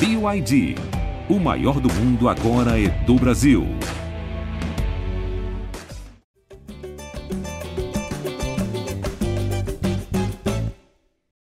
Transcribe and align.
BYD. 0.00 0.76
O 1.28 1.40
maior 1.40 1.80
do 1.80 1.92
mundo 1.92 2.28
agora 2.28 2.80
é 2.80 2.88
do 3.04 3.16
Brasil. 3.16 3.64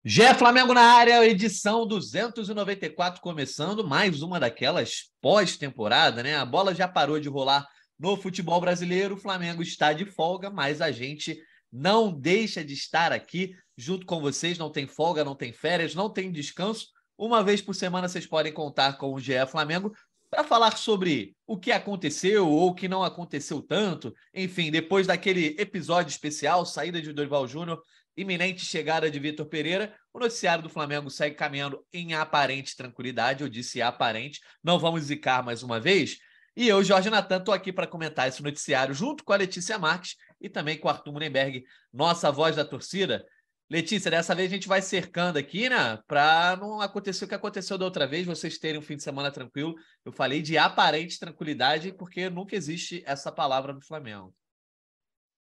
Gé 0.04 0.34
Flamengo 0.34 0.74
na 0.74 0.82
área, 0.82 1.24
edição 1.24 1.86
294 1.86 3.20
começando, 3.22 3.86
mais 3.86 4.22
uma 4.22 4.40
daquelas 4.40 5.12
pós-temporada, 5.20 6.20
né? 6.20 6.36
A 6.36 6.44
bola 6.44 6.74
já 6.74 6.88
parou 6.88 7.20
de 7.20 7.28
rolar 7.28 7.64
no 7.96 8.16
futebol 8.16 8.60
brasileiro, 8.60 9.14
o 9.14 9.18
Flamengo 9.18 9.62
está 9.62 9.92
de 9.92 10.04
folga, 10.04 10.50
mas 10.50 10.80
a 10.80 10.90
gente 10.90 11.38
não 11.72 12.12
deixa 12.12 12.64
de 12.64 12.74
estar 12.74 13.12
aqui 13.12 13.54
junto 13.78 14.04
com 14.04 14.20
vocês, 14.20 14.58
não 14.58 14.68
tem 14.68 14.88
folga, 14.88 15.24
não 15.24 15.36
tem 15.36 15.52
férias, 15.52 15.94
não 15.94 16.10
tem 16.10 16.32
descanso. 16.32 16.88
Uma 17.22 17.40
vez 17.40 17.62
por 17.62 17.72
semana 17.72 18.08
vocês 18.08 18.26
podem 18.26 18.52
contar 18.52 18.94
com 18.94 19.14
o 19.14 19.20
GE 19.20 19.46
Flamengo 19.46 19.94
para 20.28 20.42
falar 20.42 20.76
sobre 20.76 21.36
o 21.46 21.56
que 21.56 21.70
aconteceu 21.70 22.48
ou 22.48 22.70
o 22.70 22.74
que 22.74 22.88
não 22.88 23.04
aconteceu 23.04 23.62
tanto. 23.62 24.12
Enfim, 24.34 24.72
depois 24.72 25.06
daquele 25.06 25.54
episódio 25.56 26.10
especial, 26.10 26.66
saída 26.66 27.00
de 27.00 27.12
Dorival 27.12 27.46
Júnior, 27.46 27.80
iminente 28.16 28.64
chegada 28.64 29.08
de 29.08 29.20
Vitor 29.20 29.46
Pereira, 29.46 29.94
o 30.12 30.18
noticiário 30.18 30.64
do 30.64 30.68
Flamengo 30.68 31.08
segue 31.10 31.36
caminhando 31.36 31.86
em 31.92 32.12
aparente 32.12 32.76
tranquilidade. 32.76 33.44
Eu 33.44 33.48
disse 33.48 33.80
aparente, 33.80 34.40
não 34.60 34.76
vamos 34.80 35.04
zicar 35.04 35.44
mais 35.44 35.62
uma 35.62 35.78
vez. 35.78 36.18
E 36.56 36.66
eu, 36.66 36.82
Jorge 36.82 37.08
Natan, 37.08 37.36
estou 37.36 37.54
aqui 37.54 37.72
para 37.72 37.86
comentar 37.86 38.26
esse 38.26 38.42
noticiário 38.42 38.92
junto 38.92 39.22
com 39.22 39.32
a 39.32 39.36
Letícia 39.36 39.78
Marques 39.78 40.16
e 40.40 40.48
também 40.48 40.76
com 40.76 40.88
o 40.88 40.90
Arthur 40.90 41.12
Mullenberg, 41.12 41.62
nossa 41.92 42.32
voz 42.32 42.56
da 42.56 42.64
torcida. 42.64 43.24
Letícia, 43.72 44.10
dessa 44.10 44.34
vez 44.34 44.52
a 44.52 44.54
gente 44.54 44.68
vai 44.68 44.82
cercando 44.82 45.38
aqui, 45.38 45.66
né? 45.66 45.98
Para 46.06 46.58
não 46.60 46.82
acontecer 46.82 47.24
o 47.24 47.28
que 47.28 47.34
aconteceu 47.34 47.78
da 47.78 47.86
outra 47.86 48.06
vez, 48.06 48.26
vocês 48.26 48.58
terem 48.58 48.78
um 48.78 48.82
fim 48.82 48.96
de 48.96 49.02
semana 49.02 49.30
tranquilo. 49.30 49.74
Eu 50.04 50.12
falei 50.12 50.42
de 50.42 50.58
aparente 50.58 51.18
tranquilidade, 51.18 51.90
porque 51.90 52.28
nunca 52.28 52.54
existe 52.54 53.02
essa 53.06 53.32
palavra 53.32 53.72
no 53.72 53.80
Flamengo. 53.80 54.34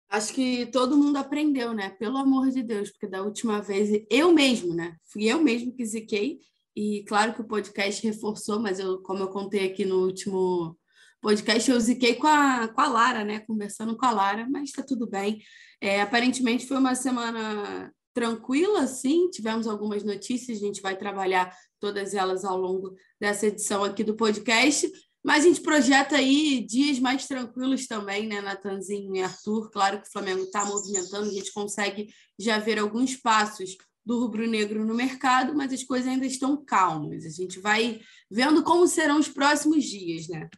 Acho 0.08 0.32
que 0.32 0.64
todo 0.64 0.96
mundo 0.96 1.18
aprendeu, 1.18 1.74
né? 1.74 1.90
Pelo 1.90 2.16
amor 2.16 2.48
de 2.50 2.62
Deus, 2.62 2.88
porque 2.88 3.06
da 3.06 3.20
última 3.20 3.60
vez 3.60 3.90
eu 4.10 4.32
mesmo, 4.32 4.72
né? 4.72 4.96
Fui 5.12 5.24
eu 5.26 5.42
mesmo 5.42 5.74
que 5.74 5.84
ziquei. 5.84 6.38
E 6.74 7.04
claro 7.06 7.34
que 7.34 7.42
o 7.42 7.46
podcast 7.46 8.02
reforçou, 8.02 8.58
mas 8.58 8.78
eu, 8.78 9.02
como 9.02 9.24
eu 9.24 9.28
contei 9.28 9.66
aqui 9.66 9.84
no 9.84 10.06
último 10.06 10.74
podcast, 11.20 11.70
eu 11.70 11.78
ziquei 11.78 12.14
com 12.14 12.28
a, 12.28 12.66
com 12.66 12.80
a 12.80 12.88
Lara, 12.88 13.24
né? 13.24 13.40
Conversando 13.40 13.94
com 13.94 14.06
a 14.06 14.10
Lara, 14.10 14.48
mas 14.48 14.70
está 14.70 14.82
tudo 14.82 15.06
bem. 15.06 15.42
É, 15.82 16.00
aparentemente 16.00 16.66
foi 16.66 16.78
uma 16.78 16.94
semana 16.94 17.92
tranquila, 18.16 18.86
sim. 18.86 19.28
Tivemos 19.28 19.66
algumas 19.66 20.02
notícias, 20.02 20.56
a 20.56 20.60
gente 20.60 20.80
vai 20.80 20.96
trabalhar 20.96 21.54
todas 21.78 22.14
elas 22.14 22.46
ao 22.46 22.56
longo 22.56 22.96
dessa 23.20 23.48
edição 23.48 23.84
aqui 23.84 24.02
do 24.02 24.16
podcast. 24.16 24.90
Mas 25.22 25.44
a 25.44 25.48
gente 25.48 25.60
projeta 25.60 26.16
aí 26.16 26.64
dias 26.66 26.98
mais 26.98 27.26
tranquilos 27.26 27.86
também, 27.86 28.26
né, 28.26 28.40
Natanzinho 28.40 29.14
e 29.14 29.20
Arthur? 29.20 29.70
Claro 29.70 30.00
que 30.00 30.08
o 30.08 30.10
Flamengo 30.10 30.44
está 30.44 30.64
movimentando, 30.64 31.28
a 31.28 31.32
gente 31.32 31.52
consegue 31.52 32.08
já 32.38 32.58
ver 32.58 32.78
alguns 32.78 33.16
passos 33.16 33.76
do 34.02 34.18
rubro-negro 34.18 34.82
no 34.86 34.94
mercado, 34.94 35.54
mas 35.54 35.70
as 35.70 35.84
coisas 35.84 36.08
ainda 36.08 36.24
estão 36.24 36.64
calmas. 36.64 37.26
A 37.26 37.28
gente 37.28 37.60
vai 37.60 38.00
vendo 38.30 38.62
como 38.62 38.86
serão 38.86 39.18
os 39.18 39.28
próximos 39.28 39.84
dias, 39.84 40.26
né? 40.28 40.48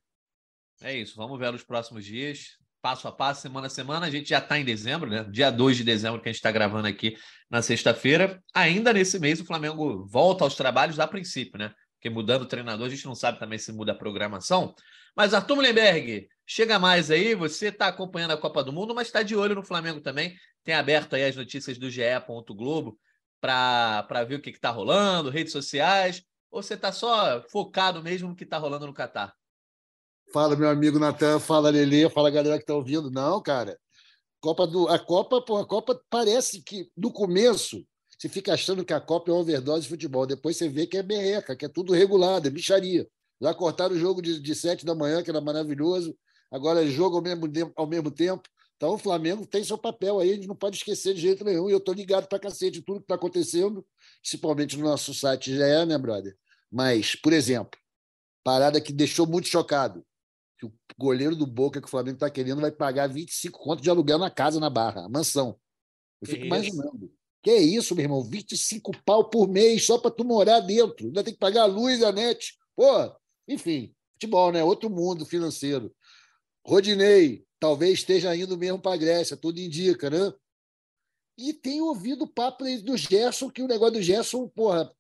É 0.81 0.97
isso, 0.97 1.17
vamos 1.17 1.37
ver 1.41 1.53
os 1.53 1.65
próximos 1.65 2.05
dias, 2.05 2.51
passo 2.89 3.07
a 3.07 3.13
passo, 3.13 3.43
semana 3.43 3.67
a 3.67 3.71
semana. 3.71 4.07
A 4.07 4.11
gente 4.11 4.31
já 4.31 4.39
está 4.39 4.59
em 4.59 4.65
dezembro, 4.65 5.11
né? 5.11 5.23
Dia 5.31 5.51
2 5.51 5.77
de 5.77 5.85
dezembro 5.85 6.23
que 6.23 6.29
a 6.29 6.33
gente 6.33 6.39
está 6.39 6.51
gravando 6.51 6.89
aqui 6.89 7.19
na 7.51 7.61
sexta-feira. 7.61 8.43
Ainda 8.55 8.95
nesse 8.95 9.19
mês, 9.19 9.41
o 9.41 9.45
Flamengo 9.45 10.07
volta 10.07 10.43
aos 10.45 10.55
trabalhos 10.55 10.99
a 10.99 11.07
princípio, 11.07 11.59
né? 11.59 11.73
porque 11.97 12.09
mudando 12.09 12.43
o 12.43 12.47
treinador, 12.47 12.87
a 12.87 12.91
gente 12.91 13.05
não 13.05 13.15
sabe 13.15 13.41
também 13.41 13.59
se 13.59 13.73
muda 13.73 13.91
a 13.91 13.95
programação. 13.95 14.73
Mas 15.17 15.35
Arthur 15.35 15.57
Mullenberg, 15.57 16.29
chega 16.47 16.79
mais 16.79 17.11
aí, 17.11 17.35
você 17.35 17.69
está 17.69 17.89
acompanhando 17.89 18.31
a 18.31 18.37
Copa 18.37 18.63
do 18.63 18.73
Mundo, 18.73 18.95
mas 18.95 19.09
está 19.09 19.23
de 19.23 19.35
olho 19.35 19.57
no 19.57 19.65
Flamengo 19.65 20.01
também. 20.01 20.35
Tem 20.63 20.75
aberto 20.75 21.15
aí 21.15 21.25
as 21.25 21.35
notícias 21.37 21.77
do 21.77 21.91
GE. 21.91 22.03
Globo 22.51 22.99
para 23.41 24.25
ver 24.27 24.37
o 24.37 24.41
que 24.41 24.51
está 24.51 24.71
rolando, 24.71 25.29
redes 25.29 25.53
sociais, 25.53 26.23
ou 26.51 26.63
você 26.63 26.75
está 26.75 26.93
só 26.93 27.43
focado 27.51 28.03
mesmo 28.03 28.29
no 28.29 28.37
que 28.37 28.45
está 28.45 28.59
rolando 28.59 28.87
no 28.87 28.95
Catar? 28.95 29.35
Fala, 30.33 30.55
meu 30.57 30.69
amigo 30.69 30.99
Natan, 30.99 31.41
fala 31.41 31.71
Lele, 31.71 32.09
fala 32.11 32.31
galera 32.31 32.57
que 32.57 32.63
está 32.63 32.75
ouvindo. 32.75 33.11
Não, 33.11 33.41
cara. 33.41 33.79
Copa 34.41 34.67
do, 34.67 34.87
a 34.89 34.99
Copa, 34.99 35.41
pô, 35.41 35.57
a 35.57 35.67
Copa 35.67 36.01
parece 36.11 36.63
que 36.63 36.91
no 36.97 37.11
começo 37.11 37.85
você 38.17 38.29
fica 38.29 38.53
achando 38.53 38.85
que 38.85 38.93
a 38.93 39.01
Copa 39.01 39.31
é 39.31 39.35
uma 39.35 39.41
overdose 39.41 39.83
de 39.83 39.89
futebol. 39.89 40.27
Depois 40.27 40.57
você 40.57 40.69
vê 40.69 40.87
que 40.87 40.99
é 40.99 41.03
berreca, 41.03 41.57
que 41.57 41.65
é 41.65 41.69
tudo 41.69 41.93
regulado, 41.93 42.47
é 42.47 42.51
bicharia. 42.51 43.09
Já 43.41 43.55
cortaram 43.55 43.95
o 43.95 43.99
jogo 43.99 44.21
de, 44.21 44.41
de 44.41 44.55
sete 44.55 44.85
da 44.85 44.95
manhã, 44.95 45.23
que 45.23 45.31
era 45.31 45.41
maravilhoso. 45.41 46.17
Agora 46.51 46.85
é 46.85 46.89
jogo 46.89 47.17
ao 47.17 47.23
mesmo, 47.23 47.73
ao 47.77 47.87
mesmo 47.87 48.11
tempo. 48.11 48.49
Então 48.77 48.95
o 48.95 48.99
Flamengo 48.99 49.47
tem 49.47 49.65
seu 49.65 49.79
papel 49.79 50.21
aí, 50.21 50.33
a 50.33 50.35
gente 50.35 50.47
não 50.47 50.55
pode 50.55 50.77
esquecer 50.77 51.15
de 51.15 51.21
jeito 51.21 51.45
nenhum. 51.45 51.69
E 51.69 51.73
eu 51.73 51.79
estou 51.79 51.95
ligado 51.95 52.29
para 52.29 52.39
cacete 52.39 52.83
tudo 52.83 53.01
que 53.01 53.05
está 53.05 53.15
acontecendo, 53.15 53.85
principalmente 54.21 54.77
no 54.77 54.85
nosso 54.85 55.15
site 55.15 55.57
já 55.57 55.67
é, 55.67 55.87
né, 55.87 55.97
brother? 55.97 56.37
Mas, 56.71 57.17
por 57.17 57.33
exemplo, 57.33 57.79
parada 58.45 58.81
que 58.81 58.93
deixou 58.93 59.27
muito 59.27 59.49
chocado. 59.49 60.05
Que 60.59 60.67
o 60.67 60.73
goleiro 60.99 61.37
do 61.37 61.47
Boca 61.47 61.81
que 61.81 61.87
o 61.87 61.91
Flamengo 61.91 62.17
está 62.17 62.29
querendo 62.29 62.61
vai 62.61 62.73
pagar 62.73 63.07
25 63.07 63.59
contos 63.59 63.83
de 63.83 63.89
aluguel 63.89 64.19
na 64.19 64.31
casa, 64.31 64.59
na 64.59 64.69
Barra, 64.69 65.07
a 65.07 65.09
mansão. 65.09 65.59
Eu 66.21 66.29
fico 66.29 66.45
imaginando. 66.45 67.13
Que 67.43 67.51
é 67.51 67.59
isso, 67.59 67.95
meu 67.95 68.05
irmão? 68.05 68.25
25 68.25 68.93
pau 69.05 69.31
por 69.31 69.49
mês 69.49 69.87
só 69.87 69.99
para 69.99 70.11
tu 70.11 70.25
morar 70.25 70.61
dentro. 70.61 71.07
Ainda 71.07 71.23
tem 71.23 71.33
que 71.33 71.39
pagar 71.39 71.63
a 71.63 71.67
luz, 71.67 72.03
a 72.03 72.11
net. 72.11 72.59
Pô, 72.75 72.85
enfim, 73.47 73.95
futebol, 74.15 74.51
né? 74.51 74.65
Outro 74.65 74.91
mundo 74.91 75.25
financeiro. 75.25 75.95
Rodinei, 76.67 77.47
talvez 77.61 78.01
esteja 78.01 78.35
indo 78.37 78.59
mesmo 78.59 78.81
para 78.81 78.95
a 78.95 78.99
Grécia, 78.99 79.37
tudo 79.37 79.61
indica, 79.61 80.11
né? 80.11 80.33
E 81.39 81.55
tem 81.55 81.81
ouvido 81.81 82.25
o 82.25 82.29
papo 82.29 82.65
do 82.83 82.97
Gerson, 82.97 83.49
que 83.49 83.63
o 83.63 83.69
negócio 83.69 83.95
do 83.95 84.03
Gerson, 84.03 84.49
porra, 84.49 84.93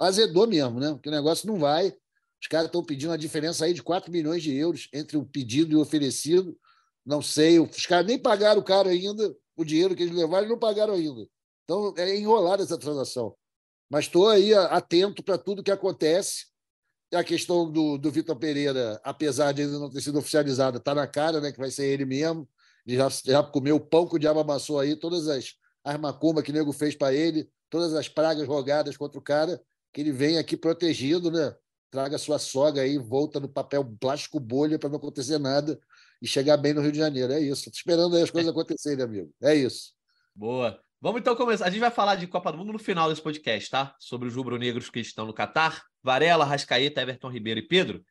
azedou 0.00 0.46
mesmo, 0.46 0.80
né? 0.80 0.98
Que 1.02 1.10
o 1.10 1.12
negócio 1.12 1.46
não 1.46 1.58
vai. 1.58 1.94
Os 2.40 2.48
caras 2.48 2.66
estão 2.66 2.82
pedindo 2.82 3.10
uma 3.10 3.18
diferença 3.18 3.64
aí 3.64 3.74
de 3.74 3.82
4 3.82 4.10
milhões 4.10 4.42
de 4.42 4.54
euros 4.54 4.88
entre 4.92 5.16
o 5.16 5.24
pedido 5.24 5.72
e 5.72 5.76
o 5.76 5.80
oferecido. 5.80 6.56
Não 7.04 7.20
sei, 7.20 7.58
os 7.58 7.86
caras 7.86 8.06
nem 8.06 8.18
pagaram 8.18 8.60
o 8.60 8.64
cara 8.64 8.90
ainda, 8.90 9.34
o 9.56 9.64
dinheiro 9.64 9.94
que 9.94 10.02
eles 10.02 10.14
levaram, 10.14 10.48
não 10.48 10.58
pagaram 10.58 10.94
ainda. 10.94 11.26
Então, 11.64 11.94
é 11.96 12.16
enrolada 12.16 12.62
essa 12.62 12.78
transação. 12.78 13.34
Mas 13.88 14.06
estou 14.06 14.28
aí 14.28 14.54
atento 14.54 15.22
para 15.22 15.36
tudo 15.36 15.62
que 15.62 15.70
acontece. 15.70 16.46
A 17.12 17.24
questão 17.24 17.70
do, 17.70 17.98
do 17.98 18.10
Vitor 18.10 18.36
Pereira, 18.36 19.00
apesar 19.02 19.52
de 19.52 19.62
ainda 19.62 19.78
não 19.78 19.90
ter 19.90 20.00
sido 20.00 20.18
oficializada, 20.18 20.78
está 20.78 20.94
na 20.94 21.08
cara 21.08 21.40
né, 21.40 21.50
que 21.50 21.58
vai 21.58 21.70
ser 21.70 21.86
ele 21.86 22.04
mesmo. 22.04 22.48
Ele 22.86 22.96
já, 22.96 23.08
já 23.08 23.42
comeu 23.42 23.76
o 23.76 23.80
pão 23.80 24.06
que 24.06 24.14
o 24.14 24.18
diabo 24.18 24.40
amassou 24.40 24.78
aí, 24.78 24.94
todas 24.94 25.28
as, 25.28 25.54
as 25.84 25.98
macumbas 25.98 26.44
que 26.44 26.50
o 26.50 26.54
nego 26.54 26.72
fez 26.72 26.94
para 26.94 27.12
ele, 27.12 27.50
todas 27.68 27.94
as 27.94 28.08
pragas 28.08 28.46
rogadas 28.46 28.96
contra 28.96 29.18
o 29.18 29.22
cara, 29.22 29.60
que 29.92 30.00
ele 30.00 30.12
vem 30.12 30.38
aqui 30.38 30.56
protegido, 30.56 31.30
né? 31.30 31.54
Traga 31.90 32.18
sua 32.18 32.38
sogra 32.38 32.82
aí, 32.82 32.98
volta 32.98 33.40
no 33.40 33.48
papel 33.48 33.84
plástico 33.98 34.38
bolha 34.38 34.78
para 34.78 34.88
não 34.88 34.96
acontecer 34.96 35.38
nada 35.38 35.78
e 36.22 36.26
chegar 36.26 36.56
bem 36.56 36.72
no 36.72 36.80
Rio 36.80 36.92
de 36.92 36.98
Janeiro. 36.98 37.32
É 37.32 37.40
isso. 37.40 37.68
Estou 37.68 37.72
esperando 37.72 38.16
aí 38.16 38.22
as 38.22 38.30
coisas 38.30 38.50
acontecerem, 38.52 39.04
amigo. 39.04 39.32
É 39.42 39.54
isso. 39.54 39.92
Boa. 40.34 40.80
Vamos 41.00 41.20
então 41.20 41.34
começar. 41.34 41.66
A 41.66 41.70
gente 41.70 41.80
vai 41.80 41.90
falar 41.90 42.16
de 42.16 42.26
Copa 42.26 42.52
do 42.52 42.58
Mundo 42.58 42.72
no 42.72 42.78
final 42.78 43.08
desse 43.08 43.22
podcast, 43.22 43.70
tá? 43.70 43.96
Sobre 43.98 44.28
os 44.28 44.36
rubro-negros 44.36 44.90
que 44.90 45.00
estão 45.00 45.26
no 45.26 45.32
Catar. 45.32 45.82
Varela, 46.02 46.44
Rascaeta, 46.44 47.00
Everton 47.00 47.30
Ribeiro 47.30 47.60
e 47.60 47.66
Pedro. 47.66 48.04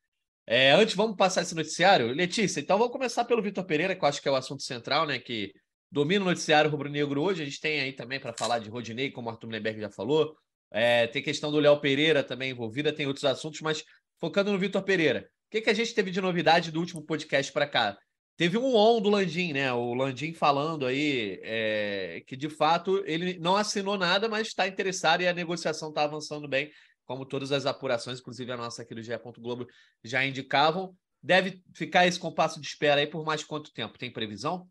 É, 0.46 0.72
antes, 0.72 0.96
vamos 0.96 1.16
passar 1.16 1.44
esse 1.44 1.54
noticiário. 1.54 2.08
Letícia, 2.14 2.60
então 2.60 2.78
vamos 2.78 2.92
começar 2.92 3.24
pelo 3.26 3.42
Vitor 3.42 3.64
Pereira, 3.64 3.96
que 3.96 4.04
eu 4.04 4.10
acho 4.10 4.22
que 4.22 4.28
é 4.28 4.32
o 4.32 4.36
assunto 4.36 4.64
central, 4.64 5.06
né? 5.06 5.20
Que 5.20 5.54
domina 5.92 6.26
o 6.26 6.28
noticiário 6.28 6.70
rubro-negro 6.70 7.22
hoje. 7.22 7.44
A 7.44 7.46
gente 7.46 7.62
tem 7.62 7.80
aí 7.80 7.94
também 7.94 8.20
para 8.20 8.34
falar 8.34 8.58
de 8.58 8.70
Rodinei, 8.70 9.12
como 9.12 9.30
o 9.30 9.32
Arthur 9.32 9.48
Mullenberg 9.48 9.80
já 9.80 9.90
falou. 9.92 10.36
É, 10.72 11.08
tem 11.08 11.22
questão 11.22 11.52
do 11.52 11.60
Léo 11.60 11.80
Pereira 11.80 12.24
também 12.24 12.52
envolvida, 12.52 12.94
tem 12.94 13.08
outros 13.08 13.26
assuntos, 13.26 13.62
mas 13.62 13.84
focando 14.20 14.52
no 14.52 14.60
Vitor 14.60 14.84
Pereira. 14.84 15.30
O 15.48 15.52
que, 15.52 15.62
que 15.62 15.70
a 15.70 15.74
gente 15.74 15.94
teve 15.94 16.12
de 16.12 16.22
novidade 16.22 16.72
do 16.72 16.80
último 16.80 17.02
podcast 17.02 17.52
para 17.52 17.68
cá? 17.68 17.98
Teve 18.38 18.58
um 18.58 18.76
on 18.76 19.02
do 19.02 19.10
Landim, 19.10 19.52
né? 19.52 19.74
O 19.74 19.94
Landim 19.94 20.32
falando 20.32 20.86
aí 20.86 21.40
é, 21.44 22.24
que, 22.26 22.38
de 22.38 22.50
fato, 22.50 23.04
ele 23.06 23.38
não 23.40 23.56
assinou 23.56 23.98
nada, 23.98 24.30
mas 24.30 24.48
está 24.48 24.68
interessado 24.68 25.22
e 25.22 25.28
a 25.28 25.34
negociação 25.34 25.90
está 25.90 26.04
avançando 26.04 26.48
bem, 26.48 26.72
como 27.06 27.26
todas 27.26 27.52
as 27.52 27.66
apurações, 27.66 28.20
inclusive 28.20 28.50
a 28.52 28.56
nossa 28.56 28.84
aqui 28.84 28.96
do 28.96 29.02
GE. 29.02 29.12
Globo, 29.40 29.68
já 30.04 30.24
indicavam. 30.26 30.96
Deve 31.22 31.62
ficar 31.76 32.08
esse 32.08 32.18
compasso 32.18 32.62
de 32.62 32.68
espera 32.68 33.02
aí 33.02 33.08
por 33.08 33.26
mais 33.26 33.44
quanto 33.44 33.74
tempo? 33.74 33.98
Tem 33.98 34.10
previsão? 34.10 34.66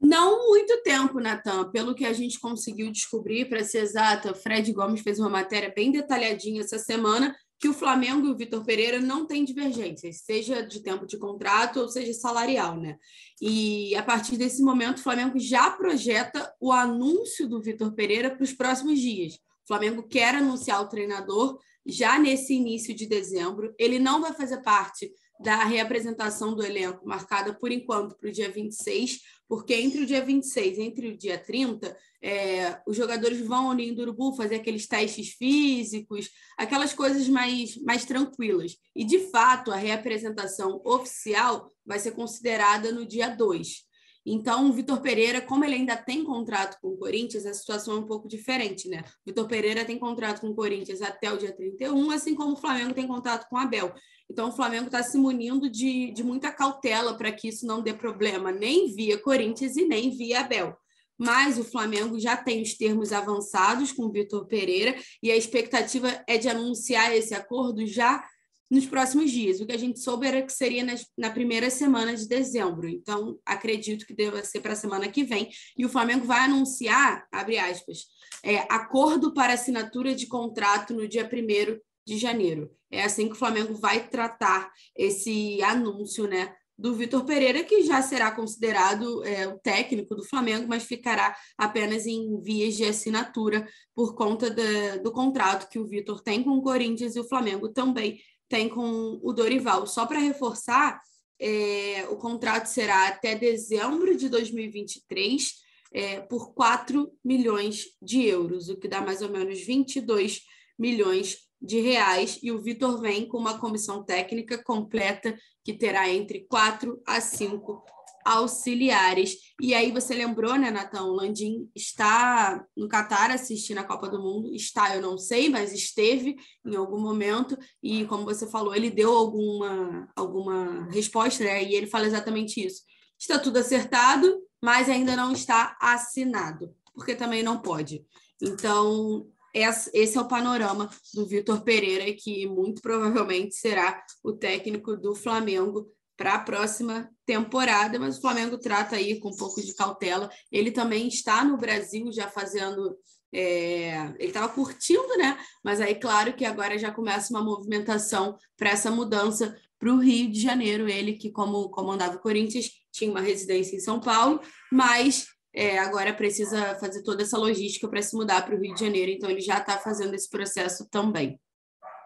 Não 0.00 0.48
muito 0.48 0.82
tempo, 0.82 1.20
Natan. 1.20 1.70
Pelo 1.70 1.94
que 1.94 2.06
a 2.06 2.12
gente 2.12 2.40
conseguiu 2.40 2.90
descobrir, 2.90 3.48
para 3.48 3.62
ser 3.62 3.78
exata, 3.78 4.34
Fred 4.34 4.72
Gomes 4.72 5.02
fez 5.02 5.18
uma 5.18 5.28
matéria 5.28 5.72
bem 5.74 5.92
detalhadinha 5.92 6.62
essa 6.62 6.78
semana 6.78 7.36
que 7.60 7.68
o 7.68 7.74
Flamengo 7.74 8.26
e 8.26 8.30
o 8.30 8.36
Vitor 8.36 8.64
Pereira 8.64 8.98
não 8.98 9.26
têm 9.26 9.44
divergências, 9.44 10.22
seja 10.24 10.62
de 10.62 10.82
tempo 10.82 11.06
de 11.06 11.18
contrato 11.18 11.80
ou 11.80 11.88
seja 11.90 12.14
salarial, 12.14 12.80
né? 12.80 12.96
E 13.38 13.94
a 13.94 14.02
partir 14.02 14.38
desse 14.38 14.62
momento, 14.62 14.96
o 14.96 15.02
Flamengo 15.02 15.38
já 15.38 15.70
projeta 15.70 16.50
o 16.58 16.72
anúncio 16.72 17.46
do 17.46 17.60
Vitor 17.60 17.92
Pereira 17.92 18.30
para 18.30 18.42
os 18.42 18.54
próximos 18.54 18.98
dias. 18.98 19.34
O 19.34 19.66
Flamengo 19.66 20.02
quer 20.02 20.36
anunciar 20.36 20.80
o 20.80 20.88
treinador 20.88 21.58
já 21.84 22.18
nesse 22.18 22.54
início 22.54 22.94
de 22.94 23.04
dezembro. 23.04 23.74
Ele 23.78 23.98
não 23.98 24.22
vai 24.22 24.32
fazer 24.32 24.62
parte 24.62 25.12
da 25.40 25.64
reapresentação 25.64 26.54
do 26.54 26.62
elenco, 26.62 27.06
marcada 27.06 27.54
por 27.54 27.72
enquanto 27.72 28.14
para 28.14 28.28
o 28.28 28.32
dia 28.32 28.50
26, 28.50 29.20
porque 29.48 29.74
entre 29.74 30.02
o 30.02 30.06
dia 30.06 30.24
26 30.24 30.78
e 30.78 30.82
entre 30.82 31.08
o 31.08 31.16
dia 31.16 31.38
30, 31.38 31.96
é, 32.22 32.78
os 32.86 32.96
jogadores 32.96 33.40
vão 33.40 33.68
ao 33.68 33.74
Ninho 33.74 33.96
do 33.96 34.02
Urubu 34.02 34.36
fazer 34.36 34.56
aqueles 34.56 34.86
testes 34.86 35.30
físicos, 35.30 36.30
aquelas 36.58 36.92
coisas 36.92 37.26
mais, 37.28 37.76
mais 37.78 38.04
tranquilas. 38.04 38.76
E, 38.94 39.02
de 39.02 39.30
fato, 39.30 39.72
a 39.72 39.76
reapresentação 39.76 40.80
oficial 40.84 41.70
vai 41.84 41.98
ser 41.98 42.12
considerada 42.12 42.92
no 42.92 43.06
dia 43.06 43.28
2. 43.28 43.89
Então, 44.24 44.68
o 44.68 44.72
Vitor 44.72 45.00
Pereira, 45.00 45.40
como 45.40 45.64
ele 45.64 45.76
ainda 45.76 45.96
tem 45.96 46.22
contrato 46.22 46.78
com 46.80 46.88
o 46.88 46.96
Corinthians, 46.96 47.46
a 47.46 47.54
situação 47.54 47.96
é 47.96 47.98
um 48.00 48.06
pouco 48.06 48.28
diferente, 48.28 48.88
né? 48.88 49.02
O 49.26 49.30
Vitor 49.30 49.46
Pereira 49.46 49.84
tem 49.84 49.98
contrato 49.98 50.42
com 50.42 50.48
o 50.48 50.54
Corinthians 50.54 51.00
até 51.00 51.32
o 51.32 51.38
dia 51.38 51.52
31, 51.52 52.10
assim 52.10 52.34
como 52.34 52.52
o 52.52 52.56
Flamengo 52.56 52.92
tem 52.92 53.06
contrato 53.06 53.48
com 53.48 53.56
o 53.56 53.58
Abel. 53.58 53.94
Então, 54.30 54.50
o 54.50 54.52
Flamengo 54.52 54.86
está 54.86 55.02
se 55.02 55.16
munindo 55.16 55.70
de, 55.70 56.12
de 56.12 56.22
muita 56.22 56.52
cautela 56.52 57.14
para 57.16 57.32
que 57.32 57.48
isso 57.48 57.66
não 57.66 57.82
dê 57.82 57.94
problema, 57.94 58.52
nem 58.52 58.94
via 58.94 59.18
Corinthians 59.18 59.76
e 59.76 59.86
nem 59.86 60.10
via 60.10 60.40
Abel. 60.40 60.76
Mas 61.18 61.58
o 61.58 61.64
Flamengo 61.64 62.18
já 62.18 62.36
tem 62.36 62.62
os 62.62 62.74
termos 62.74 63.12
avançados 63.12 63.92
com 63.92 64.04
o 64.04 64.12
Vitor 64.12 64.46
Pereira 64.46 64.96
e 65.22 65.30
a 65.30 65.36
expectativa 65.36 66.22
é 66.26 66.38
de 66.38 66.48
anunciar 66.48 67.14
esse 67.14 67.34
acordo 67.34 67.86
já 67.86 68.24
nos 68.70 68.86
próximos 68.86 69.30
dias. 69.30 69.60
O 69.60 69.66
que 69.66 69.72
a 69.72 69.78
gente 69.78 69.98
soube 69.98 70.26
era 70.26 70.42
que 70.42 70.52
seria 70.52 70.84
nas, 70.84 71.04
na 71.18 71.30
primeira 71.30 71.68
semana 71.68 72.14
de 72.14 72.28
dezembro. 72.28 72.88
Então, 72.88 73.38
acredito 73.44 74.06
que 74.06 74.14
deva 74.14 74.44
ser 74.44 74.60
para 74.60 74.74
a 74.74 74.76
semana 74.76 75.08
que 75.08 75.24
vem. 75.24 75.50
E 75.76 75.84
o 75.84 75.88
Flamengo 75.88 76.24
vai 76.24 76.40
anunciar, 76.44 77.26
abre 77.32 77.58
aspas, 77.58 78.04
é, 78.44 78.58
acordo 78.72 79.34
para 79.34 79.54
assinatura 79.54 80.14
de 80.14 80.26
contrato 80.26 80.94
no 80.94 81.08
dia 81.08 81.28
1 81.28 81.80
de 82.06 82.16
janeiro. 82.16 82.70
É 82.90 83.02
assim 83.02 83.26
que 83.26 83.34
o 83.34 83.38
Flamengo 83.38 83.74
vai 83.74 84.08
tratar 84.08 84.70
esse 84.96 85.60
anúncio, 85.62 86.26
né? 86.26 86.54
Do 86.78 86.94
Vitor 86.94 87.26
Pereira, 87.26 87.62
que 87.62 87.82
já 87.82 88.00
será 88.00 88.30
considerado 88.30 89.22
é, 89.22 89.46
o 89.46 89.58
técnico 89.58 90.14
do 90.14 90.24
Flamengo, 90.24 90.66
mas 90.66 90.84
ficará 90.84 91.36
apenas 91.58 92.06
em 92.06 92.40
vias 92.40 92.74
de 92.74 92.84
assinatura 92.86 93.68
por 93.94 94.14
conta 94.14 94.48
de, 94.48 94.98
do 95.00 95.12
contrato 95.12 95.68
que 95.68 95.78
o 95.78 95.86
Vitor 95.86 96.22
tem 96.22 96.42
com 96.42 96.52
o 96.52 96.62
Corinthians 96.62 97.14
e 97.14 97.20
o 97.20 97.28
Flamengo 97.28 97.68
também 97.68 98.18
tem 98.50 98.68
com 98.68 99.18
o 99.22 99.32
Dorival. 99.32 99.86
Só 99.86 100.04
para 100.04 100.18
reforçar, 100.18 101.00
é, 101.40 102.04
o 102.10 102.16
contrato 102.16 102.66
será 102.66 103.06
até 103.06 103.34
dezembro 103.34 104.14
de 104.16 104.28
2023 104.28 105.54
é, 105.92 106.20
por 106.20 106.52
4 106.52 107.10
milhões 107.24 107.86
de 108.02 108.26
euros, 108.26 108.68
o 108.68 108.76
que 108.76 108.88
dá 108.88 109.00
mais 109.00 109.22
ou 109.22 109.30
menos 109.30 109.60
22 109.60 110.42
milhões 110.78 111.38
de 111.62 111.80
reais 111.80 112.38
e 112.42 112.50
o 112.50 112.60
Vitor 112.60 113.00
vem 113.00 113.26
com 113.26 113.38
uma 113.38 113.58
comissão 113.58 114.02
técnica 114.02 114.62
completa 114.62 115.38
que 115.64 115.74
terá 115.74 116.08
entre 116.08 116.46
quatro 116.48 117.00
a 117.06 117.20
cinco 117.20 117.84
auxiliares. 118.24 119.36
E 119.60 119.74
aí 119.74 119.90
você 119.90 120.14
lembrou, 120.14 120.56
né, 120.56 120.70
Natão? 120.70 121.08
O 121.08 121.14
Landim 121.14 121.70
está 121.74 122.64
no 122.76 122.88
Catar 122.88 123.30
assistindo 123.30 123.78
a 123.78 123.84
Copa 123.84 124.08
do 124.08 124.22
Mundo. 124.22 124.54
Está, 124.54 124.94
eu 124.94 125.02
não 125.02 125.18
sei, 125.18 125.48
mas 125.48 125.72
esteve 125.72 126.36
em 126.64 126.76
algum 126.76 127.00
momento. 127.00 127.56
E 127.82 128.04
como 128.06 128.24
você 128.24 128.46
falou, 128.46 128.74
ele 128.74 128.90
deu 128.90 129.12
alguma, 129.12 130.08
alguma 130.16 130.88
resposta, 130.90 131.44
né? 131.44 131.62
E 131.64 131.74
ele 131.74 131.86
fala 131.86 132.06
exatamente 132.06 132.64
isso. 132.64 132.82
Está 133.18 133.38
tudo 133.38 133.58
acertado, 133.58 134.40
mas 134.62 134.88
ainda 134.88 135.14
não 135.14 135.32
está 135.32 135.76
assinado, 135.80 136.74
porque 136.94 137.14
também 137.14 137.42
não 137.42 137.60
pode. 137.60 138.04
Então, 138.40 139.26
esse 139.52 140.16
é 140.16 140.20
o 140.20 140.28
panorama 140.28 140.88
do 141.12 141.26
Vitor 141.26 141.62
Pereira, 141.62 142.04
que 142.14 142.46
muito 142.46 142.80
provavelmente 142.80 143.54
será 143.54 144.02
o 144.22 144.32
técnico 144.32 144.96
do 144.96 145.14
Flamengo 145.14 145.90
para 146.20 146.34
a 146.34 146.38
próxima 146.38 147.10
temporada, 147.24 147.98
mas 147.98 148.18
o 148.18 148.20
Flamengo 148.20 148.58
trata 148.58 148.96
aí 148.96 149.18
com 149.18 149.30
um 149.30 149.36
pouco 149.36 149.58
de 149.62 149.74
cautela. 149.74 150.28
Ele 150.52 150.70
também 150.70 151.08
está 151.08 151.42
no 151.42 151.56
Brasil 151.56 152.12
já 152.12 152.28
fazendo. 152.28 152.94
É... 153.32 153.94
ele 154.18 154.28
estava 154.28 154.50
curtindo, 154.50 155.16
né? 155.16 155.38
Mas 155.64 155.80
aí, 155.80 155.94
claro 155.94 156.34
que 156.34 156.44
agora 156.44 156.78
já 156.78 156.92
começa 156.92 157.32
uma 157.32 157.42
movimentação 157.42 158.36
para 158.54 158.68
essa 158.68 158.90
mudança 158.90 159.56
para 159.78 159.90
o 159.90 159.98
Rio 159.98 160.30
de 160.30 160.42
Janeiro. 160.42 160.90
Ele, 160.90 161.14
que, 161.14 161.30
como 161.30 161.70
comandava 161.70 162.16
o 162.16 162.20
Corinthians, 162.20 162.68
tinha 162.92 163.10
uma 163.10 163.22
residência 163.22 163.74
em 163.74 163.80
São 163.80 163.98
Paulo, 163.98 164.42
mas 164.70 165.24
é, 165.54 165.78
agora 165.78 166.12
precisa 166.12 166.74
fazer 166.78 167.02
toda 167.02 167.22
essa 167.22 167.38
logística 167.38 167.88
para 167.88 168.02
se 168.02 168.14
mudar 168.14 168.44
para 168.44 168.54
o 168.54 168.60
Rio 168.60 168.74
de 168.74 168.80
Janeiro, 168.80 169.10
então 169.10 169.30
ele 169.30 169.40
já 169.40 169.56
está 169.56 169.78
fazendo 169.78 170.12
esse 170.12 170.28
processo 170.28 170.86
também. 170.90 171.40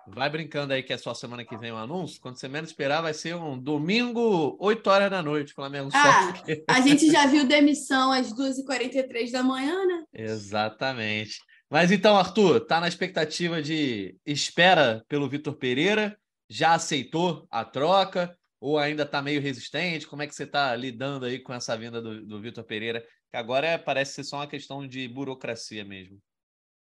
Vai 0.08 0.28
brincando 0.28 0.72
aí 0.72 0.82
que 0.82 0.92
é 0.92 0.98
só 0.98 1.14
semana 1.14 1.44
que 1.44 1.56
vem 1.56 1.72
o 1.72 1.74
um 1.74 1.78
anúncio. 1.78 2.20
Quando 2.20 2.36
você 2.36 2.48
menos 2.48 2.70
esperar, 2.70 3.00
vai 3.00 3.14
ser 3.14 3.34
um 3.34 3.58
domingo, 3.58 4.56
8 4.60 4.86
horas 4.88 5.10
da 5.10 5.22
noite, 5.22 5.54
Flamengo 5.54 5.90
ah, 5.94 6.32
A 6.68 6.80
gente 6.80 7.10
já 7.10 7.26
viu 7.26 7.46
demissão 7.46 8.12
às 8.12 8.32
2h43 8.32 9.30
da 9.30 9.42
manhã, 9.42 9.84
né? 9.86 10.04
Exatamente. 10.12 11.38
Mas 11.70 11.90
então, 11.90 12.16
Arthur, 12.16 12.60
tá 12.60 12.80
na 12.80 12.88
expectativa 12.88 13.62
de 13.62 14.16
espera 14.26 15.02
pelo 15.08 15.28
Vitor 15.28 15.54
Pereira? 15.54 16.16
Já 16.48 16.74
aceitou 16.74 17.46
a 17.50 17.64
troca? 17.64 18.36
Ou 18.60 18.78
ainda 18.78 19.02
está 19.02 19.20
meio 19.20 19.40
resistente? 19.40 20.06
Como 20.06 20.22
é 20.22 20.26
que 20.26 20.34
você 20.34 20.44
está 20.44 20.74
lidando 20.76 21.26
aí 21.26 21.38
com 21.38 21.52
essa 21.52 21.76
vinda 21.76 22.00
do, 22.00 22.24
do 22.24 22.40
Vitor 22.40 22.64
Pereira? 22.64 23.04
Que 23.30 23.36
agora 23.36 23.66
é, 23.66 23.78
parece 23.78 24.14
ser 24.14 24.24
só 24.24 24.36
uma 24.36 24.46
questão 24.46 24.86
de 24.86 25.08
burocracia 25.08 25.84
mesmo. 25.84 26.18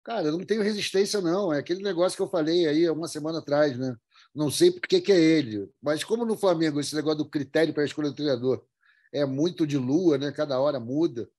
Cara, 0.07 0.27
eu 0.29 0.37
não 0.37 0.45
tenho 0.45 0.63
resistência, 0.63 1.19
não. 1.19 1.51
É 1.51 1.59
aquele 1.59 1.83
negócio 1.83 2.15
que 2.15 2.21
eu 2.21 2.29
falei 2.29 2.65
aí 2.65 2.89
uma 2.89 3.09
semana 3.09 3.39
atrás, 3.39 3.77
né? 3.77 3.93
Não 4.33 4.49
sei 4.49 4.71
por 4.71 4.79
que, 4.87 5.11
é 5.11 5.19
ele. 5.19 5.69
Mas 5.81 6.01
como 6.01 6.23
no 6.23 6.37
Flamengo 6.37 6.79
esse 6.79 6.95
negócio 6.95 7.17
do 7.17 7.29
critério 7.29 7.73
para 7.73 7.83
a 7.83 7.85
escolha 7.85 8.09
do 8.09 8.15
treinador 8.15 8.63
é 9.11 9.25
muito 9.25 9.67
de 9.67 9.77
lua, 9.77 10.17
né? 10.17 10.31
Cada 10.31 10.57
hora 10.61 10.79
muda. 10.79 11.29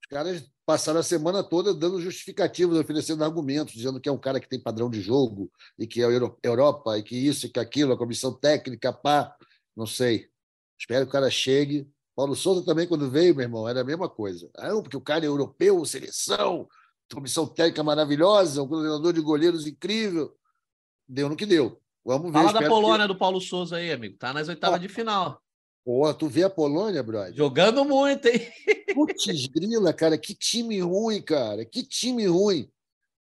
Os 0.00 0.06
caras 0.08 0.48
passaram 0.64 1.00
a 1.00 1.02
semana 1.02 1.42
toda 1.42 1.74
dando 1.74 2.00
justificativos, 2.00 2.78
oferecendo 2.78 3.24
argumentos, 3.24 3.74
dizendo 3.74 4.00
que 4.00 4.08
é 4.08 4.12
um 4.12 4.20
cara 4.20 4.38
que 4.38 4.48
tem 4.48 4.62
padrão 4.62 4.88
de 4.88 5.00
jogo 5.00 5.50
e 5.76 5.84
que 5.84 6.00
é 6.00 6.06
Europa 6.44 6.96
e 6.96 7.02
que 7.02 7.16
isso 7.16 7.46
e 7.46 7.48
que 7.48 7.58
aquilo, 7.58 7.92
a 7.92 7.98
comissão 7.98 8.32
técnica, 8.32 8.92
pá, 8.92 9.34
não 9.76 9.84
sei. 9.84 10.28
Espero 10.78 11.06
que 11.06 11.10
o 11.10 11.12
cara 11.12 11.28
chegue. 11.28 11.90
Paulo 12.14 12.36
Souza 12.36 12.64
também, 12.64 12.86
quando 12.86 13.10
veio, 13.10 13.34
meu 13.34 13.42
irmão, 13.42 13.68
era 13.68 13.80
a 13.80 13.84
mesma 13.84 14.08
coisa. 14.08 14.48
Ah, 14.56 14.70
porque 14.80 14.96
o 14.96 15.00
cara 15.00 15.24
é 15.24 15.28
europeu, 15.28 15.84
seleção, 15.84 16.68
comissão 17.14 17.46
técnica 17.46 17.82
maravilhosa, 17.82 18.62
um 18.62 18.68
coordenador 18.68 19.12
de 19.12 19.20
goleiros 19.20 19.66
incrível. 19.66 20.34
Deu 21.08 21.28
no 21.28 21.36
que 21.36 21.46
deu. 21.46 21.80
Vamos 22.04 22.32
ver. 22.32 22.38
Fala 22.38 22.52
da 22.52 22.68
Polônia 22.68 23.06
que... 23.06 23.12
do 23.12 23.18
Paulo 23.18 23.40
Souza 23.40 23.76
aí, 23.76 23.92
amigo. 23.92 24.16
Tá 24.18 24.32
nas 24.32 24.48
oitavas 24.48 24.80
de 24.80 24.88
final. 24.88 25.40
Pô, 25.84 26.12
tu 26.14 26.28
vê 26.28 26.44
a 26.44 26.50
Polônia, 26.50 27.02
brother? 27.02 27.34
Jogando 27.34 27.84
muito, 27.84 28.26
hein? 28.28 28.40
Putz, 28.94 29.46
grila, 29.46 29.92
cara, 29.92 30.16
que 30.16 30.34
time 30.34 30.80
ruim, 30.80 31.20
cara. 31.20 31.64
Que 31.64 31.82
time 31.82 32.26
ruim. 32.26 32.68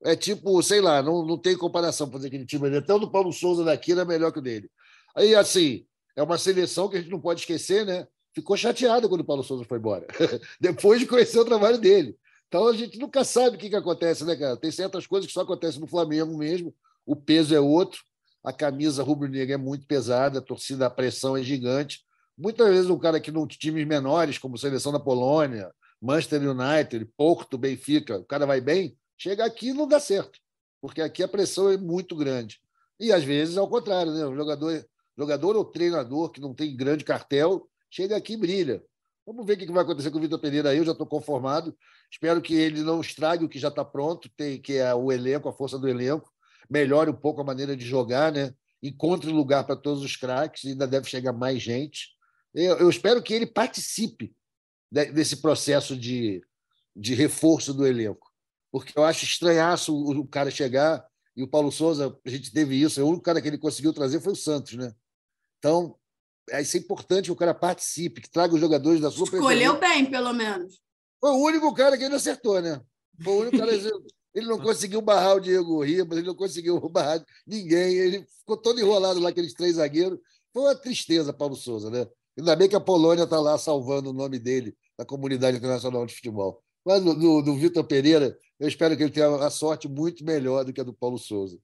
É 0.04 0.16
tipo, 0.16 0.62
sei 0.62 0.82
lá, 0.82 1.02
não, 1.02 1.26
não 1.26 1.38
tem 1.38 1.58
comparação 1.58 2.12
fazer 2.12 2.28
aquele 2.28 2.46
time. 2.46 2.76
Até 2.78 2.94
o 2.94 3.00
do 3.00 3.10
Paulo 3.10 3.32
Souza 3.32 3.64
daqui 3.64 3.94
era 3.94 4.06
melhor 4.06 4.32
que 4.32 4.40
o 4.40 4.42
dele. 4.42 4.70
Aí, 5.16 5.34
assim, 5.34 5.86
é 6.16 6.22
uma 6.22 6.38
seleção 6.38 6.90
que 6.90 6.98
a 6.98 7.00
gente 7.00 7.12
não 7.12 7.20
pode 7.20 7.40
esquecer, 7.40 7.86
né? 7.86 8.08
Ficou 8.34 8.58
chateada 8.58 9.08
quando 9.08 9.22
o 9.22 9.26
Paulo 9.26 9.44
Souza 9.44 9.64
foi 9.64 9.78
embora. 9.78 10.06
Depois 10.60 11.00
de 11.00 11.08
conhecer 11.08 11.40
o 11.40 11.46
trabalho 11.46 11.78
dele. 11.78 12.18
Então 12.54 12.68
a 12.68 12.74
gente 12.74 13.00
nunca 13.00 13.24
sabe 13.24 13.56
o 13.56 13.60
que, 13.60 13.68
que 13.68 13.76
acontece, 13.76 14.24
né, 14.24 14.36
cara? 14.36 14.56
Tem 14.56 14.70
certas 14.70 15.08
coisas 15.08 15.26
que 15.26 15.34
só 15.34 15.42
acontecem 15.42 15.82
no 15.82 15.88
Flamengo 15.88 16.38
mesmo, 16.38 16.72
o 17.04 17.16
peso 17.16 17.56
é 17.56 17.60
outro, 17.60 18.04
a 18.44 18.54
camisa 18.54 19.02
rubro-negra 19.02 19.56
é 19.56 19.58
muito 19.58 19.88
pesada, 19.88 20.38
a 20.38 20.42
torcida, 20.42 20.86
a 20.86 20.90
pressão 20.92 21.36
é 21.36 21.42
gigante. 21.42 22.06
Muitas 22.38 22.68
vezes 22.70 22.92
um 22.92 23.00
cara 23.00 23.20
que 23.20 23.32
não 23.32 23.48
times 23.48 23.88
menores, 23.88 24.38
como 24.38 24.56
seleção 24.56 24.92
da 24.92 25.00
Polônia, 25.00 25.74
Manchester 26.00 26.44
United, 26.48 27.06
Porto, 27.18 27.58
Benfica, 27.58 28.20
o 28.20 28.24
cara 28.24 28.46
vai 28.46 28.62
bem, 28.62 28.96
chega 29.18 29.44
aqui 29.44 29.70
e 29.70 29.74
não 29.74 29.88
dá 29.88 30.00
certo, 30.00 30.38
porque 30.80 31.02
aqui 31.02 31.24
a 31.24 31.28
pressão 31.28 31.72
é 31.72 31.78
muito 31.78 32.16
grande. 32.16 32.60
E 33.00 33.12
às 33.12 33.24
vezes 33.24 33.58
ao 33.58 33.68
contrário, 33.68 34.12
né? 34.12 34.28
O 34.28 34.36
jogador, 34.36 34.86
jogador 35.18 35.56
ou 35.56 35.66
treinador 35.66 36.30
que 36.30 36.40
não 36.40 36.54
tem 36.54 36.78
grande 36.78 37.04
cartel, 37.04 37.68
chega 37.90 38.16
aqui 38.16 38.34
e 38.34 38.38
brilha. 38.38 38.84
Vamos 39.26 39.46
ver 39.46 39.54
o 39.54 39.58
que 39.58 39.72
vai 39.72 39.84
acontecer 39.84 40.12
com 40.12 40.18
o 40.18 40.22
Vitor 40.22 40.40
Pereira 40.40 40.70
aí, 40.70 40.78
eu 40.78 40.86
já 40.86 40.92
estou 40.92 41.08
conformado. 41.08 41.76
Espero 42.12 42.42
que 42.42 42.54
ele 42.54 42.82
não 42.82 43.00
estrague 43.00 43.46
o 43.46 43.50
que 43.50 43.58
já 43.58 43.70
está 43.70 43.84
pronto, 43.84 44.30
tem, 44.36 44.62
que 44.62 44.74
é 44.74 44.94
o 44.94 45.12
elenco, 45.12 45.48
a 45.48 45.54
força 45.54 45.80
do 45.80 45.88
elenco. 45.88 46.30
Melhore 46.70 47.10
um 47.10 47.16
pouco 47.16 47.42
a 47.42 47.44
maneira 47.44 47.76
de 47.76 47.86
jogar, 47.86 48.32
né? 48.32 48.54
Encontre 48.82 49.32
lugar 49.32 49.66
para 49.66 49.78
todos 49.78 50.04
os 50.04 50.18
craques, 50.18 50.66
ainda 50.66 50.86
deve 50.86 51.08
chegar 51.10 51.32
mais 51.32 51.62
gente. 51.62 52.10
Eu, 52.54 52.78
eu 52.80 52.90
espero 52.90 53.24
que 53.24 53.34
ele 53.34 53.48
participe 53.48 54.36
desse 54.92 55.38
processo 55.42 55.98
de, 55.98 56.42
de 56.96 57.14
reforço 57.16 57.74
do 57.74 57.88
elenco. 57.88 58.30
Porque 58.72 58.98
eu 58.98 59.04
acho 59.04 59.24
estranhaço 59.24 59.96
o, 59.96 60.20
o 60.20 60.28
cara 60.28 60.52
chegar, 60.52 61.06
e 61.36 61.42
o 61.42 61.48
Paulo 61.48 61.72
Souza, 61.72 62.16
a 62.26 62.30
gente 62.30 62.52
teve 62.52 62.80
isso, 62.80 63.02
o 63.02 63.08
único 63.08 63.24
cara 63.24 63.42
que 63.42 63.48
ele 63.48 63.58
conseguiu 63.58 63.94
trazer 63.94 64.20
foi 64.20 64.34
o 64.34 64.36
Santos, 64.36 64.74
né? 64.74 64.94
Então, 65.58 65.96
é, 65.96 66.03
isso 66.62 66.78
é 66.78 66.80
importante 66.80 67.26
que 67.26 67.32
o 67.32 67.36
cara 67.36 67.54
participe, 67.54 68.22
que 68.22 68.30
traga 68.30 68.54
os 68.54 68.60
jogadores 68.60 69.00
da 69.00 69.10
sua 69.10 69.26
Escolheu 69.26 69.80
bem, 69.80 70.06
pelo 70.06 70.34
menos. 70.34 70.82
Foi 71.20 71.32
o 71.32 71.38
único 71.38 71.74
cara 71.74 71.98
que 71.98 72.04
ele 72.04 72.16
acertou, 72.16 72.62
né? 72.62 72.82
Foi 73.24 73.34
o 73.34 73.40
único 73.42 73.58
cara. 73.58 73.72
Ele 74.34 74.48
não 74.48 74.60
conseguiu 74.60 75.02
barrar 75.02 75.36
o 75.36 75.40
Diego 75.40 75.84
Ribas, 75.84 76.18
ele 76.18 76.28
não 76.28 76.36
conseguiu 76.36 76.80
barrar 76.90 77.24
ninguém. 77.46 77.94
Ele 77.96 78.26
ficou 78.40 78.58
todo 78.58 78.80
enrolado 78.80 79.20
lá, 79.20 79.30
aqueles 79.30 79.54
três 79.54 79.76
zagueiros. 79.76 80.20
Foi 80.52 80.64
uma 80.64 80.76
tristeza, 80.76 81.32
Paulo 81.32 81.56
Souza, 81.56 81.90
né? 81.90 82.08
Ainda 82.38 82.56
bem 82.56 82.68
que 82.68 82.76
a 82.76 82.80
Polônia 82.80 83.24
está 83.24 83.40
lá 83.40 83.58
salvando 83.58 84.10
o 84.10 84.14
nome 84.14 84.40
dele 84.40 84.76
na 84.98 85.06
comunidade 85.06 85.58
internacional 85.58 86.06
de 86.06 86.16
futebol. 86.16 86.64
Mas 86.86 87.04
do, 87.04 87.14
do, 87.14 87.42
do 87.42 87.56
Vitor 87.56 87.84
Pereira, 87.86 88.38
eu 88.60 88.68
espero 88.68 88.98
que 88.98 89.04
ele 89.04 89.12
tenha 89.12 89.30
uma 89.30 89.50
sorte 89.50 89.88
muito 89.88 90.26
melhor 90.26 90.66
do 90.66 90.74
que 90.74 90.82
a 90.82 90.84
do 90.84 90.94
Paulo 90.94 91.18
Souza. 91.18 91.58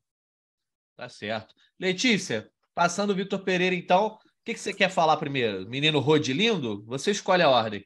Tá 0.95 1.09
certo. 1.09 1.55
Letícia, 1.79 2.49
passando 2.73 3.11
o 3.11 3.15
Vitor 3.15 3.43
Pereira, 3.43 3.75
então, 3.75 4.17
que, 4.49 4.53
que 4.55 4.59
você 4.59 4.73
quer 4.73 4.89
falar 4.89 5.17
primeiro? 5.17 5.69
Menino 5.69 5.99
Rodilindo? 5.99 6.83
Você 6.87 7.11
escolhe 7.11 7.43
a 7.43 7.49
ordem. 7.49 7.85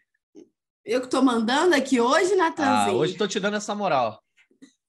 Eu 0.86 1.02
que 1.02 1.08
estou 1.08 1.22
mandando 1.22 1.76
aqui 1.76 2.00
hoje, 2.00 2.36
Natanzinho. 2.36 2.96
Ah, 2.96 3.00
hoje 3.00 3.14
estou 3.14 3.28
te 3.28 3.40
dando 3.40 3.58
essa 3.58 3.76
moral. 3.76 4.22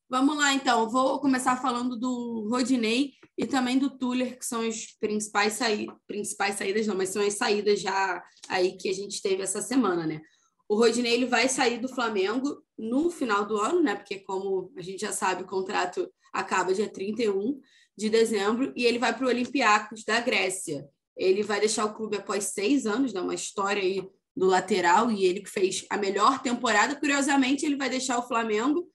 Vamos 0.08 0.36
lá, 0.36 0.52
então. 0.52 0.88
Vou 0.88 1.20
começar 1.20 1.56
falando 1.56 1.96
do 1.96 2.48
Rodinei 2.48 3.12
e 3.36 3.46
também 3.46 3.78
do 3.78 3.90
Tuller, 3.90 4.38
que 4.38 4.46
são 4.46 4.60
as 4.60 4.86
principais, 5.00 5.54
saí 5.54 5.86
principais 6.06 6.56
saídas, 6.56 6.86
não, 6.86 6.96
mas 6.96 7.08
são 7.08 7.26
as 7.26 7.34
saídas 7.34 7.80
já 7.80 8.22
aí 8.48 8.76
que 8.76 8.88
a 8.88 8.92
gente 8.92 9.20
teve 9.20 9.42
essa 9.42 9.60
semana, 9.60 10.06
né? 10.06 10.20
O 10.68 10.76
Rodinei 10.76 11.14
ele 11.14 11.26
vai 11.26 11.48
sair 11.48 11.78
do 11.78 11.88
Flamengo 11.88 12.62
no 12.78 13.10
final 13.10 13.44
do 13.44 13.56
ano, 13.58 13.82
né? 13.82 13.96
Porque, 13.96 14.20
como 14.20 14.72
a 14.76 14.82
gente 14.82 15.00
já 15.00 15.12
sabe, 15.12 15.42
o 15.42 15.46
contrato 15.46 16.08
acaba 16.32 16.74
dia 16.74 16.88
31 16.88 17.60
de 17.96 18.10
dezembro 18.10 18.72
e 18.76 18.84
ele 18.84 18.98
vai 18.98 19.16
para 19.16 19.26
o 19.26 19.28
Olympiacos 19.28 20.04
da 20.04 20.20
Grécia. 20.20 20.88
Ele 21.16 21.42
vai 21.42 21.60
deixar 21.60 21.84
o 21.84 21.94
clube 21.94 22.16
após 22.16 22.44
seis 22.44 22.86
anos, 22.86 23.12
né? 23.12 23.20
Uma 23.20 23.34
história 23.34 23.82
aí 23.82 24.06
do 24.36 24.46
lateral 24.46 25.10
e 25.10 25.24
ele 25.24 25.40
que 25.40 25.50
fez 25.50 25.86
a 25.88 25.96
melhor 25.96 26.42
temporada. 26.42 26.96
Curiosamente, 26.96 27.64
ele 27.64 27.76
vai 27.76 27.88
deixar 27.88 28.18
o 28.18 28.26
Flamengo 28.26 28.88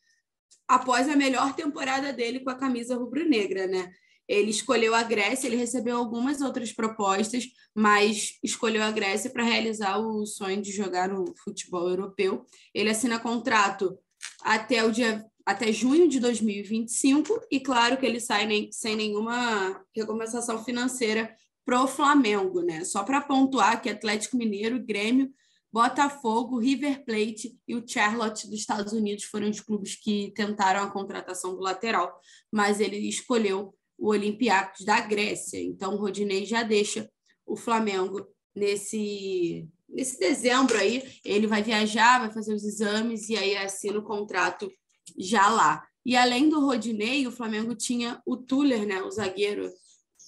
após 0.67 1.09
a 1.09 1.15
melhor 1.15 1.55
temporada 1.55 2.11
dele 2.13 2.41
com 2.41 2.49
a 2.49 2.57
camisa 2.57 2.95
rubro-negra, 2.95 3.67
né? 3.67 3.91
Ele 4.27 4.51
escolheu 4.51 4.93
a 4.93 5.01
Grécia, 5.01 5.47
ele 5.47 5.55
recebeu 5.55 5.97
algumas 5.97 6.39
outras 6.39 6.71
propostas, 6.71 7.47
mas 7.73 8.38
escolheu 8.43 8.83
a 8.83 8.91
Grécia 8.91 9.31
para 9.31 9.43
realizar 9.43 9.97
o 9.97 10.23
sonho 10.27 10.61
de 10.61 10.71
jogar 10.71 11.09
no 11.09 11.33
futebol 11.43 11.89
europeu. 11.89 12.45
Ele 12.71 12.91
assina 12.91 13.19
contrato 13.19 13.97
até 14.43 14.83
o 14.83 14.91
dia 14.91 15.25
até 15.43 15.71
junho 15.71 16.07
de 16.07 16.19
2025 16.19 17.41
e 17.49 17.59
claro 17.59 17.97
que 17.97 18.05
ele 18.05 18.19
sai 18.19 18.45
nem, 18.45 18.71
sem 18.71 18.95
nenhuma 18.95 19.83
recompensação 19.95 20.63
financeira 20.63 21.35
pro 21.69 21.85
Flamengo, 21.85 22.63
né? 22.63 22.83
Só 22.83 23.03
para 23.03 23.21
pontuar 23.21 23.79
que 23.79 23.91
Atlético 23.91 24.35
Mineiro, 24.35 24.83
Grêmio 24.83 25.31
Botafogo, 25.71 26.57
River 26.57 27.05
Plate 27.05 27.55
e 27.67 27.75
o 27.75 27.88
Charlotte 27.88 28.49
dos 28.49 28.59
Estados 28.59 28.91
Unidos 28.91 29.25
foram 29.25 29.47
os 29.51 29.59
clubes 29.59 29.93
que 29.93 30.33
tentaram 30.35 30.81
a 30.81 30.89
contratação 30.89 31.53
do 31.53 31.61
lateral, 31.61 32.19
mas 32.51 32.79
ele 32.79 32.97
escolheu 33.07 33.71
o 33.99 34.09
Olympiacos 34.09 34.83
da 34.83 34.99
Grécia. 34.99 35.61
Então, 35.61 35.93
o 35.93 35.97
Rodinei 35.97 36.43
já 36.43 36.63
deixa 36.63 37.07
o 37.45 37.55
Flamengo 37.55 38.25
nesse, 38.55 39.67
nesse 39.88 40.19
dezembro 40.19 40.75
aí. 40.75 41.03
Ele 41.23 41.45
vai 41.45 41.61
viajar, 41.61 42.17
vai 42.17 42.31
fazer 42.31 42.55
os 42.55 42.63
exames 42.63 43.29
e 43.29 43.38
aí 43.38 43.55
assina 43.55 43.99
o 43.99 44.03
contrato 44.03 44.71
já 45.19 45.47
lá. 45.47 45.88
E 46.03 46.15
além 46.15 46.49
do 46.49 46.65
Rodinei, 46.65 47.27
o 47.27 47.31
Flamengo 47.31 47.75
tinha 47.75 48.19
o 48.25 48.35
Tuller, 48.35 48.88
né, 48.88 49.03
o 49.03 49.11
zagueiro 49.11 49.69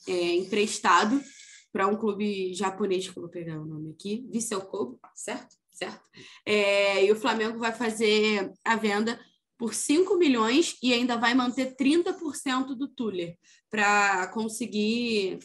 é, 0.08 0.36
emprestado, 0.36 1.22
para 1.72 1.88
um 1.88 1.96
clube 1.96 2.54
japonês, 2.54 3.08
que 3.08 3.18
eu 3.18 3.22
vou 3.22 3.32
pegar 3.32 3.60
o 3.60 3.66
nome 3.66 3.92
aqui, 3.92 4.28
Vissel 4.30 4.62
Kobe, 4.62 4.98
certo? 5.16 5.56
Certo? 5.72 6.02
É, 6.46 7.06
e 7.06 7.12
o 7.12 7.16
Flamengo 7.16 7.58
vai 7.58 7.72
fazer 7.72 8.52
a 8.64 8.76
venda 8.76 9.20
por 9.58 9.74
5 9.74 10.18
milhões 10.18 10.76
e 10.82 10.94
ainda 10.94 11.16
vai 11.18 11.34
manter 11.34 11.76
30% 11.76 12.76
do 12.76 12.88
Tuller 12.88 13.38
para 13.70 14.28
conseguir, 14.28 15.40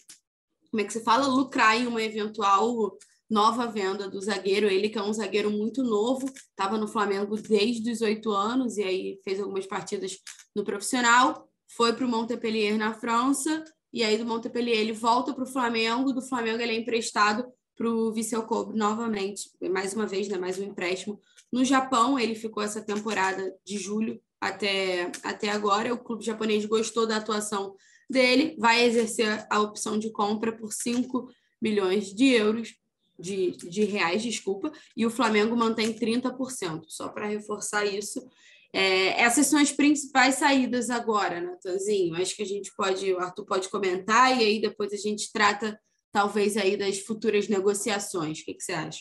como 0.70 0.80
é 0.80 0.84
que 0.84 0.92
se 0.92 1.04
fala, 1.04 1.26
lucrar 1.26 1.76
em 1.76 1.86
uma 1.86 2.02
eventual 2.02 2.96
nova 3.30 3.66
venda 3.66 4.08
do 4.08 4.20
zagueiro. 4.20 4.66
Ele 4.66 4.88
que 4.88 4.98
é 4.98 5.02
um 5.02 5.12
zagueiro 5.12 5.50
muito 5.50 5.82
novo, 5.82 6.26
estava 6.26 6.76
no 6.76 6.88
Flamengo 6.88 7.36
desde 7.36 7.90
os 7.90 8.00
oito 8.00 8.32
anos 8.32 8.76
e 8.78 8.82
aí 8.82 9.20
fez 9.22 9.40
algumas 9.40 9.66
partidas 9.66 10.18
no 10.54 10.64
profissional, 10.64 11.48
foi 11.68 11.92
para 11.92 12.06
o 12.06 12.08
Montpellier 12.08 12.76
na 12.76 12.94
França 12.94 13.64
e 13.96 14.04
aí 14.04 14.18
do 14.18 14.26
Montpellier 14.26 14.76
ele 14.76 14.92
volta 14.92 15.32
para 15.32 15.44
o 15.44 15.46
Flamengo, 15.46 16.12
do 16.12 16.20
Flamengo 16.20 16.60
ele 16.60 16.72
é 16.72 16.76
emprestado 16.76 17.46
para 17.74 17.88
o 17.88 18.12
Vissel 18.12 18.42
Kobe 18.42 18.76
novamente, 18.76 19.48
mais 19.70 19.94
uma 19.94 20.06
vez, 20.06 20.28
né, 20.28 20.36
mais 20.36 20.58
um 20.58 20.64
empréstimo. 20.64 21.18
No 21.50 21.64
Japão, 21.64 22.18
ele 22.18 22.34
ficou 22.34 22.62
essa 22.62 22.82
temporada 22.82 23.54
de 23.64 23.78
julho 23.78 24.20
até, 24.38 25.10
até 25.22 25.48
agora. 25.48 25.94
O 25.94 25.98
clube 25.98 26.22
japonês 26.22 26.66
gostou 26.66 27.06
da 27.06 27.16
atuação 27.16 27.74
dele, 28.08 28.54
vai 28.58 28.84
exercer 28.84 29.46
a 29.50 29.60
opção 29.60 29.98
de 29.98 30.10
compra 30.10 30.52
por 30.52 30.74
5 30.74 31.30
milhões 31.58 32.14
de 32.14 32.26
euros, 32.26 32.74
de, 33.18 33.52
de 33.52 33.84
reais, 33.84 34.22
desculpa, 34.22 34.70
e 34.94 35.06
o 35.06 35.10
Flamengo 35.10 35.56
mantém 35.56 35.94
30%. 35.94 36.82
Só 36.86 37.08
para 37.08 37.26
reforçar 37.26 37.86
isso, 37.86 38.28
é, 38.76 39.22
essas 39.22 39.46
são 39.46 39.58
as 39.58 39.72
principais 39.72 40.34
saídas 40.34 40.90
agora, 40.90 41.40
Natanzinho. 41.40 42.14
Acho 42.14 42.36
que 42.36 42.42
a 42.42 42.46
gente 42.46 42.70
pode, 42.76 43.10
o 43.10 43.18
Arthur 43.18 43.46
pode 43.46 43.70
comentar 43.70 44.38
e 44.38 44.44
aí 44.44 44.60
depois 44.60 44.92
a 44.92 44.96
gente 44.96 45.32
trata, 45.32 45.80
talvez, 46.12 46.58
aí 46.58 46.76
das 46.76 46.98
futuras 46.98 47.48
negociações. 47.48 48.40
O 48.40 48.44
que, 48.44 48.52
que 48.52 48.62
você 48.62 48.72
acha? 48.72 49.00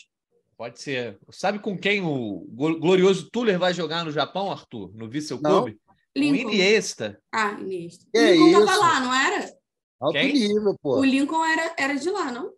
Pode 0.56 0.80
ser. 0.80 1.18
Sabe 1.30 1.58
com 1.58 1.76
quem 1.76 2.00
o 2.00 2.46
glorioso 2.80 3.28
Tuller 3.30 3.58
vai 3.58 3.74
jogar 3.74 4.02
no 4.02 4.10
Japão, 4.10 4.50
Arthur? 4.50 4.90
No 4.94 5.10
Vissel 5.10 5.38
Clube? 5.38 5.78
Lincoln. 6.16 6.48
O 6.48 6.52
Iniesta. 6.52 7.20
Ah, 7.30 7.52
Iniesta. 7.60 8.06
É 8.14 8.32
Lincoln 8.32 8.48
isso. 8.48 8.64
tava 8.64 8.78
lá, 8.78 9.00
não 9.00 9.14
era? 9.14 9.52
Alto 10.00 10.18
Quem? 10.18 10.32
nível, 10.32 10.74
pô. 10.80 11.00
O 11.00 11.04
Lincoln 11.04 11.44
era, 11.44 11.74
era 11.76 11.94
de 11.96 12.08
lá, 12.08 12.32
não? 12.32 12.50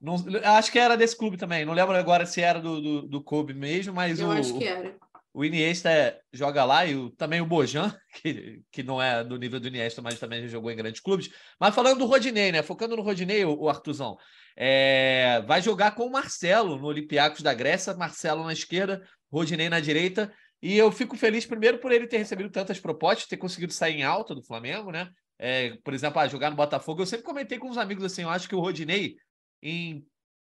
Não, 0.00 0.16
acho 0.56 0.72
que 0.72 0.78
era 0.80 0.96
desse 0.96 1.16
clube 1.16 1.36
também. 1.36 1.64
Não 1.64 1.72
lembro 1.72 1.94
agora 1.94 2.26
se 2.26 2.40
era 2.40 2.60
do, 2.60 2.80
do, 2.80 3.02
do 3.02 3.22
Kobe 3.22 3.54
mesmo, 3.54 3.94
mas 3.94 4.18
Eu 4.18 4.26
o, 4.26 4.32
acho 4.32 4.58
que 4.58 4.64
era. 4.64 4.96
O 5.34 5.44
Iniesta 5.44 6.16
joga 6.32 6.64
lá 6.64 6.86
e 6.86 6.94
o- 6.94 7.10
também 7.10 7.40
o 7.40 7.46
Bojan, 7.46 7.92
que, 8.22 8.62
que 8.70 8.82
não 8.84 9.02
é 9.02 9.24
do 9.24 9.36
nível 9.36 9.58
do 9.58 9.66
Iniesta, 9.68 10.00
mas 10.00 10.18
também 10.20 10.40
já 10.42 10.48
jogou 10.48 10.70
em 10.70 10.76
grandes 10.76 11.00
clubes. 11.00 11.28
Mas 11.60 11.74
falando 11.74 11.98
do 11.98 12.06
Rodinei, 12.06 12.52
né? 12.52 12.62
Focando 12.62 12.96
no 12.96 13.02
Rodinei, 13.02 13.44
o, 13.44 13.62
o 13.62 13.68
Artuzão, 13.68 14.16
é, 14.56 15.42
vai 15.46 15.60
jogar 15.60 15.96
com 15.96 16.06
o 16.06 16.10
Marcelo 16.12 16.78
no 16.78 16.86
Olympiacos 16.86 17.42
da 17.42 17.52
Grécia, 17.52 17.92
Marcelo 17.94 18.44
na 18.44 18.52
esquerda, 18.52 19.02
Rodinei 19.30 19.68
na 19.68 19.80
direita. 19.80 20.32
E 20.62 20.78
eu 20.78 20.90
fico 20.92 21.16
feliz, 21.16 21.44
primeiro, 21.44 21.78
por 21.78 21.90
ele 21.92 22.06
ter 22.06 22.18
recebido 22.18 22.48
tantas 22.48 22.78
propostas, 22.78 23.26
ter 23.26 23.36
conseguido 23.36 23.72
sair 23.72 23.96
em 23.96 24.04
alta 24.04 24.34
do 24.34 24.42
Flamengo, 24.44 24.92
né? 24.92 25.10
É, 25.36 25.76
por 25.84 25.92
exemplo, 25.92 26.20
ah, 26.20 26.28
jogar 26.28 26.48
no 26.50 26.56
Botafogo. 26.56 27.02
Eu 27.02 27.06
sempre 27.06 27.26
comentei 27.26 27.58
com 27.58 27.68
os 27.68 27.76
amigos 27.76 28.04
assim, 28.04 28.22
eu 28.22 28.30
acho 28.30 28.48
que 28.48 28.54
o 28.54 28.60
Rodinei, 28.60 29.16
em, 29.60 30.06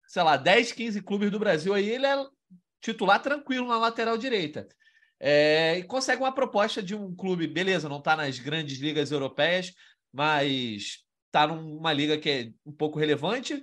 sei 0.09 0.23
lá, 0.23 0.39
10, 0.39 0.73
15 0.73 1.03
clubes 1.03 1.31
do 1.31 1.39
Brasil 1.39 1.75
aí, 1.75 1.89
ele 1.89 2.07
é 2.07 2.17
titular 2.81 3.21
tranquilo 3.21 3.69
na 3.69 3.79
lateral 3.79 4.17
direita. 4.17 4.67
É, 5.19 5.79
e 5.79 5.83
consegue 5.83 6.23
uma 6.23 6.35
proposta 6.35 6.83
de 6.83 6.95
um 6.95 7.15
clube, 7.15 7.47
beleza, 7.47 7.89
não 7.89 7.99
está 7.99 8.17
nas 8.17 8.39
grandes 8.39 8.79
ligas 8.79 9.11
europeias, 9.11 9.73
mas 10.13 11.05
está 11.27 11.47
numa 11.47 11.93
liga 11.93 12.19
que 12.19 12.31
é 12.31 12.51
um 12.65 12.73
pouco 12.73 12.99
relevante, 12.99 13.63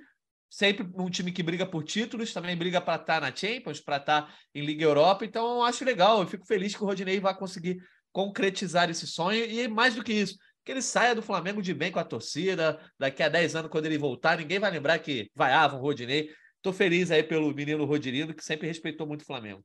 sempre 0.49 0.87
um 0.95 1.09
time 1.09 1.31
que 1.31 1.41
briga 1.43 1.65
por 1.65 1.83
títulos, 1.83 2.31
também 2.31 2.55
briga 2.55 2.79
para 2.79 3.01
estar 3.01 3.21
na 3.21 3.35
Champions, 3.35 3.81
para 3.81 3.97
estar 3.97 4.33
em 4.53 4.63
Liga 4.63 4.83
Europa, 4.83 5.25
então 5.25 5.57
eu 5.57 5.63
acho 5.63 5.83
legal, 5.83 6.21
eu 6.21 6.27
fico 6.27 6.45
feliz 6.45 6.75
que 6.75 6.83
o 6.83 6.85
Rodinei 6.85 7.19
vai 7.19 7.35
conseguir 7.35 7.77
concretizar 8.11 8.89
esse 8.89 9.07
sonho, 9.07 9.43
e 9.43 9.67
mais 9.67 9.95
do 9.95 10.03
que 10.03 10.13
isso, 10.13 10.37
que 10.63 10.71
ele 10.71 10.81
saia 10.81 11.15
do 11.15 11.21
Flamengo 11.21 11.61
de 11.61 11.73
bem 11.73 11.91
com 11.91 11.99
a 11.99 12.03
torcida, 12.03 12.79
daqui 12.99 13.23
a 13.23 13.29
10 13.29 13.55
anos, 13.55 13.71
quando 13.71 13.85
ele 13.87 13.97
voltar, 13.97 14.37
ninguém 14.37 14.59
vai 14.59 14.71
lembrar 14.71 14.99
que 14.99 15.29
vaiavam 15.35 15.79
o 15.79 15.81
Rodinei, 15.81 16.29
Tô 16.67 16.73
feliz 16.73 17.11
aí 17.11 17.23
pelo 17.23 17.53
menino 17.53 17.85
Rodirindo, 17.85 18.33
que 18.33 18.43
sempre 18.43 18.67
respeitou 18.67 19.07
muito 19.07 19.21
o 19.21 19.25
Flamengo. 19.25 19.63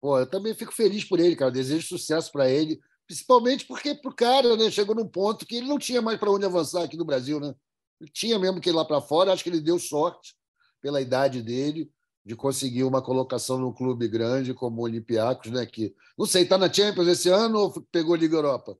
Pô, 0.00 0.18
eu 0.18 0.26
também 0.28 0.52
fico 0.52 0.72
feliz 0.72 1.04
por 1.04 1.20
ele, 1.20 1.36
cara. 1.36 1.48
Desejo 1.48 1.86
sucesso 1.86 2.32
para 2.32 2.50
ele, 2.50 2.80
principalmente 3.06 3.64
porque 3.64 3.94
pro 3.94 4.12
cara, 4.12 4.56
né, 4.56 4.68
chegou 4.68 4.96
num 4.96 5.06
ponto 5.06 5.46
que 5.46 5.54
ele 5.54 5.68
não 5.68 5.78
tinha 5.78 6.02
mais 6.02 6.18
para 6.18 6.32
onde 6.32 6.44
avançar 6.44 6.82
aqui 6.82 6.96
no 6.96 7.04
Brasil, 7.04 7.38
né? 7.38 7.54
Ele 8.00 8.10
tinha 8.10 8.36
mesmo 8.36 8.60
que 8.60 8.68
ir 8.68 8.72
lá 8.72 8.84
para 8.84 9.00
fora. 9.00 9.32
Acho 9.32 9.44
que 9.44 9.48
ele 9.48 9.60
deu 9.60 9.78
sorte 9.78 10.34
pela 10.82 11.00
idade 11.00 11.40
dele 11.40 11.88
de 12.26 12.34
conseguir 12.34 12.82
uma 12.82 13.00
colocação 13.00 13.56
num 13.56 13.72
clube 13.72 14.08
grande 14.08 14.52
como 14.52 14.80
o 14.80 14.84
Olympiacos, 14.84 15.52
né? 15.52 15.64
Que 15.66 15.94
não 16.18 16.26
sei, 16.26 16.44
tá 16.44 16.58
na 16.58 16.72
Champions 16.72 17.06
esse 17.06 17.28
ano 17.28 17.60
ou 17.60 17.80
pegou 17.92 18.16
Liga 18.16 18.34
Europa? 18.34 18.76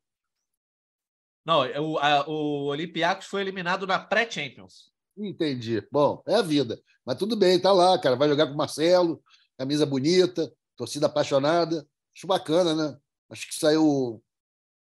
Não, 1.46 1.60
o, 1.60 1.98
a, 2.00 2.28
o 2.28 2.64
Olympiacos 2.64 3.26
foi 3.26 3.42
eliminado 3.42 3.86
na 3.86 3.96
pré-Champions. 3.96 4.92
Entendi. 5.18 5.82
Bom, 5.90 6.22
é 6.26 6.34
a 6.36 6.42
vida. 6.42 6.80
Mas 7.04 7.18
tudo 7.18 7.36
bem, 7.36 7.60
tá 7.60 7.72
lá, 7.72 7.98
cara. 7.98 8.16
Vai 8.16 8.28
jogar 8.28 8.46
com 8.46 8.54
o 8.54 8.56
Marcelo, 8.56 9.22
camisa 9.56 9.84
bonita, 9.84 10.52
torcida 10.76 11.06
apaixonada. 11.06 11.86
Acho 12.14 12.26
bacana, 12.26 12.74
né? 12.74 12.98
Acho 13.30 13.48
que 13.48 13.54
saiu. 13.54 14.22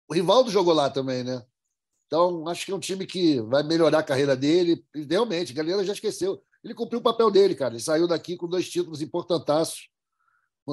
O 0.07 0.13
Rivaldo 0.13 0.51
jogou 0.51 0.73
lá 0.73 0.89
também, 0.89 1.23
né? 1.23 1.43
Então, 2.05 2.47
acho 2.47 2.65
que 2.65 2.71
é 2.71 2.75
um 2.75 2.79
time 2.79 3.05
que 3.05 3.41
vai 3.41 3.63
melhorar 3.63 3.99
a 3.99 4.03
carreira 4.03 4.35
dele. 4.35 4.85
E, 4.95 5.03
realmente, 5.03 5.51
a 5.51 5.55
galera 5.55 5.83
já 5.83 5.93
esqueceu. 5.93 6.41
Ele 6.63 6.73
cumpriu 6.73 6.99
o 6.99 7.03
papel 7.03 7.31
dele, 7.31 7.55
cara. 7.55 7.73
Ele 7.73 7.83
saiu 7.83 8.07
daqui 8.07 8.37
com 8.37 8.47
dois 8.47 8.69
títulos 8.69 9.01
importantaços, 9.01 9.89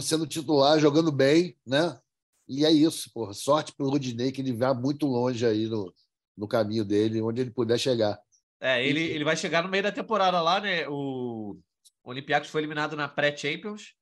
sendo 0.02 0.26
titular, 0.26 0.78
jogando 0.78 1.10
bem, 1.10 1.56
né? 1.66 1.98
E 2.46 2.64
é 2.64 2.70
isso, 2.70 3.10
porra. 3.12 3.32
Sorte 3.32 3.72
para 3.72 3.86
o 3.86 3.90
Rudinei, 3.90 4.30
que 4.30 4.40
ele 4.40 4.52
vá 4.52 4.74
muito 4.74 5.06
longe 5.06 5.46
aí 5.46 5.66
no, 5.66 5.92
no 6.36 6.46
caminho 6.46 6.84
dele, 6.84 7.22
onde 7.22 7.40
ele 7.40 7.50
puder 7.50 7.78
chegar. 7.78 8.18
É, 8.64 8.82
ele, 8.82 9.02
ele 9.02 9.24
vai 9.24 9.36
chegar 9.36 9.62
no 9.62 9.68
meio 9.68 9.82
da 9.82 9.92
temporada 9.92 10.40
lá, 10.40 10.58
né? 10.58 10.88
O, 10.88 11.58
o 12.02 12.10
Olympiacos 12.10 12.48
foi 12.48 12.62
eliminado 12.62 12.96
na 12.96 13.06
pré-Champions 13.06 13.92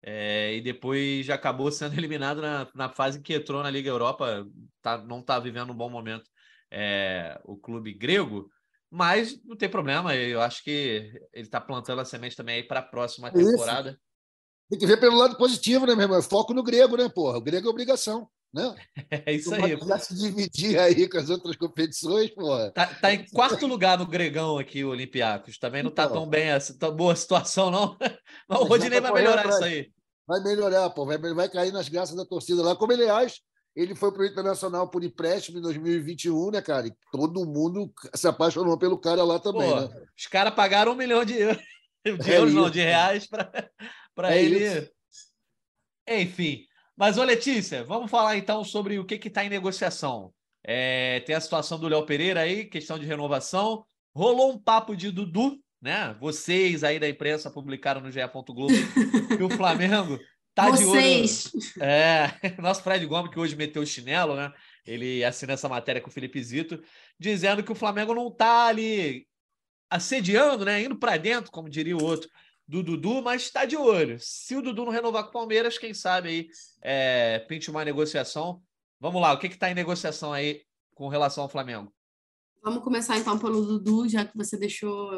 é, 0.00 0.54
e 0.54 0.60
depois 0.60 1.26
já 1.26 1.34
acabou 1.34 1.70
sendo 1.72 1.98
eliminado 1.98 2.40
na, 2.40 2.68
na 2.72 2.88
fase 2.88 3.20
que 3.20 3.34
entrou 3.34 3.64
na 3.64 3.70
Liga 3.70 3.90
Europa. 3.90 4.46
Tá, 4.80 4.98
não 4.98 5.18
está 5.18 5.40
vivendo 5.40 5.72
um 5.72 5.76
bom 5.76 5.90
momento 5.90 6.30
é, 6.70 7.40
o 7.44 7.56
clube 7.56 7.92
grego, 7.92 8.48
mas 8.88 9.42
não 9.44 9.56
tem 9.56 9.68
problema. 9.68 10.14
Eu 10.14 10.40
acho 10.40 10.62
que 10.62 11.20
ele 11.32 11.46
está 11.46 11.60
plantando 11.60 12.00
a 12.00 12.04
semente 12.04 12.36
também 12.36 12.56
aí 12.56 12.62
para 12.62 12.78
a 12.78 12.84
próxima 12.84 13.28
temporada. 13.28 13.90
Isso. 13.90 14.00
Tem 14.70 14.78
que 14.78 14.86
ver 14.86 15.00
pelo 15.00 15.16
lado 15.16 15.36
positivo, 15.36 15.84
né, 15.84 15.96
meu 15.96 16.04
irmão? 16.04 16.22
Foco 16.22 16.54
no 16.54 16.62
grego, 16.62 16.96
né, 16.96 17.08
porra? 17.08 17.38
O 17.38 17.42
grego 17.42 17.66
é 17.66 17.70
obrigação. 17.70 18.28
Né? 18.52 18.74
É 19.26 19.32
isso 19.32 19.54
aí. 19.54 19.76
Já 19.86 19.98
se 19.98 20.14
dividir 20.14 20.78
aí 20.78 21.08
com 21.08 21.18
as 21.18 21.30
outras 21.30 21.56
competições, 21.56 22.30
porra. 22.30 22.70
Tá, 22.72 22.86
tá 22.86 23.12
em 23.12 23.24
quarto 23.26 23.66
lugar 23.66 23.98
no 23.98 24.06
Gregão 24.06 24.58
aqui, 24.58 24.84
o 24.84 24.90
Olympiacos. 24.90 25.58
Também 25.58 25.82
não 25.82 25.90
tá 25.90 26.04
então, 26.04 26.16
tão 26.16 26.28
bem, 26.28 26.48
tão 26.78 26.94
boa 26.94 27.12
a 27.12 27.16
situação, 27.16 27.70
não. 27.70 27.96
Mas 28.48 28.60
o 28.60 28.64
Rodinei 28.64 29.00
vai 29.00 29.12
melhorar 29.12 29.48
isso 29.48 29.64
aí. 29.64 29.90
Vai 30.26 30.40
melhorar, 30.42 30.90
pô. 30.90 31.06
Vai, 31.06 31.18
vai 31.18 31.48
cair 31.48 31.72
nas 31.72 31.88
graças 31.88 32.14
da 32.14 32.24
torcida 32.24 32.62
lá. 32.62 32.76
Como, 32.76 32.92
aliás, 32.92 33.40
ele 33.74 33.94
foi 33.94 34.12
para 34.12 34.22
o 34.22 34.26
Internacional 34.26 34.88
por 34.88 35.02
empréstimo 35.02 35.58
em 35.58 35.62
2021, 35.62 36.50
né, 36.50 36.60
cara? 36.60 36.86
E 36.86 36.92
todo 37.10 37.46
mundo 37.46 37.92
se 38.14 38.28
apaixonou 38.28 38.76
pelo 38.78 38.98
cara 38.98 39.24
lá 39.24 39.38
também, 39.38 39.70
pô, 39.70 39.80
né? 39.80 40.06
Os 40.16 40.26
caras 40.26 40.54
pagaram 40.54 40.92
um 40.92 40.96
milhão 40.96 41.24
de 41.24 41.34
euros, 41.34 41.62
de, 42.04 42.30
é 42.30 42.36
euros, 42.36 42.54
não, 42.54 42.70
de 42.70 42.80
reais 42.80 43.26
para 43.26 44.34
é 44.34 44.42
ele. 44.42 44.66
Isso. 44.66 44.90
Enfim. 46.06 46.66
Mas, 47.02 47.18
ô 47.18 47.24
Letícia, 47.24 47.82
vamos 47.82 48.08
falar 48.08 48.36
então 48.36 48.62
sobre 48.62 48.96
o 48.96 49.04
que 49.04 49.16
está 49.26 49.44
em 49.44 49.48
negociação. 49.48 50.32
É, 50.62 51.18
tem 51.26 51.34
a 51.34 51.40
situação 51.40 51.76
do 51.76 51.88
Léo 51.88 52.06
Pereira 52.06 52.42
aí, 52.42 52.64
questão 52.64 52.96
de 52.96 53.04
renovação. 53.04 53.84
Rolou 54.14 54.52
um 54.52 54.56
papo 54.56 54.94
de 54.94 55.10
Dudu, 55.10 55.58
né? 55.80 56.16
Vocês 56.20 56.84
aí 56.84 57.00
da 57.00 57.08
imprensa 57.08 57.50
publicaram 57.50 58.00
no 58.00 58.08
GE. 58.08 58.20
Globo 58.46 58.68
que 59.36 59.42
o 59.42 59.50
Flamengo 59.50 60.16
tá 60.54 60.70
Vocês. 60.70 61.50
de 61.52 61.80
olho. 61.80 61.90
É, 61.90 62.38
nosso 62.62 62.84
Fred 62.84 63.04
Gomes, 63.04 63.32
que 63.32 63.40
hoje 63.40 63.56
meteu 63.56 63.82
o 63.82 63.86
chinelo, 63.86 64.36
né? 64.36 64.52
Ele 64.86 65.24
assina 65.24 65.54
essa 65.54 65.68
matéria 65.68 66.00
com 66.00 66.08
o 66.08 66.12
Felipe 66.12 66.40
Zito, 66.40 66.80
dizendo 67.18 67.64
que 67.64 67.72
o 67.72 67.74
Flamengo 67.74 68.14
não 68.14 68.30
tá 68.30 68.66
ali 68.66 69.26
assediando, 69.90 70.64
né? 70.64 70.80
Indo 70.80 70.96
para 70.96 71.16
dentro, 71.16 71.50
como 71.50 71.68
diria 71.68 71.96
o 71.96 72.04
outro, 72.04 72.30
do 72.72 72.82
Dudu, 72.82 73.20
mas 73.20 73.42
está 73.42 73.66
de 73.66 73.76
olho. 73.76 74.16
Se 74.18 74.56
o 74.56 74.62
Dudu 74.62 74.86
não 74.86 74.92
renovar 74.92 75.24
com 75.24 75.28
o 75.28 75.32
Palmeiras, 75.32 75.76
quem 75.76 75.92
sabe 75.92 76.28
aí 76.30 76.48
é, 76.80 77.38
pinte 77.40 77.70
uma 77.70 77.84
negociação. 77.84 78.62
Vamos 78.98 79.20
lá, 79.20 79.34
o 79.34 79.38
que 79.38 79.46
está 79.46 79.70
em 79.70 79.74
negociação 79.74 80.32
aí 80.32 80.62
com 80.94 81.06
relação 81.08 81.42
ao 81.42 81.50
Flamengo? 81.50 81.92
Vamos 82.64 82.82
começar 82.82 83.18
então 83.18 83.38
pelo 83.38 83.62
Dudu, 83.66 84.08
já 84.08 84.24
que 84.24 84.34
você 84.34 84.56
deixou 84.56 85.10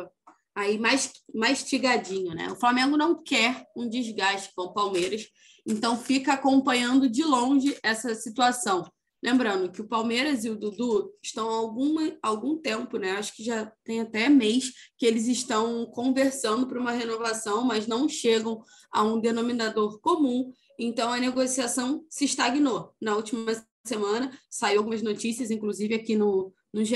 aí 0.53 0.81
mais 0.81 1.13
mastigadinho, 1.33 2.35
né? 2.35 2.49
O 2.51 2.57
Flamengo 2.57 2.97
não 2.97 3.23
quer 3.23 3.65
um 3.77 3.89
desgaste 3.89 4.53
com 4.57 4.63
o 4.63 4.73
Palmeiras, 4.75 5.29
então 5.65 5.97
fica 5.97 6.33
acompanhando 6.33 7.09
de 7.09 7.23
longe 7.23 7.79
essa 7.85 8.17
situação. 8.17 8.85
Lembrando 9.25 9.73
que 9.73 9.81
o 9.81 9.89
Palmeiras 9.89 10.45
e 10.45 10.51
o 10.51 10.55
Dudu 10.55 11.11
estão 11.23 11.49
há 11.49 11.57
alguma, 11.57 12.15
algum 12.23 12.59
tempo, 12.59 12.99
né? 12.99 13.13
Acho 13.13 13.35
que 13.35 13.43
já 13.43 13.73
tem 13.83 14.03
até 14.03 14.29
mês 14.29 14.71
que 14.99 15.07
eles 15.07 15.27
estão 15.27 15.87
conversando 15.87 16.67
para 16.67 16.79
uma 16.79 16.91
renovação, 16.91 17.65
mas 17.65 17.87
não 17.87 18.07
chegam 18.07 18.63
a 18.93 19.03
um 19.03 19.19
denominador 19.19 19.99
comum. 20.01 20.53
Então 20.79 21.11
a 21.11 21.19
negociação 21.19 22.05
se 22.11 22.27
estagnou. 22.27 22.95
Na 23.01 23.17
última 23.17 23.47
semana 23.83 24.31
saiu 24.51 24.81
algumas 24.81 25.01
notícias, 25.01 25.51
inclusive 25.51 25.95
aqui 25.95 26.17
no, 26.17 26.53
no 26.71 26.85
GE, 26.85 26.95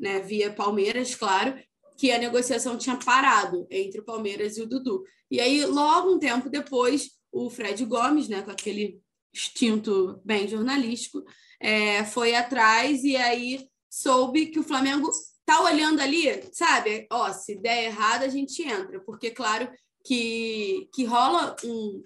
né? 0.00 0.20
Via 0.20 0.50
Palmeiras, 0.50 1.14
claro, 1.14 1.54
que 1.98 2.10
a 2.10 2.18
negociação 2.18 2.78
tinha 2.78 2.96
parado 2.96 3.66
entre 3.70 4.00
o 4.00 4.04
Palmeiras 4.04 4.56
e 4.56 4.62
o 4.62 4.66
Dudu. 4.66 5.02
E 5.30 5.38
aí, 5.38 5.66
logo 5.66 6.14
um 6.14 6.18
tempo 6.18 6.48
depois, 6.48 7.10
o 7.30 7.50
Fred 7.50 7.84
Gomes, 7.84 8.26
né, 8.26 8.40
com 8.40 8.50
aquele 8.50 9.02
instinto 9.38 10.20
bem 10.24 10.48
jornalístico, 10.48 11.24
é, 11.60 12.04
foi 12.04 12.34
atrás 12.34 13.04
e 13.04 13.16
aí 13.16 13.68
soube 13.88 14.46
que 14.46 14.58
o 14.58 14.64
Flamengo 14.64 15.08
tá 15.46 15.62
olhando 15.62 16.00
ali, 16.00 16.26
sabe? 16.52 17.06
Ó, 17.10 17.32
se 17.32 17.54
der 17.56 17.84
errado, 17.84 18.24
a 18.24 18.28
gente 18.28 18.62
entra, 18.62 19.00
porque 19.00 19.30
claro 19.30 19.70
que, 20.04 20.88
que 20.92 21.04
rola 21.04 21.56
um. 21.64 22.04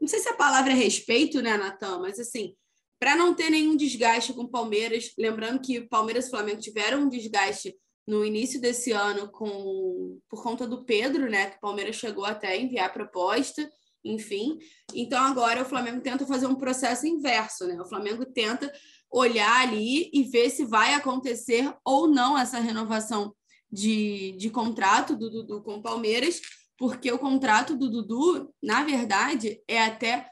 Não 0.00 0.08
sei 0.08 0.18
se 0.18 0.28
a 0.28 0.34
palavra 0.34 0.72
é 0.72 0.74
respeito, 0.74 1.40
né, 1.40 1.56
Natan? 1.56 2.00
Mas 2.00 2.18
assim, 2.18 2.54
para 2.98 3.16
não 3.16 3.34
ter 3.34 3.48
nenhum 3.48 3.76
desgaste 3.76 4.32
com 4.32 4.42
o 4.42 4.50
Palmeiras, 4.50 5.12
lembrando 5.16 5.60
que 5.60 5.80
Palmeiras 5.82 6.26
e 6.26 6.30
Flamengo 6.30 6.60
tiveram 6.60 7.02
um 7.02 7.08
desgaste 7.08 7.74
no 8.06 8.24
início 8.24 8.60
desse 8.60 8.90
ano 8.90 9.30
com 9.30 10.18
por 10.28 10.42
conta 10.42 10.66
do 10.66 10.84
Pedro, 10.84 11.30
né? 11.30 11.50
Que 11.50 11.56
o 11.56 11.60
Palmeiras 11.60 11.96
chegou 11.96 12.24
até 12.24 12.48
a 12.48 12.56
enviar 12.56 12.92
proposta 12.92 13.70
enfim. 14.04 14.58
Então 14.94 15.22
agora 15.22 15.62
o 15.62 15.66
Flamengo 15.66 16.00
tenta 16.00 16.26
fazer 16.26 16.46
um 16.46 16.54
processo 16.54 17.06
inverso, 17.06 17.66
né? 17.66 17.80
O 17.80 17.88
Flamengo 17.88 18.24
tenta 18.24 18.72
olhar 19.10 19.60
ali 19.60 20.10
e 20.12 20.24
ver 20.24 20.50
se 20.50 20.64
vai 20.64 20.94
acontecer 20.94 21.72
ou 21.84 22.08
não 22.08 22.38
essa 22.38 22.58
renovação 22.58 23.34
de, 23.70 24.32
de 24.32 24.50
contrato 24.50 25.16
do 25.16 25.30
Dudu 25.30 25.62
com 25.62 25.76
o 25.76 25.82
Palmeiras, 25.82 26.40
porque 26.78 27.10
o 27.12 27.18
contrato 27.18 27.76
do 27.76 27.90
Dudu, 27.90 28.52
na 28.62 28.84
verdade, 28.84 29.62
é 29.68 29.82
até 29.82 30.28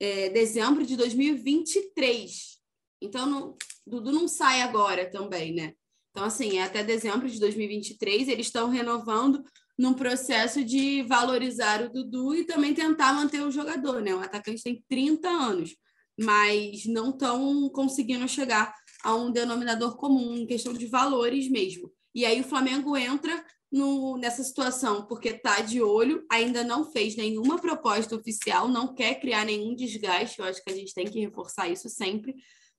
é, 0.00 0.30
dezembro 0.30 0.86
de 0.86 0.96
2023. 0.96 2.58
Então, 3.02 3.26
não, 3.26 3.56
Dudu 3.86 4.12
não 4.12 4.26
sai 4.26 4.62
agora 4.62 5.10
também, 5.10 5.54
né? 5.54 5.74
Então, 6.10 6.24
assim, 6.24 6.58
é 6.58 6.64
até 6.64 6.82
dezembro 6.82 7.28
de 7.28 7.38
2023, 7.38 8.28
eles 8.28 8.46
estão 8.46 8.68
renovando 8.68 9.44
num 9.80 9.94
processo 9.94 10.62
de 10.62 11.02
valorizar 11.04 11.82
o 11.82 11.88
Dudu 11.88 12.34
e 12.34 12.44
também 12.44 12.74
tentar 12.74 13.14
manter 13.14 13.40
o 13.40 13.50
jogador, 13.50 14.02
né? 14.02 14.14
O 14.14 14.20
atacante 14.20 14.62
tem 14.62 14.84
30 14.86 15.26
anos, 15.26 15.74
mas 16.20 16.84
não 16.84 17.08
estão 17.08 17.66
conseguindo 17.70 18.28
chegar 18.28 18.74
a 19.02 19.14
um 19.14 19.30
denominador 19.30 19.96
comum 19.96 20.36
em 20.36 20.46
questão 20.46 20.74
de 20.74 20.86
valores 20.86 21.48
mesmo. 21.48 21.90
E 22.14 22.26
aí 22.26 22.42
o 22.42 22.44
Flamengo 22.44 22.94
entra 22.94 23.42
no, 23.72 24.18
nessa 24.18 24.44
situação 24.44 25.06
porque 25.06 25.30
está 25.30 25.62
de 25.62 25.80
olho, 25.80 26.26
ainda 26.30 26.62
não 26.62 26.84
fez 26.84 27.16
nenhuma 27.16 27.58
proposta 27.58 28.14
oficial, 28.14 28.68
não 28.68 28.94
quer 28.94 29.18
criar 29.18 29.46
nenhum 29.46 29.74
desgaste, 29.74 30.40
eu 30.40 30.44
acho 30.44 30.62
que 30.62 30.70
a 30.70 30.76
gente 30.76 30.92
tem 30.92 31.06
que 31.06 31.20
reforçar 31.20 31.70
isso 31.70 31.88
sempre, 31.88 32.34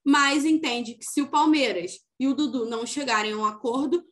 mas 0.06 0.46
entende 0.46 0.94
que 0.94 1.06
se 1.06 1.20
o 1.20 1.32
Palmeiras 1.32 1.94
e 2.20 2.28
o 2.28 2.36
Dudu 2.36 2.70
não 2.70 2.86
chegarem 2.86 3.32
a 3.32 3.38
um 3.38 3.46
acordo, 3.46 4.06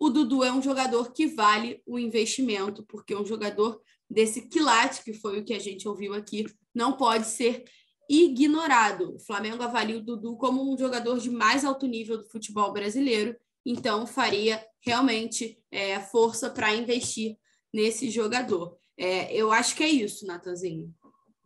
o 0.00 0.08
Dudu 0.08 0.42
é 0.42 0.50
um 0.50 0.62
jogador 0.62 1.12
que 1.12 1.26
vale 1.26 1.82
o 1.84 1.98
investimento, 1.98 2.82
porque 2.84 3.14
um 3.14 3.26
jogador 3.26 3.82
desse 4.08 4.48
quilate, 4.48 5.04
que 5.04 5.12
foi 5.12 5.38
o 5.38 5.44
que 5.44 5.52
a 5.52 5.58
gente 5.58 5.86
ouviu 5.86 6.14
aqui, 6.14 6.46
não 6.74 6.96
pode 6.96 7.26
ser 7.26 7.64
ignorado. 8.08 9.16
O 9.16 9.20
Flamengo 9.20 9.62
avalia 9.62 9.98
o 9.98 10.02
Dudu 10.02 10.38
como 10.38 10.72
um 10.72 10.78
jogador 10.78 11.18
de 11.18 11.28
mais 11.28 11.66
alto 11.66 11.86
nível 11.86 12.16
do 12.16 12.24
futebol 12.24 12.72
brasileiro, 12.72 13.36
então 13.64 14.06
faria 14.06 14.66
realmente 14.80 15.62
é, 15.70 16.00
força 16.00 16.48
para 16.48 16.74
investir 16.74 17.36
nesse 17.70 18.10
jogador. 18.10 18.78
É, 18.96 19.32
eu 19.34 19.52
acho 19.52 19.76
que 19.76 19.84
é 19.84 19.88
isso, 19.88 20.26
Natanzinho. 20.26 20.94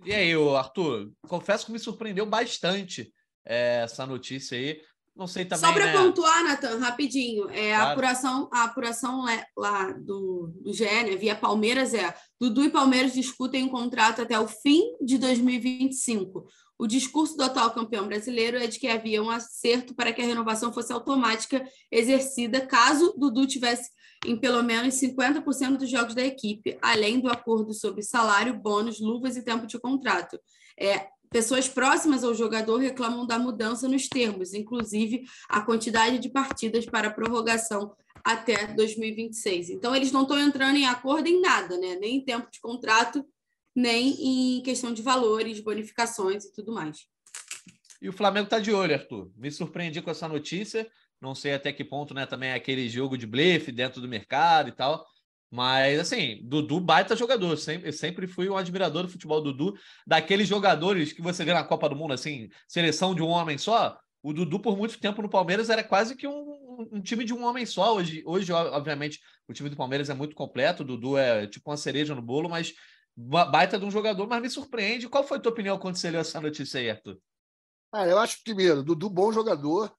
E 0.05 0.13
aí, 0.15 0.33
Arthur? 0.33 1.13
Confesso 1.27 1.67
que 1.67 1.73
me 1.73 1.79
surpreendeu 1.79 2.25
bastante 2.25 3.13
é, 3.45 3.83
essa 3.83 4.07
notícia 4.07 4.57
aí. 4.57 4.81
Não 5.17 5.29
sei 5.29 5.45
também. 5.45 5.65
Só 5.65 5.73
para 5.73 5.87
né? 5.87 5.93
pontuar, 5.93 6.43
Nathan, 6.43 6.79
rapidinho, 6.79 7.49
é, 7.51 7.71
claro. 7.71 7.85
a 7.85 7.93
apuração, 7.93 8.51
a 8.53 8.65
apuração 8.65 9.25
lá 9.57 9.93
do, 9.93 10.53
do 10.61 10.73
GE, 10.73 10.85
né, 10.85 11.15
via 11.17 11.37
Palmeiras, 11.37 11.95
é 11.95 12.13
Dudu 12.41 12.65
e 12.65 12.71
Palmeiras 12.71 13.15
discutem 13.15 13.63
um 13.63 13.69
contrato 13.69 14.23
até 14.23 14.39
o 14.39 14.49
fim 14.49 14.83
de 15.01 15.17
2025. 15.17 16.47
O 16.77 16.87
discurso 16.89 17.37
do 17.37 17.45
atual 17.45 17.71
campeão 17.71 18.09
brasileiro 18.09 18.57
é 18.57 18.67
de 18.67 18.81
que 18.81 18.89
havia 18.89 19.23
um 19.23 19.31
acerto 19.31 19.95
para 19.95 20.13
que 20.13 20.21
a 20.21 20.27
renovação 20.27 20.73
fosse 20.73 20.93
automática 20.93 21.65
exercida 21.93 22.67
caso 22.67 23.15
Dudu 23.17 23.47
tivesse 23.47 23.91
em 24.27 24.37
pelo 24.37 24.63
menos 24.63 24.95
50% 24.95 25.77
dos 25.77 25.89
jogos 25.89 26.15
da 26.15 26.23
equipe, 26.23 26.77
além 26.83 27.21
do 27.21 27.31
acordo 27.31 27.73
sobre 27.73 28.03
salário, 28.03 28.59
bônus, 28.59 28.99
luvas 28.99 29.37
e 29.37 29.45
tempo 29.45 29.67
de 29.67 29.79
contrato. 29.79 30.41
É, 30.79 31.09
Pessoas 31.35 31.69
próximas 31.69 32.23
ao 32.23 32.33
jogador 32.33 32.77
reclamam 32.77 33.27
da 33.27 33.41
mudança 33.41 33.89
nos 33.89 34.09
termos, 34.09 34.55
inclusive 34.55 35.25
a 35.49 35.61
quantidade 35.61 36.21
de 36.21 36.29
partidas 36.29 36.87
para 36.87 37.11
prorrogação 37.11 37.93
até 38.23 38.69
2026. 38.69 39.71
Então, 39.71 39.97
eles 39.97 40.13
não 40.13 40.23
estão 40.23 40.39
entrando 40.39 40.77
em 40.77 40.87
acordo 40.87 41.27
em 41.27 41.41
nada, 41.41 41.77
né? 41.77 41.97
nem 41.97 42.19
em 42.19 42.25
tempo 42.25 42.49
de 42.53 42.61
contrato, 42.61 43.27
nem 43.75 44.59
em 44.59 44.63
questão 44.63 44.95
de 44.95 45.03
valores, 45.03 45.59
bonificações 45.59 46.45
e 46.45 46.53
tudo 46.53 46.73
mais. 46.73 46.99
E 48.01 48.09
o 48.09 48.13
Flamengo 48.13 48.45
está 48.45 48.61
de 48.61 48.73
olho, 48.73 48.95
Arthur. 48.95 49.29
Me 49.37 49.51
surpreendi 49.51 50.01
com 50.01 50.13
essa 50.13 50.29
notícia. 50.29 50.89
Não 51.21 51.35
sei 51.35 51.55
até 51.55 51.73
que 51.73 51.85
ponto 51.85 52.15
né, 52.15 52.27
também 52.27 52.51
é 52.51 52.55
aquele 52.55 52.89
jogo 52.89 53.19
de 53.19 53.27
blefe 53.27 53.73
dentro 53.73 54.01
do 54.01 54.07
mercado 54.07 54.69
e 54.69 54.73
tal. 54.73 55.05
Mas, 55.55 56.01
assim, 56.01 56.41
Dudu, 56.43 56.81
baita 56.81 57.15
jogador. 57.15 57.57
Sempre, 57.57 57.93
sempre 57.93 58.27
fui 58.27 58.49
um 58.49 58.57
admirador 58.57 59.05
do 59.05 59.09
futebol 59.09 59.41
Dudu. 59.41 59.79
Daqueles 60.05 60.49
jogadores 60.49 61.13
que 61.13 61.23
você 61.23 61.45
vê 61.45 61.55
na 61.55 61.63
Copa 61.63 61.89
do 61.89 61.95
Mundo, 61.95 62.13
assim, 62.13 62.49
seleção 62.67 63.15
de 63.15 63.23
um 63.23 63.29
homem 63.29 63.57
só. 63.57 63.97
O 64.21 64.33
Dudu, 64.33 64.59
por 64.59 64.77
muito 64.77 64.99
tempo 64.99 65.23
no 65.23 65.31
Palmeiras, 65.31 65.71
era 65.71 65.85
quase 65.85 66.17
que 66.17 66.27
um, 66.27 66.89
um 66.91 67.01
time 67.01 67.25
de 67.25 67.33
um 67.33 67.45
homem 67.45 67.65
só. 67.65 67.95
Hoje, 67.95 68.21
hoje, 68.27 68.51
obviamente, 68.51 69.21
o 69.47 69.53
time 69.53 69.71
do 69.71 69.77
Palmeiras 69.77 70.11
é 70.11 70.15
muito 70.15 70.35
completo. 70.35 70.83
O 70.83 70.87
Dudu 70.87 71.17
é 71.17 71.47
tipo 71.47 71.71
uma 71.71 71.77
cereja 71.77 72.17
no 72.17 72.23
bolo, 72.23 72.49
mas 72.49 72.75
baita 73.17 73.79
de 73.79 73.85
um 73.85 73.93
jogador. 73.93 74.27
Mas 74.27 74.43
me 74.43 74.51
surpreende. 74.51 75.09
Qual 75.09 75.23
foi 75.23 75.37
a 75.39 75.41
tua 75.41 75.53
opinião 75.53 75.79
quando 75.79 75.95
você 75.95 76.11
leu 76.11 76.21
essa 76.21 76.41
notícia 76.41 76.81
aí, 76.81 76.91
Arthur? 76.91 77.17
Ah, 77.93 78.09
eu 78.09 78.19
acho, 78.19 78.43
primeiro, 78.43 78.83
Dudu, 78.83 79.09
bom 79.09 79.31
jogador. 79.31 79.95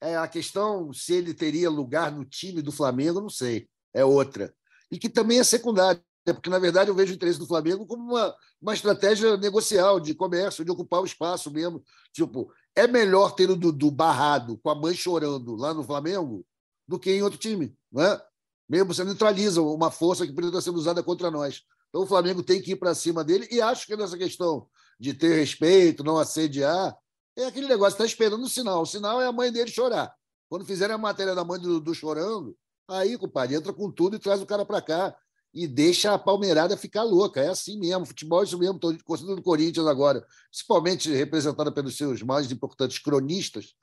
É, 0.00 0.16
a 0.16 0.26
questão 0.26 0.92
se 0.92 1.14
ele 1.14 1.32
teria 1.32 1.70
lugar 1.70 2.10
no 2.10 2.24
time 2.24 2.60
do 2.60 2.72
Flamengo, 2.72 3.20
não 3.20 3.30
sei. 3.30 3.68
É 3.94 4.04
outra 4.04 4.52
e 4.90 4.98
que 4.98 5.08
também 5.08 5.38
é 5.38 5.44
secundária, 5.44 6.02
porque, 6.24 6.50
na 6.50 6.58
verdade, 6.58 6.90
eu 6.90 6.94
vejo 6.94 7.12
o 7.12 7.14
interesse 7.14 7.38
do 7.38 7.46
Flamengo 7.46 7.86
como 7.86 8.02
uma, 8.02 8.34
uma 8.60 8.74
estratégia 8.74 9.36
negocial, 9.36 9.98
de 9.98 10.14
comércio, 10.14 10.64
de 10.64 10.70
ocupar 10.70 11.00
o 11.00 11.04
espaço 11.04 11.50
mesmo. 11.50 11.82
Tipo, 12.12 12.52
é 12.74 12.86
melhor 12.86 13.34
ter 13.34 13.50
o 13.50 13.56
Dudu 13.56 13.90
barrado, 13.90 14.58
com 14.58 14.70
a 14.70 14.74
mãe 14.74 14.94
chorando 14.94 15.56
lá 15.56 15.72
no 15.72 15.82
Flamengo, 15.82 16.44
do 16.86 16.98
que 16.98 17.10
em 17.10 17.22
outro 17.22 17.38
time, 17.38 17.76
não 17.90 18.02
é? 18.02 18.22
Mesmo 18.68 18.92
você 18.94 19.02
neutraliza 19.02 19.62
uma 19.62 19.90
força 19.90 20.26
que 20.26 20.32
poderia 20.32 20.50
estar 20.50 20.60
sendo 20.60 20.78
usada 20.78 21.02
contra 21.02 21.30
nós. 21.30 21.62
Então, 21.88 22.02
o 22.02 22.06
Flamengo 22.06 22.42
tem 22.42 22.60
que 22.60 22.72
ir 22.72 22.76
para 22.76 22.94
cima 22.94 23.24
dele, 23.24 23.48
e 23.50 23.60
acho 23.60 23.86
que 23.86 23.96
nessa 23.96 24.16
questão 24.16 24.68
de 24.98 25.14
ter 25.14 25.34
respeito, 25.34 26.04
não 26.04 26.18
assediar, 26.18 26.96
é 27.36 27.46
aquele 27.46 27.66
negócio, 27.66 27.94
está 27.94 28.04
esperando 28.04 28.44
o 28.44 28.48
sinal. 28.48 28.82
O 28.82 28.86
sinal 28.86 29.20
é 29.20 29.26
a 29.26 29.32
mãe 29.32 29.50
dele 29.50 29.70
chorar. 29.70 30.14
Quando 30.48 30.64
fizerem 30.64 30.94
a 30.94 30.98
matéria 30.98 31.34
da 31.34 31.44
mãe 31.44 31.58
do 31.58 31.80
Dudu 31.80 31.94
chorando, 31.94 32.56
Aí, 32.90 33.16
compadre, 33.16 33.54
entra 33.54 33.72
com 33.72 33.90
tudo 33.90 34.16
e 34.16 34.18
traz 34.18 34.42
o 34.42 34.46
cara 34.46 34.64
para 34.64 34.82
cá 34.82 35.16
e 35.54 35.66
deixa 35.66 36.12
a 36.12 36.18
palmeirada 36.18 36.76
ficar 36.76 37.04
louca. 37.04 37.40
É 37.40 37.48
assim 37.48 37.78
mesmo, 37.78 38.04
futebol 38.04 38.40
é 38.40 38.44
isso 38.44 38.58
mesmo. 38.58 38.74
Estou 38.74 38.96
considerando 39.04 39.38
o 39.38 39.42
Corinthians 39.42 39.86
agora, 39.86 40.26
principalmente 40.50 41.10
representada 41.12 41.70
pelos 41.70 41.96
seus 41.96 42.20
mais 42.22 42.50
importantes 42.50 42.98
cronistas 42.98 43.74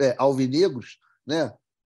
é, 0.00 0.14
alvinegros, 0.18 0.98
né? 1.24 1.54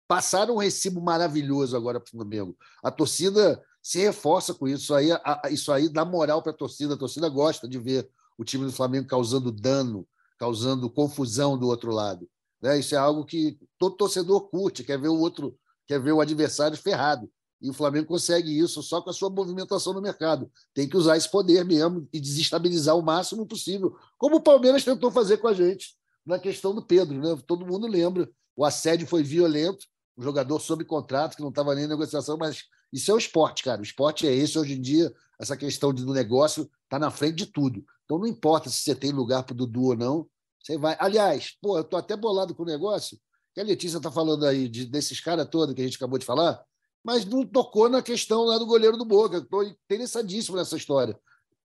passaram 0.08 0.56
um 0.56 0.58
recibo 0.58 1.02
maravilhoso 1.02 1.76
agora 1.76 2.00
para 2.00 2.08
o 2.08 2.12
Flamengo. 2.12 2.58
A 2.84 2.90
torcida 2.90 3.64
se 3.82 4.00
reforça 4.00 4.54
com 4.54 4.68
isso. 4.68 4.84
Isso 4.84 4.94
aí, 4.96 5.12
a, 5.12 5.42
isso 5.52 5.72
aí 5.72 5.90
dá 5.90 6.04
moral 6.04 6.42
para 6.42 6.52
a 6.52 6.56
torcida. 6.56 6.96
A 6.96 6.98
torcida 6.98 7.30
gosta 7.30 7.68
de 7.68 7.78
ver 7.78 8.10
o 8.38 8.44
time 8.44 8.66
do 8.66 8.72
Flamengo 8.72 9.08
causando 9.08 9.52
dano, 9.52 10.08
causando 10.38 10.90
confusão 10.90 11.58
do 11.58 11.68
outro 11.68 11.92
lado. 11.92 12.28
Né? 12.62 12.80
Isso 12.80 12.96
é 12.96 12.98
algo 12.98 13.26
que 13.26 13.60
todo 13.78 13.96
torcedor 13.96 14.50
curte, 14.50 14.84
quer 14.84 15.00
ver 15.00 15.10
o 15.10 15.20
outro 15.20 15.58
quer 15.90 16.00
ver 16.00 16.12
o 16.12 16.22
adversário 16.22 16.78
ferrado. 16.78 17.28
E 17.60 17.68
o 17.68 17.74
Flamengo 17.74 18.06
consegue 18.06 18.58
isso 18.58 18.82
só 18.84 19.02
com 19.02 19.10
a 19.10 19.14
sua 19.14 19.30
movimentação 19.30 19.92
no 19.92 20.02
mercado. 20.02 20.50
Tem 20.72 20.88
que 20.88 20.96
usar 20.96 21.18
esse 21.18 21.30
poder 21.30 21.66
mesmo 21.66 22.08
e 22.14 22.22
desestabilizar 22.22 22.96
o 22.96 23.02
máximo 23.02 23.46
possível, 23.46 23.98
como 24.16 24.36
o 24.36 24.42
Palmeiras 24.42 24.86
tentou 24.86 25.10
fazer 25.10 25.38
com 25.38 25.48
a 25.48 25.54
gente 25.54 25.98
na 26.24 26.38
questão 26.38 26.76
do 26.76 26.86
Pedro. 26.86 27.20
Né? 27.20 27.42
Todo 27.48 27.66
mundo 27.66 27.88
lembra. 27.88 28.30
O 28.56 28.64
assédio 28.64 29.08
foi 29.08 29.24
violento, 29.24 29.88
o 30.16 30.22
jogador 30.22 30.60
sob 30.60 30.86
contrato, 30.86 31.36
que 31.36 31.42
não 31.42 31.50
estava 31.50 31.74
nem 31.74 31.86
em 31.86 31.88
negociação, 31.88 32.38
mas 32.38 32.66
isso 32.94 33.10
é 33.10 33.14
o 33.14 33.18
esporte, 33.18 33.64
cara. 33.64 33.82
O 33.82 33.84
esporte 33.84 34.28
é 34.28 34.34
esse 34.34 34.60
hoje 34.60 34.76
em 34.76 34.82
dia. 34.82 35.12
Essa 35.40 35.58
questão 35.58 35.92
do 35.92 36.14
negócio 36.14 36.70
está 36.84 37.00
na 37.00 37.10
frente 37.10 37.38
de 37.38 37.46
tudo. 37.48 37.84
Então 38.06 38.20
não 38.20 38.28
importa 38.28 38.70
se 38.70 38.84
você 38.84 38.94
tem 38.94 39.12
lugar 39.12 39.44
para 39.44 39.54
o 39.54 39.58
Dudu 39.58 39.86
ou 39.86 39.98
não. 39.98 40.28
Você 40.62 40.78
vai. 40.78 40.96
Aliás, 41.00 41.58
pô, 41.60 41.78
eu 41.78 41.82
estou 41.82 41.98
até 41.98 42.16
bolado 42.16 42.54
com 42.54 42.62
o 42.64 42.66
negócio 42.66 43.18
que 43.60 43.62
a 43.62 43.66
Letícia 43.66 43.98
está 43.98 44.10
falando 44.10 44.46
aí 44.46 44.70
de, 44.70 44.86
desses 44.86 45.20
caras 45.20 45.48
todos 45.50 45.76
que 45.76 45.82
a 45.82 45.84
gente 45.84 45.98
acabou 45.98 46.18
de 46.18 46.26
falar, 46.26 46.64
mas 47.04 47.26
não 47.26 47.46
tocou 47.46 47.90
na 47.90 48.02
questão 48.02 48.44
lá 48.44 48.58
do 48.58 48.66
goleiro 48.66 48.96
do 48.96 49.04
Boca. 49.04 49.38
Estou 49.38 49.64
interessadíssimo 49.64 50.56
nessa 50.56 50.78
história. 50.78 51.20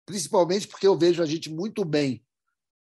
Principalmente 0.05 0.67
porque 0.67 0.85
eu 0.85 0.97
vejo 0.97 1.23
a 1.23 1.25
gente 1.25 1.49
muito 1.49 1.85
bem 1.85 2.21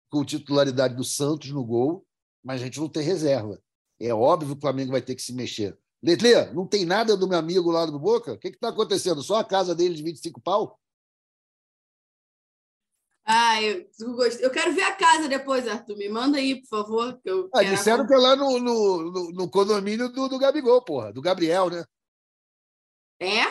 com 0.10 0.26
titularidade 0.26 0.96
do 0.96 1.04
Santos 1.04 1.52
no 1.52 1.64
gol, 1.64 2.06
mas 2.44 2.62
a 2.62 2.66
gente 2.66 2.80
não 2.80 2.90
tem 2.90 3.04
reserva. 3.04 3.62
É 4.00 4.12
óbvio 4.14 4.50
que 4.50 4.58
o 4.58 4.62
Flamengo 4.62 4.92
vai 4.92 5.02
ter 5.02 5.16
que 5.16 5.22
se 5.22 5.34
mexer. 5.34 5.78
Letlê, 6.02 6.52
não 6.52 6.66
tem 6.66 6.84
nada 6.84 7.16
do 7.16 7.28
meu 7.28 7.38
amigo 7.38 7.70
lá 7.70 7.86
do 7.86 8.00
Boca? 8.00 8.34
O 8.34 8.38
que 8.38 8.48
está 8.48 8.70
acontecendo? 8.70 9.22
Só 9.22 9.36
a 9.36 9.44
casa 9.44 9.76
dele 9.76 9.94
de 9.94 10.04
25 10.04 10.42
pau? 10.42 10.80
Ah, 13.54 13.62
eu, 13.62 13.86
eu 14.40 14.50
quero 14.50 14.74
ver 14.74 14.82
a 14.82 14.96
casa 14.96 15.28
depois, 15.28 15.68
Arthur. 15.68 15.96
Me 15.96 16.10
manda 16.10 16.40
aí, 16.40 16.60
por 16.62 16.68
favor. 16.70 17.20
Que 17.22 17.30
eu 17.30 17.50
ah, 17.54 17.62
disseram 17.62 18.08
que 18.08 18.14
é 18.14 18.18
lá 18.18 18.36
no, 18.36 18.58
no, 18.58 19.12
no, 19.12 19.32
no 19.32 19.50
condomínio 19.50 20.10
do, 20.10 20.28
do 20.28 20.40
Gabigol, 20.40 20.82
porra, 20.82 21.14
do 21.14 21.22
Gabriel, 21.22 21.70
né? 21.70 21.86
É? 23.20 23.44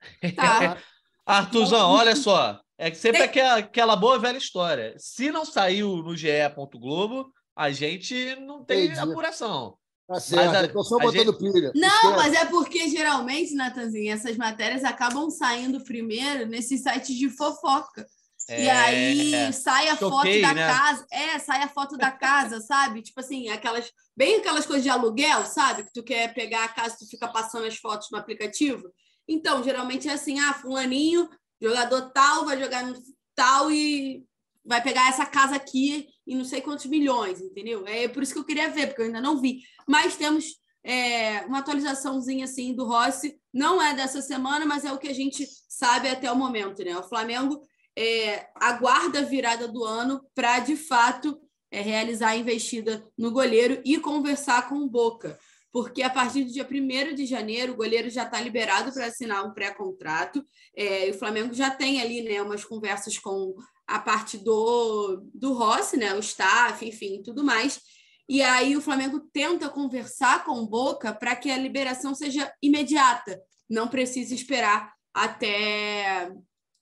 Tá. 0.36 0.78
Arthurzão, 1.24 1.90
olha 1.90 2.14
só. 2.14 2.60
É 2.76 2.90
que 2.90 2.96
sempre 2.98 3.20
Tem... 3.20 3.28
aquela, 3.28 3.56
aquela 3.56 3.96
boa 3.96 4.18
velha 4.18 4.36
história. 4.36 4.94
Se 4.98 5.32
não 5.32 5.46
saiu 5.46 5.96
no 5.96 6.14
GE. 6.14 6.28
Globo, 6.74 7.32
a 7.56 7.70
gente 7.70 8.36
não 8.36 8.62
tem 8.64 8.86
Entendi. 8.86 9.00
apuração. 9.00 9.78
Tá 10.06 10.20
certo, 10.20 10.54
a, 10.54 10.78
eu 10.78 10.84
só 10.84 10.98
botando 10.98 11.32
gente... 11.32 11.52
pilha. 11.52 11.72
Não, 11.74 11.88
Esquece. 11.88 12.16
mas 12.16 12.34
é 12.34 12.44
porque 12.46 12.88
geralmente, 12.88 13.54
Natanzinho, 13.54 14.12
essas 14.12 14.36
matérias 14.36 14.84
acabam 14.84 15.30
saindo 15.30 15.82
primeiro 15.84 16.46
nesses 16.46 16.82
sites 16.82 17.16
de 17.16 17.28
fofoca. 17.30 18.06
É... 18.48 18.64
E 18.64 18.70
aí 18.70 19.52
sai 19.52 19.88
a 19.88 19.96
Choquei, 19.96 20.42
foto 20.42 20.48
da 20.48 20.54
né? 20.54 20.66
casa. 20.66 21.06
É, 21.10 21.38
sai 21.38 21.62
a 21.62 21.68
foto 21.68 21.96
da 21.96 22.10
casa, 22.10 22.60
sabe? 22.62 23.02
Tipo 23.02 23.20
assim, 23.20 23.48
aquelas. 23.48 23.90
Bem 24.16 24.36
aquelas 24.36 24.66
coisas 24.66 24.82
de 24.82 24.90
aluguel, 24.90 25.44
sabe? 25.46 25.84
Que 25.84 25.92
tu 25.92 26.02
quer 26.02 26.34
pegar 26.34 26.64
a 26.64 26.68
casa, 26.68 26.96
tu 26.98 27.06
fica 27.08 27.28
passando 27.28 27.66
as 27.66 27.76
fotos 27.76 28.08
no 28.10 28.18
aplicativo. 28.18 28.90
Então, 29.28 29.62
geralmente 29.62 30.08
é 30.08 30.12
assim: 30.12 30.40
ah, 30.40 30.54
fulaninho, 30.54 31.28
jogador 31.60 32.10
tal, 32.10 32.44
vai 32.44 32.58
jogar 32.58 32.84
no 32.84 32.94
tal 33.34 33.70
e 33.70 34.24
vai 34.64 34.82
pegar 34.82 35.08
essa 35.08 35.24
casa 35.24 35.56
aqui 35.56 36.08
e 36.26 36.34
não 36.34 36.44
sei 36.44 36.60
quantos 36.60 36.86
milhões, 36.86 37.40
entendeu? 37.40 37.86
É 37.86 38.06
por 38.08 38.22
isso 38.22 38.32
que 38.32 38.38
eu 38.38 38.44
queria 38.44 38.68
ver, 38.68 38.88
porque 38.88 39.00
eu 39.00 39.06
ainda 39.06 39.20
não 39.20 39.40
vi. 39.40 39.62
Mas 39.86 40.16
temos 40.16 40.44
é, 40.84 41.40
uma 41.46 41.58
atualizaçãozinha 41.58 42.44
assim 42.44 42.74
do 42.74 42.84
Rossi. 42.84 43.38
Não 43.52 43.80
é 43.80 43.94
dessa 43.94 44.20
semana, 44.20 44.66
mas 44.66 44.84
é 44.84 44.92
o 44.92 44.98
que 44.98 45.08
a 45.08 45.14
gente 45.14 45.46
sabe 45.68 46.08
até 46.08 46.30
o 46.30 46.36
momento, 46.36 46.84
né? 46.84 46.96
O 46.96 47.02
Flamengo 47.02 47.62
é, 47.98 48.48
aguarda 48.54 49.18
a 49.18 49.24
virada 49.24 49.66
do 49.66 49.84
ano 49.84 50.24
para, 50.32 50.60
de 50.60 50.76
fato, 50.76 51.36
é, 51.68 51.80
realizar 51.80 52.28
a 52.28 52.36
investida 52.36 53.04
no 53.18 53.32
goleiro 53.32 53.82
e 53.84 53.98
conversar 53.98 54.68
com 54.68 54.76
o 54.76 54.88
Boca. 54.88 55.36
Porque 55.72 56.00
a 56.04 56.08
partir 56.08 56.44
do 56.44 56.52
dia 56.52 56.64
1 56.64 57.14
de 57.16 57.26
janeiro, 57.26 57.72
o 57.72 57.76
goleiro 57.76 58.08
já 58.08 58.22
está 58.22 58.40
liberado 58.40 58.92
para 58.92 59.06
assinar 59.06 59.44
um 59.44 59.52
pré-contrato. 59.52 60.46
É, 60.76 61.10
o 61.10 61.14
Flamengo 61.18 61.52
já 61.52 61.72
tem 61.72 62.00
ali 62.00 62.22
né, 62.22 62.40
umas 62.40 62.64
conversas 62.64 63.18
com 63.18 63.56
a 63.84 63.98
parte 63.98 64.38
do, 64.38 65.20
do 65.34 65.52
Rossi, 65.52 65.96
né, 65.96 66.14
o 66.14 66.20
staff, 66.20 66.86
enfim, 66.86 67.20
tudo 67.20 67.42
mais. 67.42 67.80
E 68.28 68.40
aí 68.42 68.76
o 68.76 68.80
Flamengo 68.80 69.18
tenta 69.32 69.68
conversar 69.68 70.44
com 70.44 70.52
o 70.52 70.68
Boca 70.68 71.12
para 71.12 71.34
que 71.34 71.50
a 71.50 71.58
liberação 71.58 72.14
seja 72.14 72.52
imediata, 72.62 73.42
não 73.68 73.88
precise 73.88 74.36
esperar 74.36 74.92
até 75.12 76.30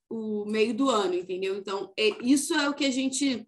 o 0.08 0.44
meio 0.46 0.74
do 0.74 0.88
ano, 0.88 1.14
entendeu? 1.14 1.56
Então, 1.56 1.92
é, 1.98 2.10
isso 2.22 2.54
é 2.54 2.68
o 2.68 2.74
que 2.74 2.84
a 2.84 2.90
gente 2.90 3.46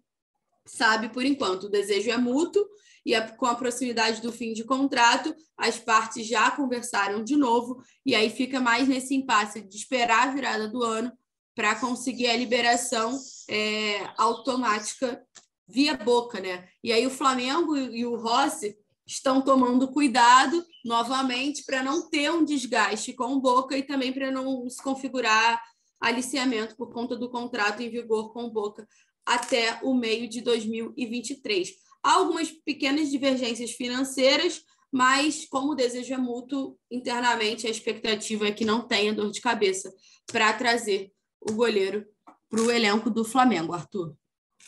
sabe 0.65 1.09
por 1.09 1.25
enquanto. 1.25 1.63
O 1.63 1.69
desejo 1.69 2.11
é 2.11 2.17
mútuo 2.17 2.65
e 3.05 3.19
com 3.37 3.45
a 3.45 3.55
proximidade 3.55 4.21
do 4.21 4.31
fim 4.31 4.53
de 4.53 4.63
contrato, 4.63 5.35
as 5.57 5.79
partes 5.79 6.27
já 6.27 6.51
conversaram 6.51 7.23
de 7.23 7.35
novo 7.35 7.81
e 8.05 8.13
aí 8.13 8.29
fica 8.29 8.59
mais 8.59 8.87
nesse 8.87 9.15
impasse 9.15 9.61
de 9.61 9.75
esperar 9.75 10.27
a 10.27 10.31
virada 10.31 10.67
do 10.67 10.83
ano 10.83 11.11
para 11.55 11.75
conseguir 11.75 12.27
a 12.27 12.37
liberação 12.37 13.17
é, 13.49 14.09
automática 14.17 15.21
via 15.67 15.95
boca, 15.95 16.39
né? 16.39 16.67
E 16.83 16.91
aí 16.91 17.05
o 17.05 17.11
Flamengo 17.11 17.75
e 17.77 18.05
o 18.05 18.15
Rossi 18.15 18.77
estão 19.05 19.41
tomando 19.41 19.91
cuidado 19.91 20.63
novamente 20.85 21.63
para 21.63 21.83
não 21.83 22.09
ter 22.09 22.31
um 22.31 22.45
desgaste 22.45 23.13
com 23.13 23.33
o 23.33 23.41
Boca 23.41 23.75
e 23.75 23.83
também 23.83 24.13
para 24.13 24.31
não 24.31 24.69
se 24.69 24.81
configurar 24.81 25.61
aliciamento 25.99 26.75
por 26.75 26.93
conta 26.93 27.15
do 27.15 27.29
contrato 27.29 27.81
em 27.81 27.89
vigor 27.89 28.31
com 28.31 28.49
Boca 28.49 28.87
até 29.25 29.79
o 29.83 29.93
meio 29.93 30.27
de 30.27 30.41
2023. 30.41 31.75
Há 32.01 32.13
algumas 32.13 32.51
pequenas 32.51 33.09
divergências 33.09 33.71
financeiras, 33.71 34.63
mas 34.91 35.45
como 35.45 35.73
o 35.73 35.75
desejo 35.75 36.13
é 36.13 36.17
mútuo, 36.17 36.77
internamente 36.89 37.67
a 37.67 37.69
expectativa 37.69 38.47
é 38.47 38.51
que 38.51 38.65
não 38.65 38.87
tenha 38.87 39.13
dor 39.13 39.31
de 39.31 39.41
cabeça 39.41 39.93
para 40.25 40.51
trazer 40.53 41.11
o 41.39 41.53
goleiro 41.53 42.05
para 42.49 42.61
o 42.61 42.71
elenco 42.71 43.09
do 43.09 43.23
Flamengo, 43.23 43.73
Arthur. 43.73 44.15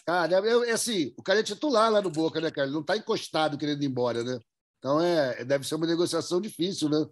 Cara, 0.05 0.35
é 0.67 0.71
assim, 0.71 1.13
o 1.17 1.23
cara 1.23 1.39
é 1.39 1.43
titular 1.43 1.91
lá 1.91 2.01
no 2.01 2.09
Boca, 2.09 2.39
né, 2.39 2.51
cara? 2.51 2.67
Ele 2.67 2.73
não 2.73 2.81
está 2.81 2.97
encostado 2.97 3.57
querendo 3.57 3.81
ir 3.81 3.87
embora, 3.87 4.23
né? 4.23 4.39
Então 4.77 4.99
é, 5.01 5.43
deve 5.45 5.65
ser 5.67 5.75
uma 5.75 5.87
negociação 5.87 6.41
difícil, 6.41 6.89
né? 6.89 7.05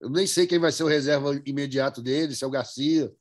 Eu 0.00 0.10
nem 0.10 0.26
sei 0.26 0.46
quem 0.46 0.58
vai 0.58 0.70
ser 0.70 0.84
o 0.84 0.88
reserva 0.88 1.40
imediato 1.46 2.02
dele, 2.02 2.34
se 2.34 2.44
é 2.44 2.46
o 2.46 2.50
Garcia, 2.50 3.12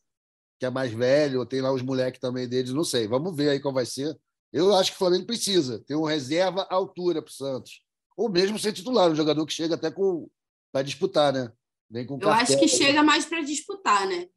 que 0.60 0.66
é 0.66 0.70
mais 0.70 0.92
velho, 0.92 1.39
ou 1.39 1.46
tem 1.46 1.62
lá 1.62 1.72
os 1.72 1.82
moleques 1.82 2.20
também 2.20 2.48
deles, 2.48 2.72
não 2.72 2.84
sei. 2.84 3.08
Vamos 3.08 3.36
ver 3.36 3.50
aí 3.50 3.60
qual 3.60 3.74
vai 3.74 3.86
ser. 3.86 4.18
Eu 4.52 4.74
acho 4.76 4.92
que 4.92 4.96
o 4.96 5.00
Flamengo 5.00 5.26
precisa 5.26 5.80
ter 5.80 5.96
um 5.96 6.04
reserva 6.04 6.62
à 6.70 6.76
altura 6.76 7.22
para 7.22 7.30
o 7.30 7.34
Santos. 7.34 7.82
Ou 8.16 8.30
mesmo 8.30 8.60
ser 8.60 8.72
titular, 8.74 9.10
um 9.12 9.16
jogador 9.16 9.46
que 9.46 9.54
chega 9.54 9.76
até 9.76 9.89
com 9.89 10.30
para 10.72 10.84
disputar, 10.84 11.34
né? 11.34 11.52
Vem 11.89 12.06
com 12.06 12.18
Eu 12.22 12.30
acho 12.30 12.39
cartela. 12.54 12.60
que 12.62 12.68
chega 12.68 13.04
mais 13.04 13.26
para 13.26 13.42
disputar, 13.42 14.08
né? 14.08 14.28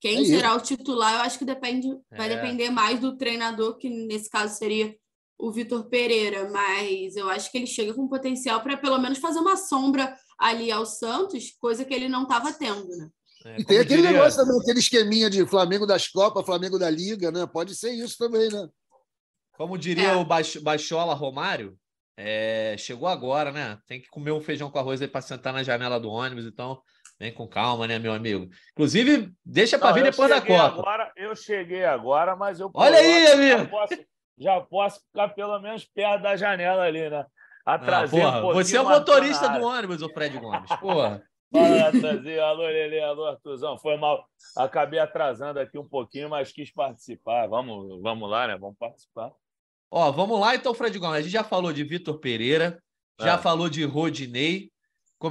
Quem 0.00 0.20
É 0.22 0.24
será 0.24 0.54
o 0.54 0.60
titular, 0.60 1.14
eu 1.14 1.20
acho 1.22 1.38
que 1.38 1.44
depende, 1.44 1.88
vai 2.10 2.30
É. 2.32 2.36
depender 2.36 2.70
mais 2.70 3.00
do 3.00 3.16
treinador, 3.16 3.76
que 3.78 3.88
nesse 3.90 4.30
caso 4.30 4.54
seria 4.56 4.96
o 5.38 5.50
Vitor 5.52 5.88
Pereira, 5.88 6.50
mas 6.50 7.16
eu 7.16 7.28
acho 7.28 7.50
que 7.50 7.58
ele 7.58 7.66
chega 7.66 7.92
com 7.94 8.06
potencial 8.08 8.60
para 8.62 8.76
pelo 8.76 8.98
menos 8.98 9.18
fazer 9.18 9.38
uma 9.40 9.56
sombra 9.56 10.14
ali 10.38 10.70
ao 10.70 10.84
Santos, 10.86 11.50
coisa 11.60 11.84
que 11.84 11.92
ele 11.94 12.08
não 12.08 12.22
estava 12.24 12.52
tendo, 12.52 12.88
né? 12.96 13.08
É, 13.48 13.60
E 13.60 13.64
tem 13.64 13.78
aquele 13.78 14.02
diria- 14.02 14.12
negócio 14.12 14.38
também, 14.44 14.60
aquele 14.60 14.78
esqueminha 14.80 15.30
de 15.30 15.46
Flamengo 15.46 15.86
das 15.86 16.08
Copas, 16.08 16.44
Flamengo 16.44 16.78
da 16.78 16.90
Liga, 16.90 17.30
né? 17.30 17.46
Pode 17.46 17.74
ser 17.74 17.90
isso 17.92 18.16
também, 18.18 18.48
né? 18.50 18.68
Como 19.56 19.78
diria 19.78 20.08
É. 20.10 20.16
o 20.16 20.24
Baix- 20.24 20.56
Baixola 20.56 21.14
Romário, 21.14 21.76
é, 22.16 22.74
chegou 22.78 23.08
agora, 23.08 23.50
né? 23.52 23.78
Tem 23.86 24.00
que 24.00 24.08
comer 24.08 24.32
um 24.32 24.40
feijão 24.40 24.70
com 24.70 24.78
arroz 24.78 25.00
aí 25.00 25.08
para 25.08 25.20
sentar 25.20 25.52
na 25.52 25.62
janela 25.62 25.98
do 25.98 26.10
ônibus, 26.10 26.44
então 26.46 26.80
vem 27.18 27.32
com 27.32 27.48
calma, 27.48 27.86
né, 27.86 27.98
meu 27.98 28.12
amigo? 28.12 28.48
Inclusive, 28.72 29.32
deixa 29.44 29.78
para 29.78 29.92
vir 29.92 30.04
depois 30.04 30.28
da 30.30 30.40
Copa. 30.40 30.80
Agora, 30.80 31.12
eu 31.16 31.34
cheguei 31.34 31.84
agora, 31.84 32.36
mas 32.36 32.60
eu 32.60 32.70
Olha 32.74 32.98
aí, 32.98 33.26
já 33.26 33.32
amigo. 33.34 33.70
posso, 33.70 33.94
já 34.38 34.60
posso 34.60 35.00
ficar 35.00 35.28
pelo 35.30 35.58
menos 35.60 35.84
perto 35.84 36.22
da 36.22 36.36
janela 36.36 36.82
ali, 36.84 37.08
né? 37.10 37.24
Ah, 37.66 37.74
Atrasei 37.74 38.20
porra, 38.20 38.46
um 38.46 38.52
você 38.54 38.76
é 38.76 38.80
o 38.80 38.88
motorista 38.88 39.48
do 39.48 39.62
ônibus, 39.62 40.00
o 40.02 40.08
Fred 40.08 40.38
Gomes. 40.38 40.70
Porra. 40.80 41.22
Fala, 41.52 41.92
Natanzinho. 41.92 42.42
Alô, 42.42 42.62
Lele, 42.64 43.00
alô, 43.00 43.24
Artuzão. 43.26 43.78
Foi 43.78 43.96
mal. 43.96 44.24
Acabei 44.56 44.98
atrasando 44.98 45.58
aqui 45.58 45.78
um 45.78 45.88
pouquinho, 45.88 46.28
mas 46.28 46.52
quis 46.52 46.70
participar. 46.72 47.46
Vamos, 47.46 48.00
vamos 48.02 48.28
lá, 48.30 48.46
né? 48.46 48.56
Vamos 48.58 48.76
participar. 48.78 49.32
Ó, 49.90 50.10
vamos 50.12 50.38
lá 50.38 50.54
então, 50.54 50.74
Fred 50.74 50.98
Gomes. 50.98 51.16
A 51.18 51.22
gente 51.22 51.32
já 51.32 51.44
falou 51.44 51.72
de 51.72 51.82
Vitor 51.84 52.18
Pereira, 52.18 52.82
já 53.20 53.34
É. 53.34 53.38
falou 53.38 53.68
de 53.70 53.84
Rodinei. 53.84 54.70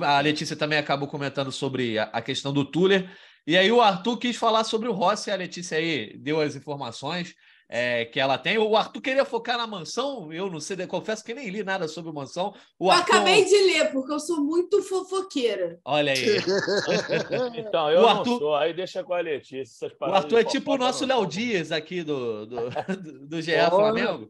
A 0.03 0.19
Letícia 0.19 0.55
também 0.55 0.77
acabou 0.79 1.07
comentando 1.07 1.51
sobre 1.51 1.97
a, 1.97 2.03
a 2.05 2.21
questão 2.21 2.51
do 2.51 2.65
Tuller. 2.65 3.09
E 3.45 3.55
aí 3.55 3.71
o 3.71 3.81
Arthur 3.81 4.17
quis 4.17 4.35
falar 4.35 4.63
sobre 4.63 4.89
o 4.89 4.91
Rossi. 4.93 5.31
A 5.31 5.35
Letícia 5.35 5.77
aí 5.77 6.17
deu 6.17 6.41
as 6.41 6.55
informações 6.55 7.33
é, 7.69 8.05
que 8.05 8.19
ela 8.19 8.37
tem. 8.37 8.57
O 8.57 8.75
Arthur 8.77 9.01
queria 9.01 9.25
focar 9.25 9.57
na 9.57 9.67
mansão. 9.67 10.31
Eu 10.31 10.49
não 10.49 10.59
sei, 10.59 10.87
confesso 10.87 11.23
que 11.23 11.33
nem 11.33 11.49
li 11.49 11.63
nada 11.63 11.87
sobre 11.87 12.11
mansão. 12.13 12.53
O 12.79 12.87
Eu 12.87 12.91
Arthur... 12.91 13.15
acabei 13.15 13.43
de 13.43 13.55
ler, 13.57 13.91
porque 13.91 14.11
eu 14.13 14.19
sou 14.19 14.41
muito 14.41 14.81
fofoqueira. 14.83 15.79
Olha 15.83 16.13
aí. 16.13 16.23
Então, 17.57 17.91
eu 17.91 17.99
O 17.99 18.01
não 18.03 18.09
Arthur- 18.09 18.39
sou. 18.39 18.55
Aí 18.55 18.73
deixa 18.73 19.03
com 19.03 19.13
a 19.13 19.19
Letícia. 19.19 19.85
essas 19.87 19.97
O 19.99 20.05
Arthur 20.05 20.39
é 20.39 20.43
tipo 20.43 20.73
o 20.73 20.77
nosso 20.77 21.05
não 21.05 21.19
Léo 21.19 21.27
Dias 21.29 21.71
aqui 21.71 22.03
do, 22.03 22.45
do, 22.45 22.69
do, 23.01 23.27
do 23.27 23.41
GE. 23.41 23.51
Flamengo. 23.69 24.29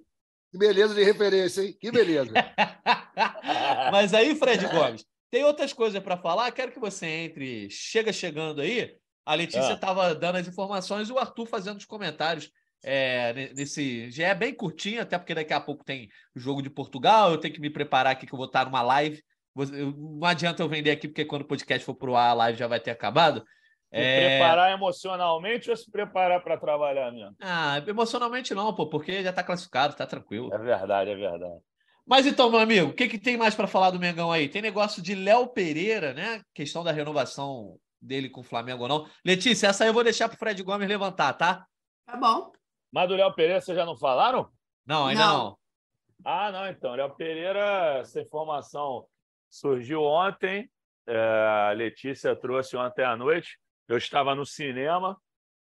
Que 0.52 0.58
beleza 0.58 0.96
de 0.96 1.04
referência, 1.04 1.62
hein? 1.62 1.78
Que 1.80 1.92
beleza. 1.92 2.32
Mas 3.92 4.14
aí, 4.14 4.36
Fred 4.36 4.66
Gomes, 4.68 5.06
tem 5.30 5.44
outras 5.44 5.74
coisas 5.74 6.02
para 6.02 6.18
falar. 6.18 6.52
Quero 6.52 6.72
que 6.72 6.80
você 6.80 7.06
entre. 7.06 7.70
Chega 7.70 8.12
chegando 8.14 8.62
aí. 8.62 8.96
A 9.26 9.36
Letícia 9.36 9.72
Ah. 9.72 9.74
estava 9.74 10.16
dando 10.16 10.38
as 10.38 10.48
informações 10.48 11.10
e 11.10 11.12
o 11.12 11.20
Arthur 11.20 11.46
fazendo 11.46 11.78
os 11.78 11.86
comentários. 11.86 12.50
É, 12.84 13.34
ne- 13.34 13.54
nesse 13.54 14.10
já 14.12 14.28
é 14.28 14.36
bem 14.36 14.54
curtinho, 14.54 15.02
até 15.02 15.18
porque 15.18 15.34
daqui 15.36 15.54
a 15.54 15.60
pouco 15.62 15.84
tem 15.84 16.08
o 16.36 16.40
jogo 16.40 16.62
de 16.62 16.70
Portugal. 16.70 17.32
Eu 17.32 17.38
tenho 17.40 17.54
que 17.54 17.62
me 17.62 17.70
preparar 17.70 18.14
aqui 18.14 18.26
que 18.26 18.34
eu 18.34 18.38
vou 18.38 18.48
estar 18.48 18.66
numa 18.66 18.82
live. 18.82 19.22
Não 19.56 20.28
adianta 20.28 20.62
eu 20.62 20.70
vender 20.70 20.92
aqui, 20.92 21.08
porque 21.08 21.26
quando 21.26 21.42
o 21.42 21.48
podcast 21.48 21.84
for 21.84 21.96
pro 21.96 22.16
ar, 22.16 22.30
a 22.30 22.34
live 22.34 22.60
já 22.60 22.68
vai 22.68 22.80
ter 22.80 22.92
acabado. 22.92 23.40
Se 23.40 23.44
É, 23.92 24.38
preparar 24.38 24.72
emocionalmente 24.72 25.70
ou 25.70 25.76
se 25.76 25.90
preparar 25.90 26.44
para 26.44 26.58
trabalhar 26.58 27.12
mesmo? 27.12 27.36
Ah, 27.42 27.82
emocionalmente 27.88 28.54
não, 28.54 28.76
pô, 28.76 28.88
porque 28.90 29.24
já 29.24 29.32
tá 29.34 29.44
classificado, 29.44 29.96
tá 29.96 30.06
tranquilo. 30.06 30.54
É 30.54 30.58
verdade, 30.58 31.12
é 31.12 31.16
verdade. 31.16 31.60
Mas 32.06 32.26
então, 32.26 32.50
meu 32.50 32.60
amigo, 32.60 32.90
o 32.90 32.94
que, 32.94 33.08
que 33.08 33.18
tem 33.20 33.36
mais 33.38 33.56
para 33.56 33.68
falar 33.68 33.92
do 33.92 34.00
Mengão 34.00 34.32
aí? 34.32 34.48
Tem 34.48 34.62
negócio 34.62 35.02
de 35.02 35.14
Léo 35.16 35.48
Pereira, 35.48 36.14
né? 36.14 36.42
Questão 36.54 36.84
da 36.84 36.92
renovação 36.92 37.78
dele 38.02 38.30
com 38.30 38.42
o 38.42 38.44
Flamengo 38.44 38.84
ou 38.84 38.90
não. 38.90 39.08
Letícia, 39.26 39.68
essa 39.68 39.84
aí 39.84 39.90
eu 39.90 39.94
vou 39.94 40.04
deixar 40.04 40.30
pro 40.30 40.38
Fred 40.38 40.62
Gomes 40.64 40.88
levantar, 40.88 41.34
tá? 41.34 41.66
Tá 42.06 42.16
bom. 42.16 42.57
Mas 42.92 43.08
do 43.10 43.16
Léo 43.16 43.34
Pereira, 43.34 43.62
vocês 43.62 43.78
já 43.78 43.86
não 43.86 43.98
falaram? 43.98 44.50
Não, 44.86 45.08
ainda 45.08 45.26
não. 45.26 45.38
Não. 45.38 45.58
Ah, 46.26 46.52
não, 46.52 46.68
então. 46.68 46.94
Léo 46.96 47.16
Pereira, 47.16 48.00
essa 48.00 48.22
informação 48.22 49.06
surgiu 49.50 50.04
ontem. 50.04 50.70
é, 51.10 51.70
a 51.70 51.72
Letícia 51.72 52.36
trouxe 52.36 52.76
ontem 52.76 53.02
à 53.06 53.16
noite. 53.16 53.58
Eu 53.88 53.98
estava 53.98 54.36
no 54.36 54.46
cinema. 54.46 55.18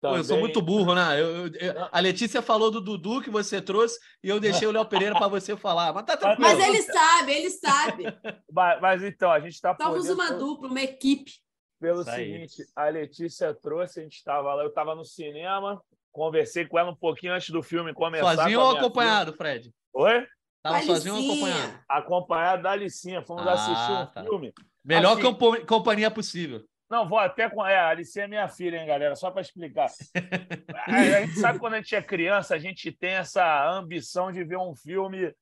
Pô, 0.03 0.09
eu 0.09 0.17
sou 0.17 0.37
também- 0.37 0.41
muito 0.41 0.61
burro, 0.61 0.95
né? 0.95 1.19
Eu- 1.19 1.47
eu- 1.47 1.53
eu- 1.55 1.89
a 1.91 1.99
Letícia 2.01 2.43
falou 2.43 2.71
do 2.71 2.79
Dudu 2.81 3.23
que 3.23 3.31
você 3.31 3.61
trouxe 3.63 3.99
e 4.23 4.29
eu 4.29 4.39
deixei 4.39 4.69
o 4.69 4.71
Léo 4.71 4.85
Pereira 4.87 5.15
para 5.15 5.29
você 5.29 5.57
falar. 5.57 5.95
Mas 5.95 6.05
tá 6.05 6.15
tranquilo. 6.17 6.43
Mas 6.47 6.59
ele 6.59 6.83
sabe, 6.83 7.33
ele 7.33 7.49
sabe. 7.51 8.05
Mas, 8.53 8.81
mas 8.83 9.03
então, 9.03 9.31
a 9.31 9.41
gente 9.41 9.55
está 9.55 9.75
Somos 9.81 10.11
uma 10.11 10.31
dupla, 10.33 10.69
uma 10.69 10.81
equipe. 10.83 11.33
pelo 11.81 12.03
Isso 12.03 12.11
aí. 12.11 12.33
seguinte: 12.47 12.71
a 12.77 12.89
Letícia 12.91 13.55
trouxe, 13.55 14.01
a 14.01 14.03
gente 14.03 14.17
estava 14.17 14.53
lá, 14.55 14.63
eu 14.63 14.69
estava 14.69 14.95
no 14.95 15.05
cinema, 15.07 15.81
conversei 16.13 16.67
com 16.67 16.79
ela 16.79 16.91
um 16.91 16.97
pouquinho 16.97 17.33
antes 17.33 17.51
do 17.51 17.63
filme 17.63 17.93
começar. 17.95 18.35
Sozinho 18.37 18.59
com 18.61 18.65
ou 18.67 18.77
acompanhado, 18.77 19.33
Fred? 19.33 19.63
filha. 19.65 19.75
Oi? 19.95 20.27
Tava 20.63 20.83
sozinho 20.83 21.15
ou 21.15 21.21
Alicinha. 21.21 21.47
acompanhado? 21.55 21.85
Acompanhado 21.89 22.63
da 22.63 22.71
Alicinha. 22.73 23.23
Fomos 23.23 23.47
Ah, 23.47 23.53
assistir 23.53 23.93
um 23.93 24.07
tá. 24.07 24.23
filme. 24.25 24.53
Melhor 24.85 25.13
Assim- 25.13 25.23
compo- 25.23 25.67
companhia 25.67 26.11
possível. 26.11 26.63
Não, 26.91 27.09
vou 27.09 27.19
até 27.19 27.49
com. 27.49 27.65
É, 27.65 27.77
a 27.79 27.89
Alice 27.89 28.19
é 28.21 28.27
minha 28.27 28.49
filha, 28.49 28.77
hein, 28.77 28.87
galera? 28.87 29.15
Só 29.15 29.31
para 29.31 29.41
explicar. 29.43 29.87
a, 30.75 30.95
a 30.97 31.21
gente 31.25 31.39
sabe 31.39 31.59
quando 31.61 31.75
a 31.75 31.77
gente 31.77 31.95
é 31.95 32.03
criança, 32.03 32.55
a 32.55 32.59
gente 32.59 32.91
tem 32.91 33.13
essa 33.13 33.71
ambição 33.71 34.33
de 34.33 34.43
ver 34.45 34.57
um 34.59 34.75
filme 34.75 35.33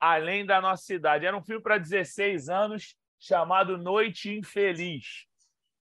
além 0.00 0.46
da 0.46 0.60
nossa 0.60 0.94
idade. 0.94 1.26
Era 1.26 1.36
um 1.36 1.42
filme 1.42 1.60
para 1.62 1.76
16 1.78 2.48
anos 2.48 2.94
chamado 3.20 3.76
Noite 3.76 4.30
Infeliz. 4.32 5.26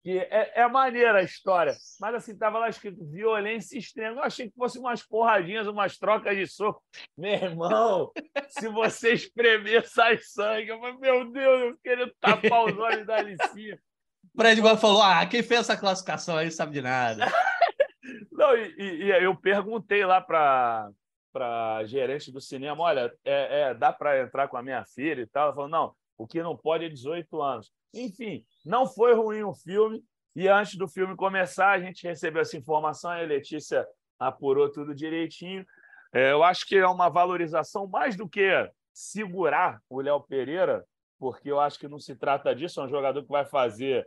Que 0.01 0.17
é, 0.17 0.61
é 0.61 0.67
maneira 0.67 1.19
a 1.19 1.23
história, 1.23 1.75
mas 1.99 2.15
assim, 2.15 2.37
tava 2.37 2.57
lá 2.57 2.69
escrito 2.69 3.05
violência 3.05 3.77
extrema. 3.77 4.21
Eu 4.21 4.23
achei 4.23 4.49
que 4.49 4.55
fosse 4.55 4.79
umas 4.79 5.05
porradinhas, 5.05 5.67
umas 5.67 5.97
trocas 5.97 6.37
de 6.37 6.47
soco. 6.47 6.81
Meu 7.17 7.33
irmão, 7.33 8.11
se 8.47 8.69
você 8.69 9.13
espremer, 9.13 9.85
sai 9.87 10.17
sangue. 10.19 10.69
Eu 10.69 10.79
falei, 10.79 10.97
meu 10.97 11.29
Deus, 11.31 11.61
eu 11.61 11.77
queria 11.83 12.13
tapar 12.21 12.65
os 12.65 12.77
olhos 12.77 13.05
da 13.05 13.17
Alicinha. 13.17 13.77
Fred 14.35 14.61
Gomes 14.61 14.79
falou: 14.79 15.01
ah, 15.01 15.25
quem 15.25 15.43
fez 15.43 15.61
essa 15.61 15.75
classificação 15.75 16.37
aí 16.37 16.49
sabe 16.49 16.71
de 16.73 16.81
nada. 16.81 17.25
Não, 18.31 18.55
e, 18.55 18.73
e- 18.77 19.03
e 19.03 19.23
eu 19.23 19.35
perguntei 19.35 20.05
lá 20.05 20.21
para 20.21 20.89
para 21.31 21.85
gerente 21.85 22.31
do 22.31 22.41
cinema, 22.41 22.81
olha, 22.81 23.13
é, 23.23 23.61
é, 23.61 23.73
dá 23.73 23.93
para 23.93 24.19
entrar 24.21 24.47
com 24.47 24.57
a 24.57 24.63
minha 24.63 24.83
filha 24.83 25.21
e 25.21 25.27
tal? 25.27 25.43
Ela 25.45 25.53
falou, 25.53 25.69
não, 25.69 25.93
o 26.19 26.27
que 26.27 26.43
não 26.43 26.55
pode 26.55 26.85
é 26.85 26.89
18 26.89 27.41
anos. 27.41 27.71
Enfim, 27.93 28.45
não 28.65 28.85
foi 28.85 29.15
ruim 29.15 29.41
o 29.41 29.53
filme, 29.53 30.03
e 30.35 30.49
antes 30.49 30.75
do 30.75 30.87
filme 30.87 31.15
começar, 31.15 31.71
a 31.71 31.79
gente 31.79 32.05
recebeu 32.05 32.41
essa 32.41 32.57
informação, 32.57 33.11
e 33.13 33.23
a 33.23 33.25
Letícia 33.25 33.87
apurou 34.19 34.69
tudo 34.69 34.93
direitinho. 34.93 35.65
É, 36.13 36.33
eu 36.33 36.43
acho 36.43 36.67
que 36.67 36.75
é 36.75 36.85
uma 36.85 37.09
valorização 37.09 37.87
mais 37.87 38.17
do 38.17 38.27
que 38.27 38.69
segurar 38.93 39.81
o 39.89 40.01
Léo 40.01 40.19
Pereira, 40.21 40.85
porque 41.17 41.49
eu 41.49 41.59
acho 41.59 41.79
que 41.79 41.87
não 41.87 41.99
se 41.99 42.15
trata 42.15 42.53
disso, 42.53 42.81
é 42.81 42.83
um 42.83 42.89
jogador 42.89 43.23
que 43.23 43.29
vai 43.29 43.45
fazer 43.45 44.05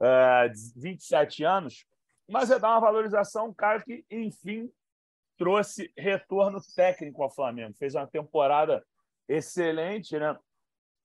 é, 0.00 0.50
27 0.76 1.44
anos, 1.44 1.84
mas 2.26 2.50
é 2.50 2.58
dar 2.58 2.70
uma 2.70 2.80
valorização 2.80 3.48
um 3.48 3.54
cara 3.54 3.82
que, 3.82 4.02
enfim, 4.10 4.70
trouxe 5.36 5.92
retorno 5.94 6.58
técnico 6.74 7.22
ao 7.22 7.30
Flamengo. 7.30 7.76
Fez 7.76 7.94
uma 7.94 8.06
temporada 8.06 8.82
excelente, 9.28 10.18
né? 10.18 10.34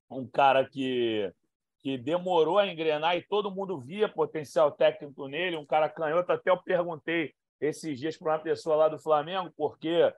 Um 0.10 0.28
cara 0.28 0.66
que, 0.66 1.32
que 1.80 1.98
demorou 1.98 2.58
a 2.58 2.68
engrenar 2.68 3.16
e 3.16 3.22
todo 3.22 3.52
mundo 3.52 3.80
via 3.80 4.10
potencial 4.10 4.72
técnico 4.72 5.28
nele, 5.28 5.58
um 5.58 5.66
cara 5.66 5.90
canhoto. 5.90 6.32
Até 6.32 6.50
eu 6.50 6.58
perguntei 6.58 7.34
esses 7.60 8.00
dias 8.00 8.18
para 8.18 8.34
uma 8.34 8.40
pessoa 8.40 8.76
lá 8.76 8.88
do 8.88 8.98
Flamengo, 8.98 9.52
porque 9.56 10.14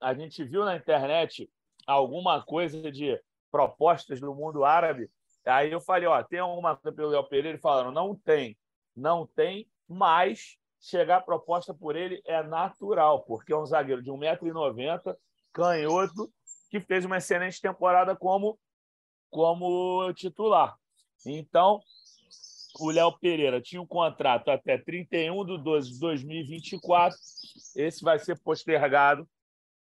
a 0.00 0.14
gente 0.14 0.42
viu 0.44 0.64
na 0.64 0.76
internet 0.76 1.48
alguma 1.86 2.42
coisa 2.42 2.90
de 2.90 3.20
propostas 3.50 4.20
do 4.20 4.34
mundo 4.34 4.64
árabe. 4.64 5.10
Aí 5.44 5.70
eu 5.70 5.80
falei, 5.80 6.06
ó, 6.06 6.22
tem 6.22 6.38
alguma 6.38 6.76
coisa 6.76 6.94
pelo 6.94 7.10
Léo 7.10 7.24
Pereira? 7.24 7.50
Eles 7.50 7.60
falaram, 7.60 7.90
não 7.90 8.14
tem, 8.14 8.56
não 8.94 9.26
tem, 9.26 9.68
mas 9.88 10.58
chegar 10.80 11.18
a 11.18 11.22
proposta 11.22 11.74
por 11.74 11.96
ele 11.96 12.22
é 12.24 12.42
natural, 12.42 13.22
porque 13.22 13.52
é 13.52 13.56
um 13.56 13.66
zagueiro 13.66 14.02
de 14.02 14.10
1,90m, 14.10 15.16
canhoto, 15.52 16.32
que 16.70 16.80
fez 16.80 17.04
uma 17.04 17.18
excelente 17.18 17.60
temporada 17.60 18.16
como, 18.16 18.58
como 19.30 20.12
titular. 20.12 20.76
Então, 21.24 21.80
o 22.78 22.90
Léo 22.90 23.12
Pereira 23.18 23.60
tinha 23.60 23.80
um 23.80 23.86
contrato 23.86 24.50
até 24.50 24.78
31 24.78 25.44
de 25.44 25.58
12 25.58 25.92
de 25.92 26.00
2024. 26.00 27.16
Esse 27.76 28.02
vai 28.02 28.18
ser 28.18 28.38
postergado, 28.40 29.28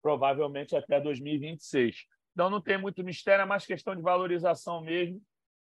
provavelmente 0.02 0.76
até 0.76 1.00
2026. 1.00 2.06
Então, 2.34 2.50
não 2.50 2.62
tem 2.62 2.78
muito 2.78 3.04
mistério, 3.04 3.44
é 3.44 3.46
mais 3.46 3.66
questão 3.66 3.96
de 3.96 4.02
valorização 4.02 4.82
mesmo. 4.82 5.22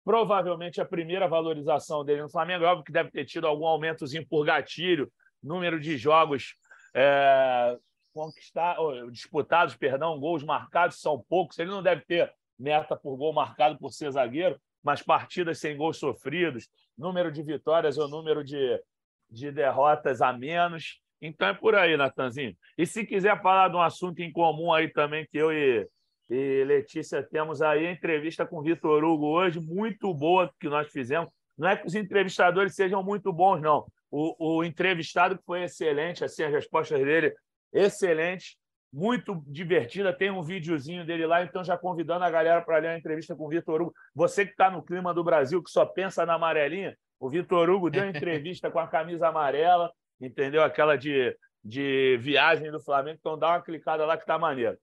Provavelmente 0.03 0.79
a 0.79 0.85
primeira 0.85 1.27
valorização 1.27 2.05
dele 2.05 2.21
no 2.21 2.29
Flamengo, 2.29 2.63
é 2.63 2.67
óbvio 2.67 2.85
que 2.85 2.91
deve 2.91 3.11
ter 3.11 3.25
tido 3.25 3.47
algum 3.47 3.65
aumentozinho 3.65 4.25
por 4.27 4.45
gatilho, 4.45 5.11
número 5.41 5.79
de 5.79 5.97
jogos 5.97 6.55
é, 6.93 7.77
conquistar, 8.13 8.79
ou, 8.79 9.09
disputados, 9.11 9.75
perdão, 9.75 10.19
gols 10.19 10.43
marcados 10.43 10.99
são 10.99 11.23
poucos. 11.29 11.59
Ele 11.59 11.69
não 11.69 11.83
deve 11.83 12.03
ter 12.05 12.33
meta 12.59 12.95
por 12.95 13.15
gol 13.15 13.33
marcado 13.33 13.77
por 13.77 13.91
ser 13.91 14.11
zagueiro, 14.11 14.59
mas 14.83 15.01
partidas 15.01 15.59
sem 15.59 15.77
gols 15.77 15.97
sofridos, 15.97 16.67
número 16.97 17.31
de 17.31 17.41
vitórias 17.41 17.97
ou 17.97 18.07
número 18.07 18.43
de, 18.43 18.81
de 19.29 19.51
derrotas 19.51 20.21
a 20.21 20.33
menos. 20.33 21.01
Então 21.21 21.49
é 21.49 21.53
por 21.53 21.75
aí, 21.75 21.97
Natanzinho. 21.97 22.55
E 22.77 22.85
se 22.85 23.05
quiser 23.05 23.41
falar 23.41 23.69
de 23.69 23.75
um 23.75 23.81
assunto 23.81 24.19
em 24.19 24.31
comum 24.31 24.73
aí 24.73 24.87
também, 24.89 25.27
que 25.29 25.37
eu 25.37 25.51
e, 25.51 25.87
e 26.29 26.63
Letícia 26.63 27.21
temos 27.23 27.61
aí, 27.61 27.87
a 27.87 27.91
entrevista 27.91 28.45
com 28.45 28.57
o 28.59 28.63
Vitor 28.63 29.03
Hugo 29.03 29.27
hoje, 29.27 29.59
muito 29.59 30.13
boa 30.13 30.51
que 30.59 30.69
nós 30.69 30.91
fizemos. 30.91 31.29
Não 31.57 31.67
é 31.67 31.75
que 31.75 31.87
os 31.87 31.95
entrevistadores 31.95 32.73
sejam 32.73 33.03
muito 33.03 33.33
bons, 33.33 33.59
não. 33.59 33.85
O, 34.09 34.57
o 34.59 34.63
entrevistado 34.63 35.37
foi 35.45 35.63
excelente, 35.63 36.23
assim, 36.23 36.43
as 36.43 36.51
respostas 36.51 36.99
dele 37.03 37.35
excelentes 37.71 38.57
muito 38.91 39.43
divertida. 39.47 40.11
Tem 40.11 40.31
um 40.31 40.41
videozinho 40.41 41.05
dele 41.05 41.25
lá, 41.25 41.43
então 41.43 41.63
já 41.63 41.77
convidando 41.77 42.25
a 42.25 42.29
galera 42.29 42.61
para 42.61 42.79
ler 42.79 42.87
a 42.89 42.97
entrevista 42.97 43.35
com 43.35 43.45
o 43.45 43.49
Vitor 43.49 43.81
Hugo. 43.81 43.93
Você 44.15 44.45
que 44.45 44.51
está 44.51 44.69
no 44.69 44.83
clima 44.83 45.13
do 45.13 45.23
Brasil, 45.23 45.63
que 45.63 45.69
só 45.69 45.85
pensa 45.85 46.25
na 46.25 46.33
amarelinha, 46.35 46.97
o 47.19 47.29
Vitor 47.29 47.69
Hugo 47.69 47.89
deu 47.89 48.07
entrevista 48.09 48.71
com 48.71 48.79
a 48.79 48.87
camisa 48.87 49.27
amarela, 49.27 49.91
entendeu? 50.19 50.63
Aquela 50.63 50.97
de, 50.97 51.35
de 51.63 52.17
viagem 52.19 52.71
do 52.71 52.81
Flamengo. 52.81 53.17
Então 53.19 53.37
dá 53.37 53.49
uma 53.49 53.61
clicada 53.61 54.05
lá 54.05 54.17
que 54.17 54.25
tá 54.25 54.37
maneiro. 54.37 54.77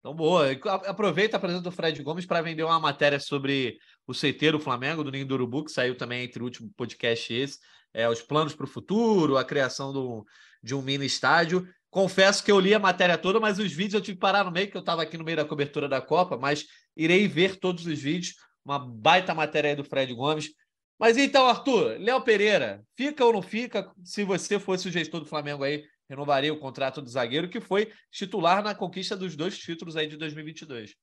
Então, 0.00 0.14
boa. 0.14 0.50
Aproveita 0.86 1.36
a 1.36 1.40
presença 1.40 1.62
do 1.62 1.70
Fred 1.70 2.02
Gomes 2.02 2.24
para 2.24 2.40
vender 2.40 2.62
uma 2.62 2.80
matéria 2.80 3.20
sobre 3.20 3.78
o 4.06 4.14
Seiteiro 4.14 4.58
Flamengo, 4.58 5.04
do 5.04 5.10
Ninho 5.10 5.26
do 5.26 5.34
Urubu, 5.34 5.64
que 5.64 5.70
saiu 5.70 5.94
também 5.94 6.24
entre 6.24 6.40
o 6.40 6.44
último 6.44 6.70
podcast 6.74 7.30
e 7.30 7.36
esse. 7.36 7.58
É, 7.92 8.08
os 8.08 8.22
planos 8.22 8.54
para 8.54 8.64
o 8.64 8.68
futuro, 8.68 9.36
a 9.36 9.44
criação 9.44 9.92
do, 9.92 10.24
de 10.62 10.74
um 10.74 10.80
mini 10.80 11.04
estádio. 11.04 11.68
Confesso 11.90 12.44
que 12.44 12.52
eu 12.52 12.60
li 12.60 12.72
a 12.72 12.78
matéria 12.78 13.18
toda, 13.18 13.40
mas 13.40 13.58
os 13.58 13.72
vídeos 13.72 13.94
eu 13.94 14.00
tive 14.00 14.16
que 14.16 14.20
parar 14.20 14.44
no 14.44 14.52
meio, 14.52 14.70
que 14.70 14.76
eu 14.76 14.80
estava 14.80 15.02
aqui 15.02 15.18
no 15.18 15.24
meio 15.24 15.36
da 15.36 15.44
cobertura 15.44 15.88
da 15.88 16.00
Copa, 16.00 16.36
mas 16.36 16.64
irei 16.96 17.26
ver 17.26 17.56
todos 17.56 17.84
os 17.84 17.98
vídeos. 17.98 18.36
Uma 18.64 18.78
baita 18.78 19.34
matéria 19.34 19.70
aí 19.70 19.76
do 19.76 19.84
Fred 19.84 20.14
Gomes. 20.14 20.50
Mas 20.98 21.16
então, 21.16 21.48
Arthur, 21.48 21.98
Léo 21.98 22.22
Pereira, 22.22 22.84
fica 22.96 23.24
ou 23.24 23.32
não 23.32 23.42
fica? 23.42 23.90
Se 24.04 24.22
você 24.22 24.60
fosse 24.60 24.86
o 24.86 24.92
gestor 24.92 25.20
do 25.20 25.26
Flamengo 25.26 25.64
aí, 25.64 25.82
renovaria 26.08 26.52
o 26.52 26.60
contrato 26.60 27.00
do 27.00 27.08
zagueiro, 27.08 27.48
que 27.48 27.60
foi 27.60 27.90
titular 28.12 28.62
na 28.62 28.74
conquista 28.74 29.16
dos 29.16 29.34
dois 29.34 29.58
títulos 29.58 29.96
aí 29.96 30.06
de 30.06 30.16
2022. 30.16 30.94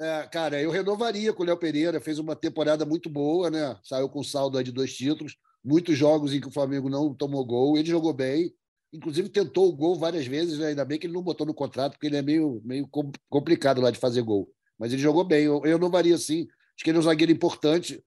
É, 0.00 0.28
cara, 0.28 0.60
eu 0.60 0.70
renovaria 0.70 1.32
com 1.32 1.42
o 1.42 1.46
Léo 1.46 1.56
Pereira, 1.56 2.00
fez 2.00 2.18
uma 2.18 2.36
temporada 2.36 2.84
muito 2.84 3.08
boa, 3.08 3.50
né? 3.50 3.78
Saiu 3.82 4.08
com 4.08 4.22
saldo 4.22 4.62
de 4.62 4.70
dois 4.70 4.94
títulos, 4.96 5.36
muitos 5.64 5.96
jogos 5.96 6.32
em 6.32 6.40
que 6.40 6.48
o 6.48 6.52
Flamengo 6.52 6.88
não 6.88 7.14
tomou 7.14 7.44
gol, 7.44 7.76
ele 7.76 7.88
jogou 7.88 8.12
bem, 8.12 8.52
inclusive 8.92 9.28
tentou 9.28 9.68
o 9.68 9.76
gol 9.76 9.96
várias 9.96 10.26
vezes, 10.26 10.58
né? 10.58 10.68
ainda 10.68 10.84
bem 10.84 10.98
que 10.98 11.06
ele 11.06 11.14
não 11.14 11.22
botou 11.22 11.46
no 11.46 11.54
contrato, 11.54 11.92
porque 11.92 12.06
ele 12.06 12.16
é 12.16 12.22
meio, 12.22 12.60
meio 12.64 12.88
complicado 13.28 13.80
lá 13.80 13.90
de 13.90 13.98
fazer 13.98 14.22
gol. 14.22 14.52
Mas 14.78 14.92
ele 14.92 15.02
jogou 15.02 15.24
bem, 15.24 15.44
eu, 15.44 15.64
eu 15.64 15.78
não 15.78 15.90
varia 15.90 16.14
assim. 16.14 16.46
Acho 16.74 16.84
que 16.84 16.90
ele 16.90 16.98
é 16.98 17.00
um 17.00 17.04
zagueiro 17.04 17.32
importante, 17.32 18.02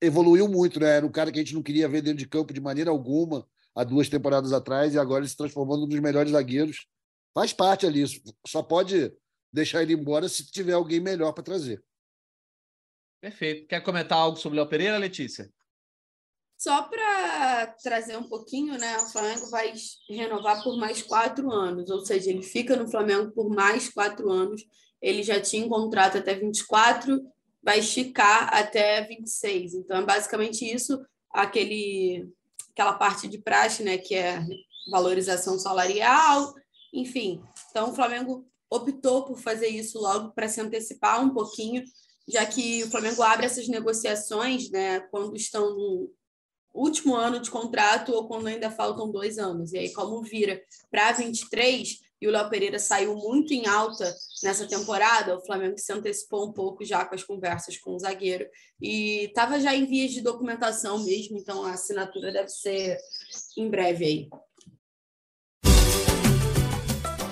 evoluiu 0.00 0.46
muito, 0.48 0.78
né? 0.78 0.96
Era 0.96 1.06
um 1.06 1.10
cara 1.10 1.32
que 1.32 1.38
a 1.38 1.42
gente 1.42 1.54
não 1.54 1.62
queria 1.62 1.88
ver 1.88 2.02
dentro 2.02 2.18
de 2.18 2.28
campo 2.28 2.52
de 2.52 2.60
maneira 2.60 2.90
alguma 2.90 3.46
há 3.74 3.82
duas 3.82 4.08
temporadas 4.08 4.52
atrás, 4.52 4.94
e 4.94 4.98
agora 4.98 5.22
ele 5.22 5.28
se 5.28 5.36
transformou 5.36 5.76
num 5.76 5.88
dos 5.88 5.98
melhores 5.98 6.32
zagueiros. 6.32 6.86
Faz 7.34 7.52
parte 7.52 7.86
ali, 7.86 8.04
só 8.46 8.62
pode 8.62 9.12
deixar 9.52 9.82
ele 9.82 9.94
embora 9.94 10.28
se 10.28 10.46
tiver 10.50 10.74
alguém 10.74 11.00
melhor 11.00 11.32
para 11.32 11.42
trazer. 11.42 11.82
Perfeito. 13.20 13.66
Quer 13.66 13.80
comentar 13.80 14.18
algo 14.18 14.36
sobre 14.36 14.58
o 14.58 14.60
Léo 14.60 14.68
Pereira, 14.68 14.98
Letícia? 14.98 15.50
Só 16.64 16.84
para 16.84 17.66
trazer 17.82 18.16
um 18.16 18.22
pouquinho, 18.22 18.78
né? 18.78 18.96
O 18.96 19.12
Flamengo 19.12 19.50
vai 19.50 19.74
renovar 20.08 20.64
por 20.64 20.78
mais 20.78 21.02
quatro 21.02 21.52
anos, 21.52 21.90
ou 21.90 22.06
seja, 22.06 22.30
ele 22.30 22.42
fica 22.42 22.74
no 22.74 22.90
Flamengo 22.90 23.32
por 23.32 23.50
mais 23.50 23.90
quatro 23.90 24.30
anos. 24.30 24.62
Ele 25.02 25.22
já 25.22 25.38
tinha 25.38 25.66
um 25.66 25.68
contrato 25.68 26.16
até 26.16 26.34
24, 26.34 27.20
vai 27.62 27.80
esticar 27.80 28.48
até 28.50 29.02
26. 29.02 29.74
Então, 29.74 29.98
é 29.98 30.06
basicamente 30.06 30.64
isso, 30.64 31.04
aquele, 31.30 32.32
aquela 32.70 32.94
parte 32.94 33.28
de 33.28 33.36
praxe, 33.36 33.82
né? 33.82 33.98
Que 33.98 34.14
é 34.14 34.42
valorização 34.90 35.58
salarial, 35.58 36.54
enfim. 36.94 37.42
Então, 37.68 37.90
o 37.90 37.94
Flamengo 37.94 38.48
optou 38.70 39.26
por 39.26 39.38
fazer 39.38 39.68
isso 39.68 40.00
logo 40.00 40.32
para 40.32 40.48
se 40.48 40.62
antecipar 40.62 41.22
um 41.22 41.28
pouquinho, 41.28 41.84
já 42.26 42.46
que 42.46 42.82
o 42.84 42.90
Flamengo 42.90 43.22
abre 43.22 43.44
essas 43.44 43.68
negociações, 43.68 44.70
né? 44.70 45.00
Quando 45.10 45.36
estão 45.36 46.08
último 46.74 47.14
ano 47.14 47.38
de 47.38 47.50
contrato 47.50 48.12
ou 48.12 48.26
quando 48.26 48.48
ainda 48.48 48.70
faltam 48.70 49.10
dois 49.10 49.38
anos. 49.38 49.72
E 49.72 49.78
aí, 49.78 49.92
como 49.92 50.22
vira 50.22 50.60
para 50.90 51.12
23 51.12 52.00
e 52.20 52.26
o 52.26 52.30
Léo 52.30 52.48
Pereira 52.48 52.78
saiu 52.78 53.14
muito 53.14 53.52
em 53.52 53.66
alta 53.66 54.12
nessa 54.42 54.66
temporada, 54.66 55.36
o 55.36 55.44
Flamengo 55.44 55.78
se 55.78 55.92
antecipou 55.92 56.48
um 56.48 56.52
pouco 56.52 56.84
já 56.84 57.04
com 57.04 57.14
as 57.14 57.22
conversas 57.22 57.76
com 57.76 57.94
o 57.94 57.98
zagueiro 57.98 58.46
e 58.80 59.26
estava 59.26 59.60
já 59.60 59.74
em 59.74 59.84
vias 59.84 60.12
de 60.12 60.20
documentação 60.20 61.04
mesmo, 61.04 61.36
então 61.38 61.64
a 61.64 61.72
assinatura 61.72 62.32
deve 62.32 62.48
ser 62.48 62.98
em 63.56 63.68
breve 63.68 64.04
aí. 64.04 64.28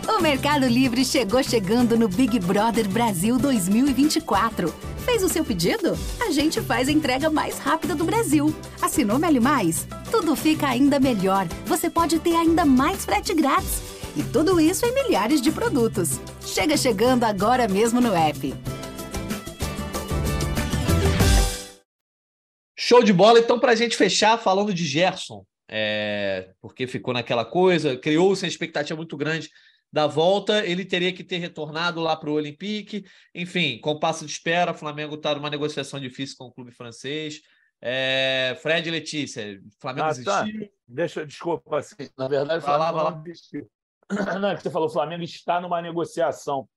O 0.09 0.21
Mercado 0.21 0.67
Livre 0.67 1.05
chegou 1.05 1.43
chegando 1.43 1.97
no 1.97 2.09
Big 2.09 2.39
Brother 2.39 2.89
Brasil 2.89 3.39
2024. 3.39 4.92
Fez 5.05 5.25
o 5.25 5.29
seu 5.29 5.45
pedido? 5.45 5.99
A 6.21 6.31
gente 6.31 6.61
faz 6.61 6.89
a 6.89 6.93
entrega 6.93 7.29
mais 7.29 7.59
rápida 7.59 7.93
do 7.93 8.05
Brasil. 8.05 8.55
Assinou 8.81 9.19
Meli 9.19 9.41
Mais? 9.41 9.87
Tudo 10.13 10.37
fica 10.37 10.69
ainda 10.69 11.01
melhor. 11.01 11.49
Você 11.67 11.91
pode 11.91 12.21
ter 12.21 12.37
ainda 12.37 12.65
mais 12.65 13.05
frete 13.05 13.35
grátis. 13.35 13.83
E 14.17 14.23
tudo 14.23 14.61
isso 14.61 14.87
em 14.87 14.95
milhares 14.95 15.43
de 15.43 15.51
produtos. 15.51 16.21
Chega 16.47 16.77
chegando 16.77 17.25
agora 17.25 17.67
mesmo 17.67 18.01
no 18.01 18.15
app. 18.15 18.55
Show 22.79 23.03
de 23.03 23.13
bola. 23.13 23.41
Então, 23.41 23.59
para 23.59 23.73
a 23.73 23.77
gente 23.77 23.97
fechar 23.97 24.39
falando 24.39 24.73
de 24.73 24.85
Gerson, 24.85 25.45
é, 25.69 26.51
porque 26.61 26.87
ficou 26.87 27.13
naquela 27.13 27.45
coisa, 27.45 27.97
criou-se 27.97 28.45
uma 28.45 28.49
expectativa 28.49 28.97
muito 28.97 29.17
grande 29.17 29.51
da 29.93 30.07
volta, 30.07 30.65
ele 30.65 30.85
teria 30.85 31.13
que 31.13 31.23
ter 31.23 31.37
retornado 31.37 32.01
lá 32.01 32.17
para 32.17 32.31
o 32.31 32.35
Olympique. 32.35 33.05
Enfim, 33.35 33.79
com 33.79 33.99
passo 33.99 34.25
de 34.25 34.33
espera, 34.33 34.73
o 34.73 34.75
Flamengo 34.75 35.17
está 35.17 35.35
numa 35.35 35.51
negociação 35.51 36.01
difícil 36.01 36.37
com 36.39 36.47
o 36.47 36.53
clube 36.53 36.73
francês. 36.73 37.43
É, 37.81 38.57
Fred 38.63 38.89
e 38.89 38.93
Letícia, 38.93 39.61
Flamengo 39.81 40.09
ah, 40.09 40.25
tá. 40.25 40.45
Deixa, 40.87 41.27
desculpa, 41.27 41.79
assim, 41.79 42.09
na 42.17 42.29
verdade, 42.29 42.63
o 42.63 42.67
Flamengo 42.67 42.97
lá, 42.97 43.11
não. 43.11 43.23
Não, 44.41 44.51
é 44.51 44.57
que 44.57 44.63
você 44.63 44.71
falou, 44.71 44.89
o 44.89 44.93
Flamengo 44.93 45.23
está 45.23 45.59
numa 45.59 45.81
negociação. 45.81 46.61
O 46.61 46.69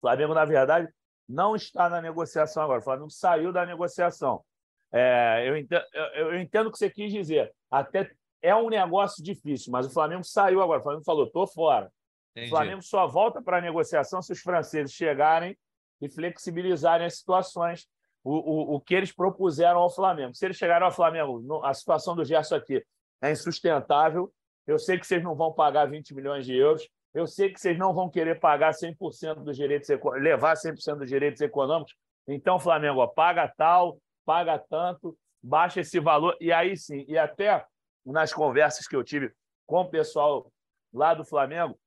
Flamengo, 0.00 0.34
na 0.34 0.44
verdade, 0.44 0.88
não 1.28 1.54
está 1.54 1.88
na 1.88 2.02
negociação 2.02 2.64
agora. 2.64 2.80
O 2.80 2.82
Flamengo 2.82 3.10
saiu 3.10 3.52
da 3.52 3.64
negociação. 3.64 4.44
É, 4.92 5.44
eu, 5.46 5.56
entendo, 5.56 5.84
eu, 5.92 6.32
eu 6.32 6.40
entendo 6.40 6.66
o 6.66 6.72
que 6.72 6.78
você 6.78 6.90
quis 6.90 7.12
dizer. 7.12 7.52
Até 7.70 8.10
é 8.42 8.54
um 8.54 8.68
negócio 8.68 9.22
difícil, 9.22 9.70
mas 9.70 9.86
o 9.86 9.90
Flamengo 9.90 10.24
saiu 10.24 10.60
agora. 10.60 10.80
O 10.80 10.82
Flamengo 10.82 11.04
falou: 11.04 11.26
estou 11.26 11.46
fora. 11.46 11.88
Entendi. 12.36 12.52
O 12.52 12.56
Flamengo 12.56 12.82
só 12.82 13.06
volta 13.06 13.40
para 13.40 13.56
a 13.56 13.60
negociação 13.62 14.20
se 14.20 14.30
os 14.30 14.40
franceses 14.40 14.92
chegarem 14.92 15.56
e 16.02 16.08
flexibilizarem 16.08 17.06
as 17.06 17.16
situações, 17.16 17.88
o, 18.22 18.34
o, 18.34 18.74
o 18.74 18.80
que 18.80 18.94
eles 18.94 19.10
propuseram 19.10 19.80
ao 19.80 19.88
Flamengo. 19.88 20.34
Se 20.34 20.44
eles 20.44 20.58
chegaram 20.58 20.84
ao 20.84 20.92
Flamengo, 20.92 21.64
a 21.64 21.72
situação 21.72 22.14
do 22.14 22.24
Gerson 22.24 22.56
aqui 22.56 22.84
é 23.22 23.30
insustentável. 23.30 24.30
Eu 24.66 24.78
sei 24.78 24.98
que 24.98 25.06
vocês 25.06 25.22
não 25.22 25.34
vão 25.34 25.50
pagar 25.50 25.86
20 25.86 26.14
milhões 26.14 26.44
de 26.44 26.54
euros. 26.54 26.86
Eu 27.14 27.26
sei 27.26 27.50
que 27.50 27.58
vocês 27.58 27.78
não 27.78 27.94
vão 27.94 28.10
querer 28.10 28.38
pagar 28.38 28.74
100% 28.74 29.36
dos 29.36 29.56
direitos, 29.56 29.88
levar 30.20 30.54
100% 30.54 30.98
dos 30.98 31.08
direitos 31.08 31.40
econômicos. 31.40 31.94
Então, 32.28 32.60
Flamengo, 32.60 33.00
ó, 33.00 33.06
paga 33.06 33.48
tal, 33.56 33.98
paga 34.26 34.58
tanto, 34.58 35.16
baixa 35.42 35.80
esse 35.80 35.98
valor. 35.98 36.36
E 36.38 36.52
aí 36.52 36.76
sim, 36.76 37.06
e 37.08 37.16
até 37.16 37.64
nas 38.04 38.34
conversas 38.34 38.86
que 38.86 38.94
eu 38.94 39.02
tive 39.02 39.32
com 39.64 39.80
o 39.80 39.88
pessoal 39.88 40.52
lá 40.92 41.14
do 41.14 41.24
Flamengo, 41.24 41.78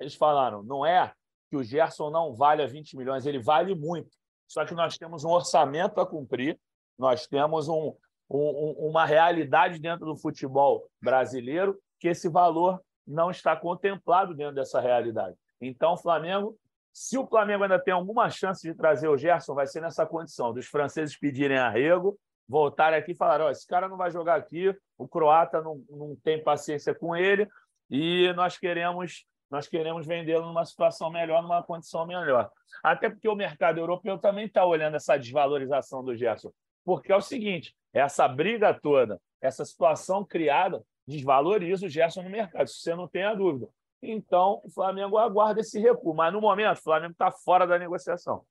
eles 0.00 0.14
falaram, 0.14 0.62
não 0.62 0.84
é 0.84 1.12
que 1.48 1.56
o 1.56 1.62
Gerson 1.62 2.10
não 2.10 2.34
vale 2.34 2.66
20 2.66 2.96
milhões, 2.96 3.26
ele 3.26 3.40
vale 3.40 3.74
muito. 3.74 4.10
Só 4.46 4.64
que 4.64 4.74
nós 4.74 4.96
temos 4.96 5.24
um 5.24 5.30
orçamento 5.30 6.00
a 6.00 6.06
cumprir, 6.06 6.58
nós 6.98 7.26
temos 7.26 7.68
um, 7.68 7.94
um, 8.30 8.88
uma 8.88 9.04
realidade 9.04 9.78
dentro 9.78 10.06
do 10.06 10.16
futebol 10.16 10.88
brasileiro 11.00 11.78
que 11.98 12.08
esse 12.08 12.28
valor 12.28 12.80
não 13.06 13.30
está 13.30 13.56
contemplado 13.56 14.34
dentro 14.34 14.54
dessa 14.54 14.80
realidade. 14.80 15.36
Então, 15.60 15.96
Flamengo, 15.96 16.56
se 16.92 17.16
o 17.18 17.26
Flamengo 17.26 17.62
ainda 17.62 17.78
tem 17.78 17.94
alguma 17.94 18.28
chance 18.30 18.66
de 18.66 18.74
trazer 18.74 19.08
o 19.08 19.16
Gerson, 19.16 19.54
vai 19.54 19.66
ser 19.66 19.80
nessa 19.80 20.06
condição, 20.06 20.52
dos 20.52 20.66
franceses 20.66 21.18
pedirem 21.18 21.58
arrego, 21.58 22.18
voltarem 22.48 22.98
aqui 22.98 23.12
e 23.12 23.16
falar: 23.16 23.42
oh, 23.42 23.50
esse 23.50 23.66
cara 23.66 23.88
não 23.88 23.96
vai 23.96 24.10
jogar 24.10 24.36
aqui, 24.36 24.74
o 24.96 25.06
croata 25.06 25.60
não, 25.60 25.82
não 25.90 26.16
tem 26.16 26.42
paciência 26.42 26.94
com 26.94 27.14
ele, 27.14 27.48
e 27.90 28.32
nós 28.34 28.58
queremos 28.58 29.24
nós 29.50 29.68
queremos 29.68 30.06
vendê-lo 30.06 30.46
numa 30.46 30.64
situação 30.64 31.10
melhor, 31.10 31.42
numa 31.42 31.62
condição 31.62 32.06
melhor. 32.06 32.50
Até 32.82 33.08
porque 33.08 33.28
o 33.28 33.34
mercado 33.34 33.78
europeu 33.78 34.18
também 34.18 34.46
está 34.46 34.64
olhando 34.64 34.96
essa 34.96 35.16
desvalorização 35.16 36.04
do 36.04 36.16
Gerson. 36.16 36.52
Porque 36.84 37.12
é 37.12 37.16
o 37.16 37.20
seguinte: 37.20 37.74
essa 37.92 38.26
briga 38.26 38.74
toda, 38.74 39.20
essa 39.40 39.64
situação 39.64 40.24
criada, 40.24 40.82
desvaloriza 41.06 41.86
o 41.86 41.88
Gerson 41.88 42.22
no 42.22 42.30
mercado, 42.30 42.68
se 42.68 42.80
você 42.80 42.94
não 42.94 43.08
tem 43.08 43.24
a 43.24 43.34
dúvida. 43.34 43.68
Então, 44.02 44.60
o 44.64 44.70
Flamengo 44.70 45.18
aguarda 45.18 45.60
esse 45.60 45.80
recuo. 45.80 46.14
Mas, 46.14 46.32
no 46.32 46.40
momento, 46.40 46.78
o 46.78 46.82
Flamengo 46.82 47.12
está 47.12 47.30
fora 47.30 47.66
da 47.66 47.78
negociação. 47.78 48.44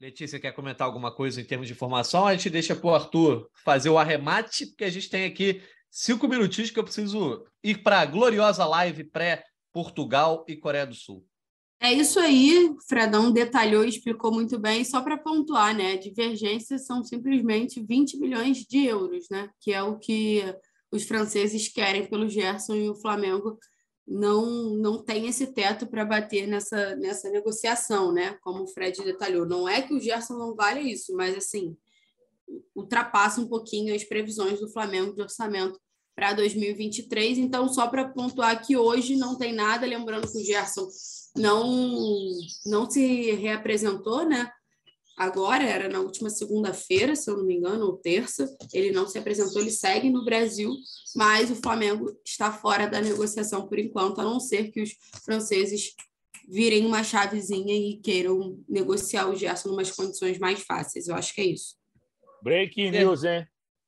Letícia, 0.00 0.40
quer 0.40 0.52
comentar 0.52 0.86
alguma 0.86 1.14
coisa 1.14 1.40
em 1.40 1.44
termos 1.44 1.68
de 1.68 1.72
informação? 1.72 2.26
A 2.26 2.34
gente 2.34 2.50
deixa 2.50 2.74
para 2.74 2.86
o 2.86 2.94
Arthur 2.94 3.48
fazer 3.64 3.90
o 3.90 3.98
arremate, 3.98 4.66
porque 4.66 4.84
a 4.84 4.90
gente 4.90 5.08
tem 5.08 5.24
aqui 5.24 5.62
cinco 5.90 6.26
minutinhos 6.26 6.70
que 6.70 6.78
eu 6.78 6.84
preciso 6.84 7.46
ir 7.62 7.82
para 7.82 8.00
a 8.00 8.06
gloriosa 8.06 8.66
live 8.66 9.04
pré-Portugal 9.74 10.44
e 10.46 10.56
Coreia 10.56 10.86
do 10.86 10.94
Sul. 10.94 11.26
É 11.80 11.92
isso 11.92 12.18
aí, 12.18 12.74
Fredão 12.88 13.30
detalhou 13.30 13.84
e 13.84 13.88
explicou 13.88 14.32
muito 14.32 14.58
bem. 14.58 14.84
Só 14.84 15.02
para 15.02 15.18
pontuar, 15.18 15.76
né? 15.76 15.96
Divergências 15.96 16.86
são 16.86 17.02
simplesmente 17.02 17.84
20 17.84 18.16
milhões 18.18 18.58
de 18.58 18.86
euros, 18.86 19.26
né? 19.28 19.50
Que 19.60 19.72
é 19.72 19.82
o 19.82 19.98
que 19.98 20.42
os 20.90 21.02
franceses 21.02 21.68
querem 21.68 22.06
pelo 22.06 22.28
Gerson 22.28 22.76
e 22.76 22.88
o 22.88 22.94
Flamengo 22.94 23.58
não 24.06 24.76
não 24.76 25.02
tem 25.02 25.26
esse 25.26 25.52
teto 25.52 25.86
para 25.86 26.04
bater 26.04 26.46
nessa, 26.46 26.94
nessa 26.96 27.28
negociação, 27.28 28.12
né? 28.12 28.38
Como 28.42 28.62
o 28.62 28.68
Fred 28.68 29.02
detalhou. 29.02 29.44
Não 29.44 29.68
é 29.68 29.82
que 29.82 29.92
o 29.92 30.00
Gerson 30.00 30.34
não 30.34 30.54
vale 30.54 30.80
isso, 30.80 31.14
mas 31.14 31.36
assim 31.36 31.76
ultrapassa 32.74 33.40
um 33.40 33.48
pouquinho 33.48 33.94
as 33.94 34.04
previsões 34.04 34.60
do 34.60 34.70
Flamengo 34.70 35.14
de 35.14 35.22
orçamento 35.22 35.80
para 36.14 36.32
2023. 36.32 37.38
Então, 37.38 37.68
só 37.68 37.88
para 37.88 38.08
pontuar 38.08 38.64
que 38.64 38.76
hoje 38.76 39.16
não 39.16 39.36
tem 39.36 39.52
nada, 39.52 39.86
lembrando 39.86 40.30
que 40.30 40.38
o 40.38 40.44
Gerson 40.44 40.88
não 41.36 42.30
não 42.64 42.88
se 42.88 43.32
reapresentou, 43.32 44.24
né? 44.24 44.50
Agora 45.16 45.62
era 45.62 45.88
na 45.88 46.00
última 46.00 46.28
segunda-feira, 46.28 47.14
se 47.14 47.30
eu 47.30 47.36
não 47.36 47.44
me 47.44 47.54
engano, 47.54 47.86
ou 47.86 47.96
terça, 47.96 48.48
ele 48.72 48.90
não 48.90 49.06
se 49.06 49.16
apresentou, 49.16 49.60
ele 49.60 49.70
segue 49.70 50.10
no 50.10 50.24
Brasil, 50.24 50.74
mas 51.14 51.50
o 51.50 51.56
Flamengo 51.56 52.18
está 52.24 52.52
fora 52.52 52.88
da 52.88 53.00
negociação 53.00 53.68
por 53.68 53.78
enquanto, 53.78 54.20
a 54.20 54.24
não 54.24 54.40
ser 54.40 54.72
que 54.72 54.82
os 54.82 54.90
franceses 55.24 55.94
virem 56.48 56.84
uma 56.84 57.04
chavezinha 57.04 57.74
e 57.74 57.96
queiram 57.98 58.58
negociar 58.68 59.28
o 59.28 59.36
Gerson 59.36 59.68
em 59.68 59.72
umas 59.72 59.90
condições 59.92 60.38
mais 60.38 60.60
fáceis. 60.60 61.06
Eu 61.06 61.14
acho 61.14 61.32
que 61.32 61.40
é 61.40 61.46
isso. 61.46 61.76
Breaking 62.42 62.90
news, 62.90 63.22
hein? 63.22 63.46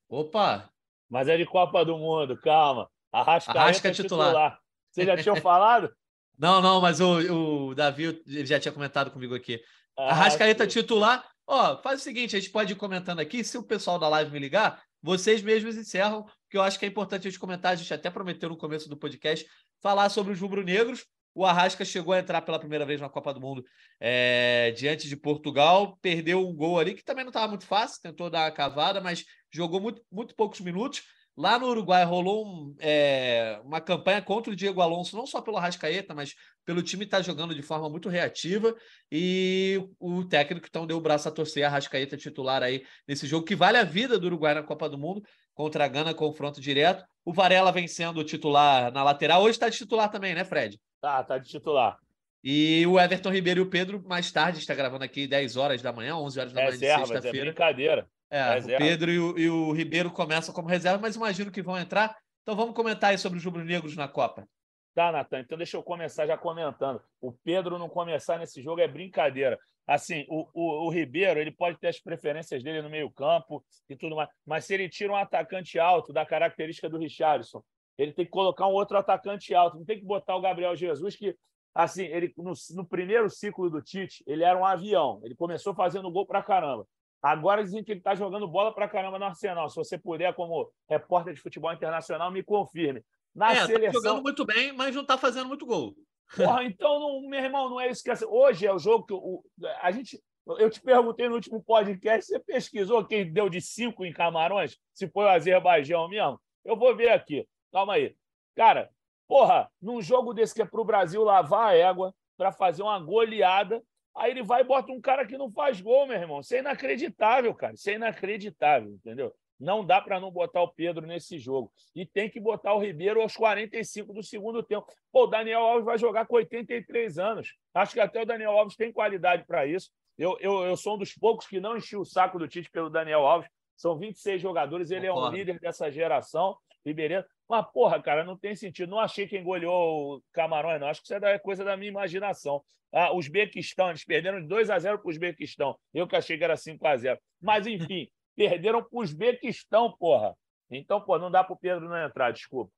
Opa! 0.09 0.71
Mas 1.09 1.29
é 1.29 1.37
de 1.37 1.47
Copa 1.47 1.85
do 1.85 1.97
Mundo, 1.99 2.37
calma. 2.37 2.89
Arrascaeta 3.13 3.61
Arrasca 3.61 3.89
é 3.89 3.91
titular. 3.93 4.29
titular. 4.29 4.59
Vocês 4.91 5.07
já 5.07 5.17
tinham 5.17 5.37
falado? 5.41 5.93
Não, 6.39 6.61
não, 6.61 6.81
mas 6.81 7.01
o, 7.01 7.69
o 7.69 7.75
Davi 7.75 8.23
ele 8.27 8.47
já 8.47 8.61
tinha 8.61 8.73
comentado 8.73 9.11
comigo 9.11 9.35
aqui. 9.35 9.61
Ah, 9.97 10.11
Arrascaeta 10.11 10.67
titular. 10.67 11.25
Ó, 11.47 11.81
faz 11.81 12.01
o 12.01 12.05
seguinte, 12.05 12.35
a 12.35 12.41
gente 12.41 12.51
pode 12.51 12.73
ir 12.73 12.77
comentando 12.77 13.21
aqui. 13.21 13.45
Se 13.45 13.57
o 13.57 13.63
pessoal 13.63 13.99
da 13.99 14.09
live 14.09 14.33
me 14.33 14.39
ligar, 14.39 14.83
vocês 15.01 15.43
mesmos 15.43 15.77
encerram, 15.77 16.25
porque 16.25 16.59
eu 16.59 16.63
acho 16.63 16.79
que 16.79 16.85
é 16.85 16.89
importante 16.89 17.27
a 17.27 17.31
gente 17.31 17.39
comentar. 17.39 17.73
A 17.73 17.77
gente 17.77 17.95
até 17.95 18.11
prometeu 18.11 18.49
no 18.49 18.57
começo 18.57 18.89
do 18.89 18.97
podcast 18.97 19.47
falar 19.81 20.09
sobre 20.09 20.33
os 20.33 20.41
rubro-negros. 20.41 21.07
O 21.37 21.45
Arrasca 21.45 21.85
chegou 21.85 22.15
a 22.15 22.19
entrar 22.19 22.41
pela 22.41 22.59
primeira 22.59 22.87
vez 22.87 22.99
na 22.99 23.11
Copa 23.11 23.35
do 23.35 23.43
Mundo 23.43 23.63
é, 24.01 24.73
diante 24.75 25.07
de 25.07 25.15
Portugal, 25.15 25.99
perdeu 26.01 26.41
um 26.41 26.57
gol 26.57 26.79
ali 26.79 26.95
que 26.95 27.05
também 27.05 27.25
não 27.25 27.29
estava 27.29 27.47
muito 27.47 27.67
fácil, 27.67 28.01
tentou 28.01 28.31
dar 28.31 28.45
uma 28.45 28.51
cavada, 28.51 29.03
mas 29.03 29.23
jogou 29.53 29.79
muito, 29.79 30.01
muito 30.11 30.35
poucos 30.35 30.61
minutos. 30.61 31.03
Lá 31.37 31.59
no 31.59 31.67
Uruguai 31.67 32.03
rolou 32.07 32.47
um, 32.47 32.75
é, 32.81 33.61
uma 33.63 33.83
campanha 33.83 34.23
contra 34.23 34.51
o 34.51 34.57
Diego 34.57 34.81
Alonso, 34.81 35.15
não 35.15 35.27
só 35.27 35.43
pelo 35.43 35.59
Arrascaeta, 35.59 36.15
mas 36.15 36.33
pelo 36.65 36.83
time 36.83 37.05
estar 37.05 37.19
tá 37.19 37.23
jogando 37.23 37.55
de 37.55 37.61
forma 37.61 37.91
muito 37.91 38.09
reativa. 38.09 38.75
E 39.13 39.79
o 40.01 40.25
técnico 40.25 40.67
então 40.67 40.87
deu 40.87 40.97
o 40.97 41.03
braço 41.03 41.29
a 41.29 41.31
torcer 41.31 41.65
a 41.65 41.67
Arrascaeta 41.67 42.17
titular 42.17 42.63
aí 42.63 42.83
nesse 43.07 43.27
jogo 43.27 43.45
que 43.45 43.55
vale 43.55 43.77
a 43.77 43.85
vida 43.85 44.19
do 44.19 44.27
Uruguai 44.29 44.55
na 44.55 44.63
Copa 44.63 44.89
do 44.89 44.97
Mundo 44.97 45.23
contra 45.53 45.85
a 45.85 45.89
Gana, 45.89 46.15
confronto 46.15 46.63
direto. 46.63 47.05
O 47.23 47.33
Varela 47.35 47.71
vem 47.71 47.87
sendo 47.87 48.25
titular 48.25 48.91
na 48.91 49.03
lateral. 49.05 49.43
Hoje 49.43 49.51
está 49.51 49.69
de 49.69 49.77
titular 49.77 50.11
também, 50.11 50.35
né, 50.35 50.43
Fred? 50.43 50.81
Tá, 51.07 51.23
tá 51.23 51.39
de 51.39 51.49
titular. 51.49 52.01
E 52.43 52.85
o 52.85 52.99
Everton 52.99 53.31
Ribeiro 53.31 53.61
e 53.61 53.63
o 53.63 53.71
Pedro, 53.71 54.03
mais 54.09 54.33
tarde, 54.33 54.59
está 54.59 54.75
gravando 54.75 55.05
aqui 55.05 55.29
10 55.29 55.57
horas 55.57 55.81
da 55.81 55.93
manhã, 55.93 56.17
11 56.17 56.41
horas 56.41 56.53
da 56.53 56.61
manhã 56.61 56.73
Reserva, 56.73 57.03
de 57.03 57.09
sexta-feira. 57.09 57.39
É 57.39 57.45
brincadeira. 57.45 58.09
É, 58.29 58.55
reserva. 58.55 58.85
o 58.85 58.89
Pedro 58.89 59.11
e 59.13 59.19
o, 59.21 59.39
e 59.39 59.49
o, 59.49 59.71
Ribeiro 59.71 60.11
começam 60.11 60.53
como 60.53 60.67
reserva, 60.67 60.99
mas 61.01 61.15
imagino 61.15 61.53
que 61.53 61.63
vão 61.63 61.79
entrar. 61.79 62.17
Então 62.43 62.57
vamos 62.57 62.75
comentar 62.75 63.11
aí 63.11 63.19
sobre 63.19 63.39
os 63.39 63.45
rubro-negros 63.45 63.95
na 63.95 64.09
Copa. 64.09 64.49
Tá, 64.97 65.13
Natan. 65.13 65.39
Então 65.39 65.57
deixa 65.57 65.77
eu 65.77 65.83
começar 65.85 66.27
já 66.27 66.37
comentando. 66.37 67.01
O 67.21 67.31
Pedro 67.31 67.79
não 67.79 67.89
começar 67.89 68.37
nesse 68.37 68.61
jogo 68.61 68.81
é 68.81 68.89
brincadeira. 68.89 69.57
Assim, 69.87 70.27
o, 70.29 70.49
o, 70.53 70.87
o 70.87 70.91
Ribeiro 70.91 71.39
ele 71.39 71.53
pode 71.53 71.79
ter 71.79 71.87
as 71.87 72.01
preferências 72.01 72.65
dele 72.65 72.83
no 72.83 72.91
meio-campo 72.91 73.65
e 73.89 73.95
tudo 73.95 74.17
mais, 74.17 74.29
mas 74.45 74.65
se 74.65 74.75
ele 74.75 74.89
tira 74.89 75.13
um 75.13 75.17
atacante 75.17 75.79
alto 75.79 76.13
da 76.13 76.27
característica 76.27 76.89
do 76.89 76.99
Richardson, 76.99 77.63
ele 77.99 78.13
tem 78.13 78.25
que 78.25 78.31
colocar 78.31 78.67
um 78.67 78.73
outro 78.73 78.99
atacante 78.99 79.55
alto. 79.55 79.79
Não 79.79 79.85
tem 79.85 79.99
que 79.99 80.05
botar 80.05 80.37
o 80.37 80.41
Gabriel 80.41 80.77
Jesus, 80.77 81.17
que 81.17 81.37
assim, 81.75 82.05
ele 82.05 82.33
no, 82.37 82.53
no 82.75 82.87
primeiro 82.87 83.29
ciclo 83.29 83.69
do 83.69 83.83
Tite, 83.83 84.23
ele 84.27 84.43
era 84.43 84.59
um 84.59 84.65
avião. 84.65 85.21
Ele 85.23 85.35
começou 85.35 85.75
fazendo 85.75 86.11
gol 86.11 86.27
pra 86.27 86.43
caramba. 86.43 86.87
Agora 87.23 87.65
dizem 87.65 87.83
que 87.83 87.93
ele 87.93 88.01
está 88.01 88.15
jogando 88.15 88.47
bola 88.47 88.73
para 88.73 88.89
caramba 88.89 89.19
no 89.19 89.25
Arsenal. 89.25 89.69
Se 89.69 89.77
você 89.77 89.99
puder, 89.99 90.35
como 90.35 90.71
repórter 90.89 91.35
de 91.35 91.41
futebol 91.41 91.73
internacional, 91.73 92.31
me 92.31 92.43
confirme. 92.43 93.03
Na 93.35 93.53
é, 93.53 93.67
seleção. 93.67 94.01
Tá 94.01 94.09
jogando 94.09 94.23
muito 94.23 94.45
bem, 94.45 94.73
mas 94.73 94.95
não 94.95 95.03
está 95.03 95.19
fazendo 95.19 95.49
muito 95.49 95.67
gol. 95.67 95.95
Porra, 96.35 96.65
então, 96.65 96.99
não, 96.99 97.29
meu 97.29 97.41
irmão, 97.41 97.69
não 97.69 97.81
é 97.81 97.91
isso 97.91 98.03
que. 98.03 98.11
É... 98.11 98.17
Hoje 98.27 98.67
é 98.67 98.73
o 98.73 98.79
jogo 98.79 99.07
que 99.07 99.13
o, 99.13 99.43
a 99.81 99.91
gente. 99.91 100.21
Eu 100.59 100.71
te 100.71 100.81
perguntei 100.81 101.29
no 101.29 101.35
último 101.35 101.61
podcast, 101.61 102.31
você 102.31 102.39
pesquisou 102.39 103.05
quem 103.05 103.33
deu 103.33 103.49
de 103.49 103.61
cinco 103.61 104.05
em 104.05 104.13
Camarões? 104.13 104.79
Se 104.95 105.09
foi 105.09 105.25
o 105.25 105.29
Azerbaijão 105.29 106.09
mesmo? 106.09 106.41
Eu 106.65 106.77
vou 106.77 106.95
ver 106.95 107.09
aqui. 107.09 107.45
Calma 107.77 107.93
aí. 107.93 108.17
Cara, 108.55 108.91
porra, 109.29 109.71
num 109.83 110.01
jogo 110.01 110.33
desse 110.33 110.55
que 110.55 110.63
é 110.63 110.65
para 110.65 110.81
o 110.81 110.85
Brasil 110.85 111.23
lavar 111.23 111.69
a 111.69 111.77
égua, 111.77 112.15
para 112.35 112.51
fazer 112.51 112.83
uma 112.83 112.99
goleada, 112.99 113.83
Aí 114.17 114.31
ele 114.31 114.43
vai 114.43 114.63
e 114.63 114.65
bota 114.65 114.91
um 114.91 114.99
cara 114.99 115.27
que 115.27 115.37
não 115.37 115.53
faz 115.53 115.79
gol, 115.79 116.07
meu 116.07 116.17
irmão. 116.17 116.41
Isso 116.41 116.55
é 116.55 116.61
inacreditável, 116.61 117.55
cara. 117.55 117.75
Isso 117.75 117.91
é 117.91 117.97
inacreditável, 117.97 118.93
entendeu? 118.93 119.31
Não 119.61 119.85
dá 119.85 120.01
para 120.01 120.19
não 120.19 120.31
botar 120.31 120.63
o 120.63 120.73
Pedro 120.73 121.07
nesse 121.07 121.39
jogo. 121.39 121.71
E 121.95 122.07
tem 122.07 122.31
que 122.31 122.41
botar 122.41 122.73
o 122.73 122.79
Ribeiro 122.79 123.21
aos 123.21 123.37
45 123.37 124.15
do 124.15 124.23
segundo 124.23 124.63
tempo. 124.63 124.87
Pô, 125.13 125.25
o 125.25 125.27
Daniel 125.27 125.61
Alves 125.61 125.85
vai 125.85 125.99
jogar 125.99 126.25
com 126.25 126.37
83 126.37 127.19
anos. 127.19 127.55
Acho 127.75 127.93
que 127.93 128.01
até 128.01 128.23
o 128.23 128.25
Daniel 128.25 128.53
Alves 128.53 128.75
tem 128.75 128.91
qualidade 128.91 129.45
para 129.45 129.67
isso. 129.67 129.91
Eu, 130.17 130.39
eu, 130.41 130.65
eu 130.65 130.79
sou 130.79 130.95
um 130.95 130.99
dos 130.99 131.13
poucos 131.13 131.47
que 131.47 131.61
não 131.61 131.77
enchi 131.77 131.95
o 131.95 132.05
saco 132.07 132.39
do 132.39 132.49
Tite 132.49 132.71
pelo 132.71 132.89
Daniel 132.89 133.27
Alves. 133.27 133.51
São 133.77 133.99
26 133.99 134.41
jogadores, 134.41 134.91
ele 134.91 135.07
é 135.07 135.13
um 135.13 135.29
líder 135.29 135.61
dessa 135.61 135.91
geração. 135.91 136.57
Ribeirinho. 136.87 137.25
Mas, 137.49 137.65
porra, 137.73 138.03
cara, 138.03 138.25
não 138.25 138.37
tem 138.37 138.57
sentido. 138.57 138.91
Não 138.91 138.99
achei 138.99 139.27
quem 139.27 139.43
goleou 139.43 140.17
o 140.17 140.23
Camarões, 140.33 140.81
não. 140.81 140.89
Acho 140.89 141.01
que 141.01 141.07
isso 141.07 141.25
é 141.25 141.39
coisa 141.39 141.65
da 141.65 141.77
minha 141.77 141.91
imaginação. 141.91 142.63
Ah, 142.93 143.13
Uzbequistão, 143.13 143.91
eles 143.91 144.05
perderam 144.05 144.41
de 144.41 144.49
2 144.49 144.71
a 144.71 144.79
0 144.79 144.99
para 144.99 145.07
o 145.07 145.11
Uzbequistão. 145.11 145.79
Eu 145.95 146.09
que 146.09 146.17
achei 146.17 146.37
que 146.37 146.45
era 146.45 146.57
5 146.57 146.87
a 146.87 146.97
0 146.97 147.19
Mas, 147.41 147.67
enfim, 147.67 148.09
perderam 148.35 148.83
para 148.83 148.99
o 148.99 149.03
Uzbequistão, 149.03 149.93
porra. 149.97 150.35
Então, 150.71 151.01
pô, 151.01 151.19
não 151.19 151.31
dá 151.31 151.45
para 151.45 151.55
o 151.55 151.59
Pedro 151.59 151.89
não 151.89 152.05
entrar, 152.05 152.33
desculpa. 152.33 152.73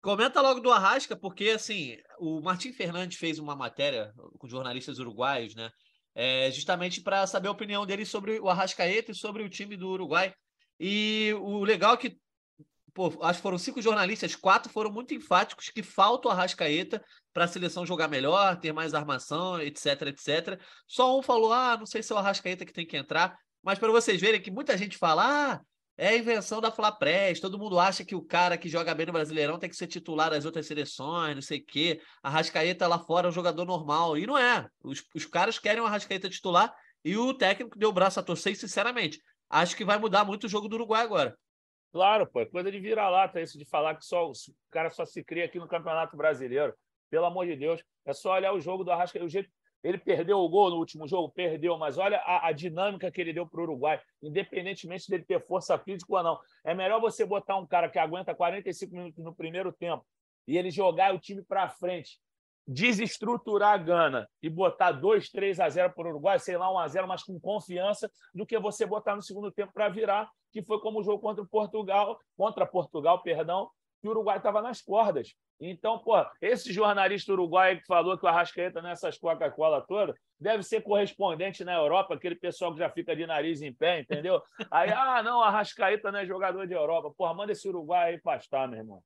Comenta 0.00 0.40
logo 0.40 0.60
do 0.60 0.70
Arrasca, 0.70 1.16
porque 1.16 1.48
assim, 1.48 1.96
o 2.18 2.40
Martim 2.42 2.72
Fernandes 2.72 3.16
fez 3.16 3.38
uma 3.38 3.56
matéria 3.56 4.12
com 4.38 4.46
jornalistas 4.46 4.98
uruguaios, 4.98 5.54
né? 5.54 5.70
É, 6.14 6.50
justamente 6.50 7.00
para 7.00 7.26
saber 7.26 7.48
a 7.48 7.52
opinião 7.52 7.86
dele 7.86 8.04
sobre 8.04 8.38
o 8.38 8.48
Arrascaeta 8.48 9.10
e 9.10 9.14
sobre 9.14 9.42
o 9.42 9.48
time 9.48 9.76
do 9.76 9.88
Uruguai. 9.88 10.32
E 10.78 11.34
o 11.40 11.64
legal 11.64 11.94
é 11.94 11.96
que 11.96 12.18
pô, 12.94 13.12
acho 13.22 13.38
que 13.38 13.42
foram 13.42 13.58
cinco 13.58 13.82
jornalistas, 13.82 14.36
quatro 14.36 14.72
foram 14.72 14.90
muito 14.90 15.12
enfáticos 15.12 15.68
que 15.68 15.82
falta 15.82 16.28
o 16.28 16.30
Arrascaeta 16.30 17.04
para 17.32 17.44
a 17.44 17.48
seleção 17.48 17.84
jogar 17.84 18.08
melhor, 18.08 18.58
ter 18.58 18.72
mais 18.72 18.94
armação, 18.94 19.60
etc, 19.60 20.02
etc. 20.02 20.60
Só 20.86 21.18
um 21.18 21.22
falou: 21.22 21.52
ah, 21.52 21.76
não 21.76 21.86
sei 21.86 22.02
se 22.02 22.12
é 22.12 22.14
o 22.14 22.18
Arrascaeta 22.18 22.64
que 22.64 22.72
tem 22.72 22.86
que 22.86 22.96
entrar, 22.96 23.36
mas 23.62 23.78
para 23.78 23.90
vocês 23.90 24.20
verem 24.20 24.40
que 24.40 24.50
muita 24.50 24.78
gente 24.78 24.96
fala: 24.96 25.54
ah, 25.54 25.60
é 25.96 26.08
a 26.08 26.16
invenção 26.16 26.60
da 26.60 26.70
Flapress, 26.70 27.40
todo 27.40 27.58
mundo 27.58 27.78
acha 27.78 28.04
que 28.04 28.14
o 28.14 28.22
cara 28.22 28.56
que 28.56 28.68
joga 28.68 28.94
bem 28.94 29.06
no 29.06 29.12
Brasileirão 29.12 29.58
tem 29.58 29.70
que 29.70 29.76
ser 29.76 29.86
titular 29.86 30.30
das 30.30 30.44
outras 30.44 30.66
seleções, 30.66 31.34
não 31.34 31.42
sei 31.42 31.58
o 31.58 31.64
quê. 31.64 32.00
A 32.22 32.28
Arrascaeta 32.28 32.86
lá 32.86 32.98
fora 32.98 33.28
é 33.28 33.30
um 33.30 33.32
jogador 33.32 33.64
normal. 33.64 34.16
E 34.18 34.26
não 34.26 34.36
é. 34.36 34.66
Os, 34.82 35.04
os 35.14 35.24
caras 35.24 35.58
querem 35.58 35.80
o 35.80 35.86
Arrascaeta 35.86 36.28
titular 36.28 36.74
e 37.04 37.16
o 37.16 37.34
técnico 37.34 37.78
deu 37.78 37.90
o 37.90 37.92
braço 37.92 38.18
a 38.18 38.22
torcer 38.22 38.56
sinceramente, 38.56 39.20
acho 39.50 39.76
que 39.76 39.84
vai 39.84 39.98
mudar 39.98 40.24
muito 40.24 40.44
o 40.44 40.48
jogo 40.48 40.68
do 40.68 40.76
Uruguai 40.76 41.02
agora. 41.02 41.36
Claro, 41.94 42.26
pô, 42.26 42.40
é 42.40 42.44
coisa 42.44 42.72
de 42.72 42.80
vira-lata 42.80 43.40
isso 43.40 43.56
de 43.56 43.64
falar 43.64 43.94
que 43.94 44.04
só 44.04 44.28
o 44.28 44.32
cara 44.68 44.90
só 44.90 45.06
se 45.06 45.22
cria 45.22 45.44
aqui 45.44 45.60
no 45.60 45.68
Campeonato 45.68 46.16
Brasileiro. 46.16 46.74
Pelo 47.08 47.24
amor 47.24 47.46
de 47.46 47.54
Deus, 47.54 47.84
é 48.04 48.12
só 48.12 48.32
olhar 48.32 48.52
o 48.52 48.60
jogo 48.60 48.82
do 48.82 48.90
Arrasca, 48.90 49.22
o 49.22 49.28
jeito 49.28 49.48
ele 49.80 49.96
perdeu 49.96 50.38
o 50.38 50.48
gol 50.48 50.70
no 50.70 50.78
último 50.78 51.06
jogo, 51.06 51.30
perdeu, 51.30 51.78
mas 51.78 51.96
olha 51.96 52.18
a, 52.18 52.48
a 52.48 52.52
dinâmica 52.52 53.12
que 53.12 53.20
ele 53.20 53.32
deu 53.32 53.46
para 53.46 53.60
o 53.60 53.62
Uruguai, 53.62 54.00
independentemente 54.20 55.08
dele 55.08 55.22
ter 55.22 55.40
força 55.46 55.78
física 55.78 56.12
ou 56.12 56.20
não. 56.20 56.36
É 56.64 56.74
melhor 56.74 57.00
você 57.00 57.24
botar 57.24 57.56
um 57.58 57.66
cara 57.66 57.88
que 57.88 57.98
aguenta 58.00 58.34
45 58.34 58.92
minutos 58.92 59.22
no 59.22 59.32
primeiro 59.32 59.72
tempo 59.72 60.04
e 60.48 60.58
ele 60.58 60.72
jogar 60.72 61.14
o 61.14 61.20
time 61.20 61.44
para 61.44 61.68
frente 61.68 62.18
desestruturar 62.66 63.74
a 63.74 63.76
Gana 63.76 64.28
e 64.42 64.48
botar 64.48 64.92
2, 64.92 65.30
3 65.30 65.60
a 65.60 65.68
0 65.68 65.92
para 65.92 66.06
o 66.06 66.10
Uruguai, 66.10 66.38
sei 66.38 66.56
lá, 66.56 66.72
1 66.72 66.78
a 66.78 66.88
0 66.88 67.08
mas 67.08 67.22
com 67.22 67.38
confiança, 67.38 68.10
do 68.34 68.46
que 68.46 68.58
você 68.58 68.86
botar 68.86 69.14
no 69.14 69.22
segundo 69.22 69.50
tempo 69.50 69.72
para 69.72 69.88
virar, 69.88 70.28
que 70.52 70.62
foi 70.62 70.80
como 70.80 71.00
o 71.00 71.02
jogo 71.02 71.20
contra 71.20 71.44
Portugal, 71.44 72.18
contra 72.36 72.66
Portugal, 72.66 73.22
perdão, 73.22 73.70
que 74.00 74.08
o 74.08 74.10
Uruguai 74.10 74.38
estava 74.38 74.60
nas 74.60 74.80
cordas. 74.80 75.34
Então, 75.60 75.98
pô, 75.98 76.14
esse 76.40 76.72
jornalista 76.72 77.32
uruguaio 77.32 77.78
que 77.78 77.86
falou 77.86 78.18
que 78.18 78.24
o 78.26 78.28
Arrascaeta 78.28 78.82
nessas 78.82 79.16
Coca-Cola 79.16 79.80
toda 79.80 80.14
deve 80.38 80.62
ser 80.62 80.82
correspondente 80.82 81.64
na 81.64 81.74
Europa, 81.74 82.14
aquele 82.14 82.34
pessoal 82.34 82.72
que 82.72 82.80
já 82.80 82.90
fica 82.90 83.14
de 83.14 83.26
nariz 83.26 83.62
em 83.62 83.72
pé, 83.72 84.00
entendeu? 84.00 84.42
Aí, 84.70 84.90
ah, 84.90 85.22
não, 85.22 85.40
Arrascaeta 85.40 86.10
não 86.10 86.18
é 86.18 86.26
jogador 86.26 86.66
de 86.66 86.74
Europa. 86.74 87.14
Porra, 87.16 87.34
manda 87.34 87.52
esse 87.52 87.68
Uruguai 87.68 88.10
aí 88.10 88.20
pastar, 88.20 88.68
meu 88.68 88.80
irmão. 88.80 89.02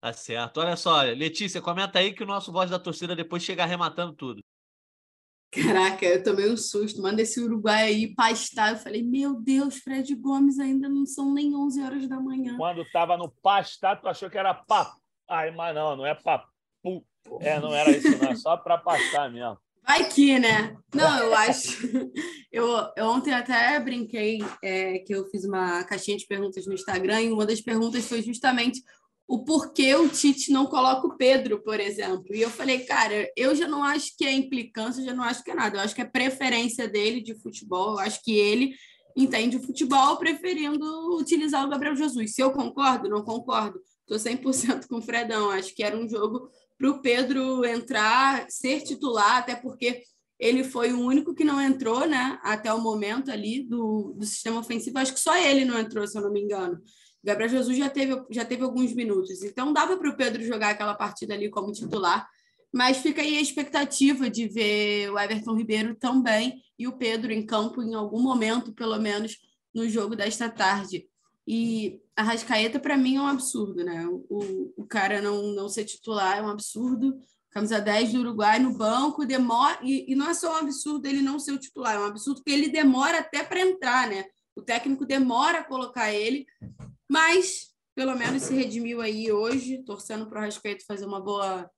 Tá 0.00 0.12
certo. 0.12 0.60
Olha 0.60 0.76
só, 0.76 1.02
Letícia, 1.02 1.60
comenta 1.60 1.98
aí 1.98 2.12
que 2.12 2.22
o 2.22 2.26
nosso 2.26 2.52
voz 2.52 2.70
da 2.70 2.78
torcida 2.78 3.16
depois 3.16 3.42
chega 3.42 3.62
arrematando 3.62 4.12
tudo. 4.12 4.42
Caraca, 5.50 6.04
eu 6.04 6.22
tomei 6.22 6.50
um 6.50 6.56
susto. 6.56 7.00
Manda 7.00 7.22
esse 7.22 7.40
Uruguai 7.40 7.84
aí 7.84 8.14
pastar. 8.14 8.72
Eu 8.72 8.78
falei, 8.78 9.02
meu 9.02 9.34
Deus, 9.40 9.78
Fred 9.78 10.14
Gomes 10.14 10.58
ainda 10.58 10.88
não 10.88 11.06
são 11.06 11.32
nem 11.32 11.54
11 11.54 11.82
horas 11.82 12.08
da 12.08 12.20
manhã. 12.20 12.56
Quando 12.56 12.84
tava 12.90 13.16
no 13.16 13.30
pastar, 13.42 14.00
tu 14.00 14.06
achou 14.08 14.28
que 14.28 14.38
era 14.38 14.52
papo. 14.54 15.00
Ai, 15.28 15.50
mas 15.50 15.74
não, 15.74 15.96
não 15.96 16.06
é 16.06 16.14
papo. 16.14 16.48
É, 17.40 17.58
não 17.58 17.74
era 17.74 17.90
isso, 17.90 18.16
não. 18.18 18.30
É 18.30 18.36
só 18.36 18.56
para 18.56 18.78
pastar 18.78 19.30
mesmo. 19.30 19.58
Vai 19.86 20.08
que, 20.08 20.38
né? 20.38 20.76
Não, 20.92 21.18
eu 21.18 21.34
acho. 21.34 21.86
Eu, 22.50 22.66
eu 22.96 23.06
ontem 23.08 23.34
até 23.34 23.78
brinquei 23.78 24.38
é, 24.62 25.00
que 25.00 25.14
eu 25.14 25.26
fiz 25.26 25.44
uma 25.44 25.84
caixinha 25.84 26.16
de 26.16 26.26
perguntas 26.26 26.66
no 26.66 26.72
Instagram 26.72 27.20
e 27.20 27.30
uma 27.30 27.44
das 27.44 27.60
perguntas 27.60 28.08
foi 28.08 28.22
justamente 28.22 28.80
o 29.28 29.44
porquê 29.44 29.94
o 29.94 30.08
Tite 30.08 30.52
não 30.52 30.66
coloca 30.66 31.06
o 31.06 31.16
Pedro, 31.16 31.60
por 31.62 31.80
exemplo. 31.80 32.34
E 32.34 32.40
eu 32.40 32.50
falei, 32.50 32.80
cara, 32.80 33.28
eu 33.36 33.54
já 33.56 33.66
não 33.66 33.82
acho 33.82 34.16
que 34.16 34.24
é 34.24 34.32
implicância, 34.32 35.04
já 35.04 35.12
não 35.12 35.24
acho 35.24 35.42
que 35.42 35.50
é 35.50 35.54
nada. 35.54 35.78
Eu 35.78 35.82
acho 35.82 35.94
que 35.94 36.00
é 36.00 36.04
preferência 36.04 36.86
dele 36.88 37.20
de 37.20 37.34
futebol. 37.34 37.94
Eu 37.94 37.98
acho 38.00 38.22
que 38.22 38.38
ele 38.38 38.74
entende 39.16 39.56
o 39.56 39.62
futebol 39.62 40.16
preferindo 40.16 41.16
utilizar 41.16 41.64
o 41.64 41.68
Gabriel 41.68 41.96
Jesus. 41.96 42.34
Se 42.34 42.42
eu 42.42 42.52
concordo, 42.52 43.08
não 43.08 43.24
concordo. 43.24 43.80
Estou 44.08 44.16
100% 44.16 44.86
com 44.86 44.98
o 44.98 45.02
Fredão. 45.02 45.50
Acho 45.50 45.74
que 45.74 45.82
era 45.82 45.96
um 45.96 46.08
jogo 46.08 46.48
para 46.78 46.90
o 46.90 47.00
Pedro 47.00 47.64
entrar, 47.64 48.46
ser 48.48 48.82
titular, 48.82 49.38
até 49.38 49.56
porque 49.56 50.02
ele 50.38 50.62
foi 50.62 50.92
o 50.92 51.00
único 51.00 51.34
que 51.34 51.42
não 51.42 51.60
entrou, 51.60 52.06
né? 52.06 52.38
Até 52.42 52.72
o 52.72 52.80
momento 52.80 53.30
ali 53.30 53.62
do, 53.62 54.14
do 54.16 54.24
sistema 54.24 54.60
ofensivo. 54.60 54.98
Acho 54.98 55.14
que 55.14 55.20
só 55.20 55.36
ele 55.36 55.64
não 55.64 55.78
entrou, 55.80 56.06
se 56.06 56.16
eu 56.16 56.22
não 56.22 56.30
me 56.30 56.42
engano. 56.42 56.80
Gabriel 57.26 57.50
Jesus 57.50 57.76
já 57.76 57.90
teve, 57.90 58.24
já 58.30 58.44
teve 58.44 58.62
alguns 58.62 58.94
minutos, 58.94 59.42
então 59.42 59.72
dava 59.72 59.96
para 59.96 60.08
o 60.08 60.16
Pedro 60.16 60.44
jogar 60.44 60.70
aquela 60.70 60.94
partida 60.94 61.34
ali 61.34 61.50
como 61.50 61.72
titular, 61.72 62.28
mas 62.72 62.98
fica 62.98 63.20
aí 63.20 63.36
a 63.36 63.40
expectativa 63.40 64.30
de 64.30 64.46
ver 64.46 65.10
o 65.10 65.18
Everton 65.18 65.56
Ribeiro 65.56 65.96
também 65.96 66.62
e 66.78 66.86
o 66.86 66.96
Pedro 66.96 67.32
em 67.32 67.44
campo 67.44 67.82
em 67.82 67.94
algum 67.94 68.22
momento, 68.22 68.72
pelo 68.72 68.96
menos 69.00 69.38
no 69.74 69.88
jogo 69.88 70.14
desta 70.14 70.48
tarde. 70.48 71.08
E 71.48 72.00
a 72.14 72.22
Rascaeta, 72.22 72.78
para 72.78 72.96
mim, 72.96 73.16
é 73.16 73.20
um 73.20 73.26
absurdo, 73.26 73.84
né? 73.84 74.06
O, 74.28 74.72
o 74.76 74.84
cara 74.84 75.20
não, 75.20 75.54
não 75.54 75.68
ser 75.68 75.84
titular 75.84 76.38
é 76.38 76.42
um 76.42 76.48
absurdo. 76.48 77.16
Camisa 77.50 77.80
10 77.80 78.12
do 78.12 78.20
Uruguai 78.20 78.58
no 78.58 78.76
banco, 78.76 79.24
demora. 79.24 79.78
E, 79.82 80.12
e 80.12 80.14
não 80.14 80.28
é 80.28 80.34
só 80.34 80.54
um 80.54 80.58
absurdo 80.58 81.06
ele 81.06 81.22
não 81.22 81.38
ser 81.38 81.52
o 81.52 81.58
titular, 81.58 81.94
é 81.94 81.98
um 81.98 82.04
absurdo 82.04 82.42
que 82.42 82.50
ele 82.50 82.68
demora 82.68 83.18
até 83.18 83.42
para 83.42 83.60
entrar, 83.60 84.08
né? 84.08 84.24
O 84.54 84.62
técnico 84.62 85.06
demora 85.06 85.60
a 85.60 85.64
colocar 85.64 86.12
ele 86.12 86.46
mas, 87.10 87.68
pelo 87.94 88.16
menos, 88.16 88.42
se 88.42 88.54
redimiu 88.54 89.00
aí 89.00 89.30
hoje, 89.30 89.82
torcendo 89.84 90.26
para 90.26 90.40
o 90.40 90.42
Rascaeta 90.42 90.84
fazer 90.86 91.06
uma 91.06 91.20
boa, 91.20 91.70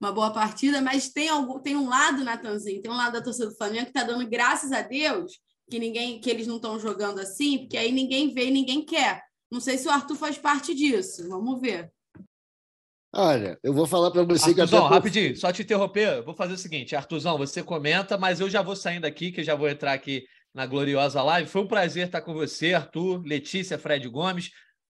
uma 0.00 0.12
boa 0.12 0.32
partida. 0.32 0.80
Mas 0.80 1.10
tem, 1.10 1.28
algum, 1.28 1.58
tem 1.60 1.76
um 1.76 1.88
lado, 1.88 2.24
Natanzinho, 2.24 2.82
tem 2.82 2.90
um 2.90 2.96
lado 2.96 3.12
da 3.12 3.22
torcida 3.22 3.48
do 3.48 3.56
Flamengo 3.56 3.84
que 3.84 3.90
está 3.90 4.04
dando 4.04 4.28
graças 4.28 4.72
a 4.72 4.82
Deus 4.82 5.40
que 5.70 5.78
ninguém 5.78 6.20
que 6.20 6.28
eles 6.28 6.46
não 6.46 6.56
estão 6.56 6.78
jogando 6.80 7.20
assim, 7.20 7.58
porque 7.58 7.76
aí 7.76 7.92
ninguém 7.92 8.34
vê 8.34 8.46
e 8.46 8.50
ninguém 8.50 8.84
quer. 8.84 9.22
Não 9.50 9.60
sei 9.60 9.78
se 9.78 9.86
o 9.86 9.90
Arthur 9.90 10.16
faz 10.16 10.36
parte 10.36 10.74
disso. 10.74 11.28
Vamos 11.28 11.60
ver. 11.60 11.90
Olha, 13.12 13.58
eu 13.62 13.72
vou 13.72 13.86
falar 13.86 14.10
para 14.10 14.22
você 14.22 14.50
Arthurzão, 14.50 14.80
que 14.80 14.84
até... 14.86 14.94
rapidinho, 14.94 15.36
só 15.36 15.52
te 15.52 15.62
interromper, 15.62 16.22
vou 16.22 16.34
fazer 16.34 16.54
o 16.54 16.58
seguinte, 16.58 16.94
Artuzão, 16.94 17.36
você 17.36 17.60
comenta, 17.60 18.16
mas 18.16 18.38
eu 18.38 18.48
já 18.48 18.62
vou 18.62 18.76
saindo 18.76 19.04
aqui, 19.04 19.32
que 19.32 19.42
já 19.42 19.56
vou 19.56 19.68
entrar 19.68 19.92
aqui 19.92 20.24
na 20.54 20.64
gloriosa 20.64 21.20
live. 21.20 21.48
Foi 21.50 21.62
um 21.62 21.66
prazer 21.66 22.06
estar 22.06 22.20
com 22.20 22.32
você, 22.32 22.72
Arthur, 22.72 23.22
Letícia, 23.24 23.78
Fred 23.78 24.08
Gomes. 24.08 24.50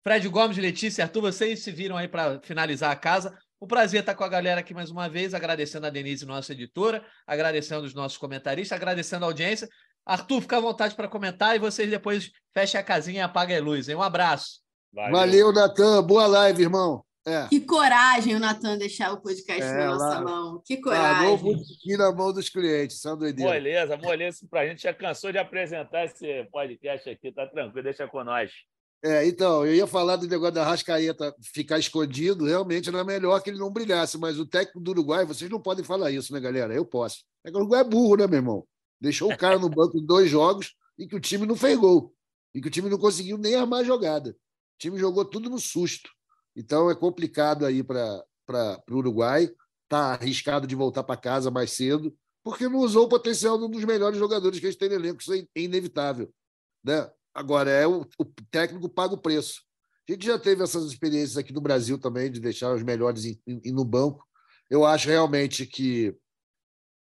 Fred 0.04 0.28
Gomes, 0.30 0.58
Letícia, 0.58 1.04
Arthur, 1.04 1.22
vocês 1.22 1.64
se 1.64 1.72
viram 1.72 1.96
aí 1.96 2.08
para 2.08 2.40
finalizar 2.42 2.92
a 2.92 2.96
casa. 2.96 3.38
Um 3.62 3.68
prazer 3.68 4.00
estar 4.00 4.16
com 4.16 4.24
a 4.24 4.30
galera 4.30 4.62
aqui 4.62 4.74
mais 4.74 4.90
uma 4.90 5.08
vez, 5.08 5.36
agradecendo 5.36 5.86
a 5.86 5.92
Denise, 5.92 6.26
nossa 6.26 6.54
editora, 6.54 7.06
agradecendo 7.28 7.86
os 7.86 7.94
nossos 7.94 8.18
comentaristas, 8.18 8.76
agradecendo 8.76 9.26
a 9.26 9.28
audiência. 9.28 9.70
Arthur, 10.04 10.42
fica 10.42 10.58
à 10.58 10.60
vontade 10.60 10.96
para 10.96 11.08
comentar 11.08 11.56
e 11.56 11.60
vocês 11.60 11.88
depois 11.88 12.32
fechem 12.52 12.80
a 12.80 12.84
casinha 12.84 13.20
e 13.20 13.22
apaguem 13.22 13.58
a 13.58 13.62
luz. 13.62 13.88
Hein? 13.88 13.96
Um 13.96 14.02
abraço. 14.02 14.62
Valeu, 14.92 15.12
Valeu 15.12 15.54
Natan. 15.54 16.04
Boa 16.04 16.26
live, 16.26 16.64
irmão. 16.64 17.06
É. 17.24 17.48
Que 17.50 17.62
coragem 17.62 18.36
o 18.36 18.40
Natan 18.40 18.80
deixar 18.80 19.14
o 19.14 19.22
podcast 19.22 19.62
é, 19.62 19.78
na 19.78 19.92
nossa 19.92 20.06
lá, 20.06 20.22
mão. 20.22 20.64
Que 20.66 20.78
coragem. 20.78 21.38
Parou 21.38 21.54
o 21.54 21.98
na 21.98 22.12
mão 22.12 22.34
dos 22.34 22.50
clientes, 22.50 23.00
são 23.00 23.16
doideira. 23.16 23.54
Moleza, 23.54 23.96
moleza 23.98 24.48
para 24.50 24.62
a 24.62 24.68
gente. 24.68 24.82
Já 24.82 24.94
cansou 24.94 25.32
de 25.32 25.38
apresentar 25.38 26.06
esse 26.06 26.46
podcast 26.52 27.08
aqui. 27.08 27.32
Tá 27.32 27.46
tranquilo, 27.46 27.84
deixa 27.84 28.08
com 28.08 28.24
nós. 28.24 28.52
É, 29.04 29.26
então, 29.26 29.66
eu 29.66 29.74
ia 29.74 29.88
falar 29.88 30.16
do 30.16 30.28
negócio 30.28 30.54
da 30.54 30.64
Rascaeta 30.64 31.36
ficar 31.42 31.80
escondido, 31.80 32.46
realmente 32.46 32.88
era 32.88 33.04
melhor 33.04 33.42
que 33.42 33.50
ele 33.50 33.58
não 33.58 33.72
brilhasse, 33.72 34.16
mas 34.18 34.38
o 34.38 34.46
técnico 34.46 34.80
do 34.80 34.92
Uruguai, 34.92 35.26
vocês 35.26 35.50
não 35.50 35.60
podem 35.60 35.84
falar 35.84 36.12
isso, 36.12 36.32
né, 36.32 36.40
galera? 36.40 36.74
Eu 36.74 36.86
posso. 36.86 37.24
É 37.44 37.50
que 37.50 37.58
o 37.58 37.60
Uruguai 37.62 37.82
é 37.82 37.84
burro, 37.84 38.18
né, 38.18 38.28
meu 38.28 38.38
irmão? 38.38 38.68
Deixou 39.00 39.32
o 39.32 39.38
cara 39.38 39.58
no 39.58 39.70
banco 39.74 39.98
em 39.98 40.06
dois 40.06 40.30
jogos 40.30 40.76
e 41.00 41.08
que 41.08 41.16
o 41.16 41.20
time 41.20 41.48
não 41.48 41.56
fez 41.56 41.78
gol. 41.80 42.14
E 42.54 42.62
que 42.62 42.68
o 42.68 42.72
time 42.72 42.90
não 42.90 43.00
conseguiu 43.00 43.40
nem 43.40 43.56
armar 43.56 43.80
a 43.80 43.84
jogada. 43.84 44.32
O 44.32 44.36
time 44.78 45.00
jogou 45.00 45.26
tudo 45.26 45.50
no 45.50 45.58
susto. 45.58 46.12
Então 46.56 46.92
é 46.92 46.96
complicado 46.96 47.66
aí 47.66 47.82
para 47.84 48.24
o 48.88 48.96
Uruguai. 48.98 49.50
Está 49.86 50.14
arriscado 50.14 50.68
de 50.68 50.76
voltar 50.76 51.04
para 51.04 51.20
casa 51.20 51.50
mais 51.50 51.72
cedo, 51.72 52.16
porque 52.44 52.70
não 52.70 52.80
usou 52.80 53.06
o 53.06 53.10
potencial 53.10 53.58
de 53.58 53.66
um 53.66 53.70
dos 53.70 53.84
melhores 53.84 54.18
jogadores 54.20 54.60
que 54.60 54.68
a 54.68 54.70
gente 54.70 54.80
tem 54.80 54.90
no 54.90 54.96
elenco. 54.96 55.22
Isso 55.22 55.34
é 55.34 55.44
inevitável. 55.56 56.32
Né? 56.84 57.10
Agora, 57.34 57.70
é 57.70 57.88
o, 57.88 58.02
o 58.20 58.26
técnico 58.50 58.90
paga 58.90 59.14
o 59.14 59.22
preço. 59.22 59.62
A 60.08 60.12
gente 60.12 60.26
já 60.26 60.38
teve 60.38 60.64
essas 60.64 60.86
experiências 60.86 61.38
aqui 61.38 61.54
no 61.54 61.62
Brasil 61.62 61.98
também, 61.98 62.32
de 62.32 62.40
deixar 62.40 62.74
os 62.74 62.84
melhores 62.84 63.26
em, 63.26 63.72
no 63.72 63.86
banco. 63.86 64.26
Eu 64.70 64.86
acho 64.86 65.08
realmente 65.08 65.66
que 65.66 66.16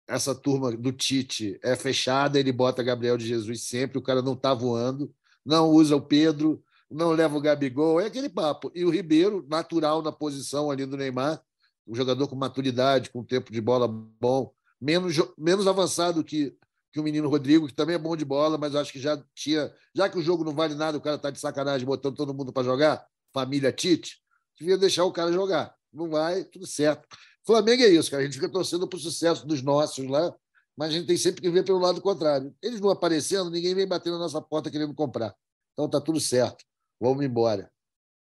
essa 0.09 0.35
turma 0.35 0.77
do 0.77 0.93
Tite 0.93 1.59
é 1.63 1.77
fechada, 1.77 2.39
ele 2.39 2.51
bota 2.51 2.83
Gabriel 2.83 3.17
de 3.17 3.27
Jesus 3.27 3.65
sempre, 3.65 3.99
o 3.99 4.03
cara 4.03 4.23
não 4.23 4.33
está 4.33 4.55
voando, 4.55 5.15
não 5.45 5.71
usa 5.71 5.95
o 5.95 6.01
Pedro, 6.01 6.63
não 6.91 7.11
leva 7.11 7.37
o 7.37 7.41
Gabigol, 7.41 8.01
é 8.01 8.07
aquele 8.07 8.29
papo. 8.29 8.73
E 8.75 8.85
o 8.85 8.91
Ribeiro, 8.91 9.47
natural 9.49 10.03
na 10.03 10.11
posição 10.11 10.71
ali 10.71 10.87
do 10.87 10.97
Neymar, 10.97 11.41
um 11.87 11.95
jogador 11.95 12.27
com 12.29 12.37
maturidade, 12.37 13.11
com 13.11 13.25
tempo 13.25 13.53
de 13.53 13.61
bola 13.61 13.87
bom, 13.87 14.53
menos, 14.81 15.15
menos 15.37 15.67
avançado 15.67 16.25
que 16.25 16.57
que 16.93 17.01
o 17.01 17.03
menino 17.03 17.29
Rodrigo, 17.29 17.67
que 17.67 17.75
também 17.75 17.95
é 17.95 17.99
bom 17.99 18.17
de 18.17 18.25
bola, 18.25 18.57
mas 18.57 18.75
acho 18.75 18.93
que 18.93 19.01
já 19.01 19.23
tinha. 19.35 19.73
Já 19.95 20.09
que 20.09 20.19
o 20.19 20.23
jogo 20.23 20.45
não 20.45 20.55
vale 20.55 20.75
nada, 20.75 20.97
o 20.97 21.01
cara 21.01 21.17
está 21.17 21.31
de 21.31 21.39
sacanagem 21.39 21.87
botando 21.87 22.17
todo 22.17 22.35
mundo 22.35 22.53
para 22.53 22.63
jogar, 22.63 23.07
família 23.33 23.73
Tite, 23.73 24.19
devia 24.59 24.79
deixar 24.79 25.05
o 25.05 25.13
cara 25.13 25.33
jogar. 25.33 25.75
Não 25.93 26.09
vai, 26.09 26.45
tudo 26.45 26.67
certo. 26.67 27.07
Flamengo 27.45 27.83
é 27.83 27.89
isso, 27.89 28.11
cara. 28.11 28.23
A 28.23 28.27
gente 28.27 28.35
fica 28.35 28.51
torcendo 28.51 28.87
para 28.87 28.97
o 28.97 29.01
sucesso 29.01 29.47
dos 29.47 29.63
nossos 29.63 30.07
lá, 30.07 30.35
mas 30.77 30.91
a 30.91 30.93
gente 30.93 31.07
tem 31.07 31.17
sempre 31.17 31.41
que 31.41 31.51
ver 31.51 31.65
pelo 31.65 31.79
lado 31.79 32.01
contrário. 32.01 32.55
Eles 32.63 32.81
não 32.81 32.91
aparecendo, 32.91 33.51
ninguém 33.51 33.75
vem 33.75 33.87
bater 33.87 34.11
na 34.11 34.19
nossa 34.19 34.41
porta 34.41 34.71
querendo 34.71 34.95
comprar. 34.95 35.35
Então 35.73 35.89
tá 35.89 36.01
tudo 36.01 36.21
certo. 36.21 36.65
Vamos 37.01 37.25
embora. 37.25 37.71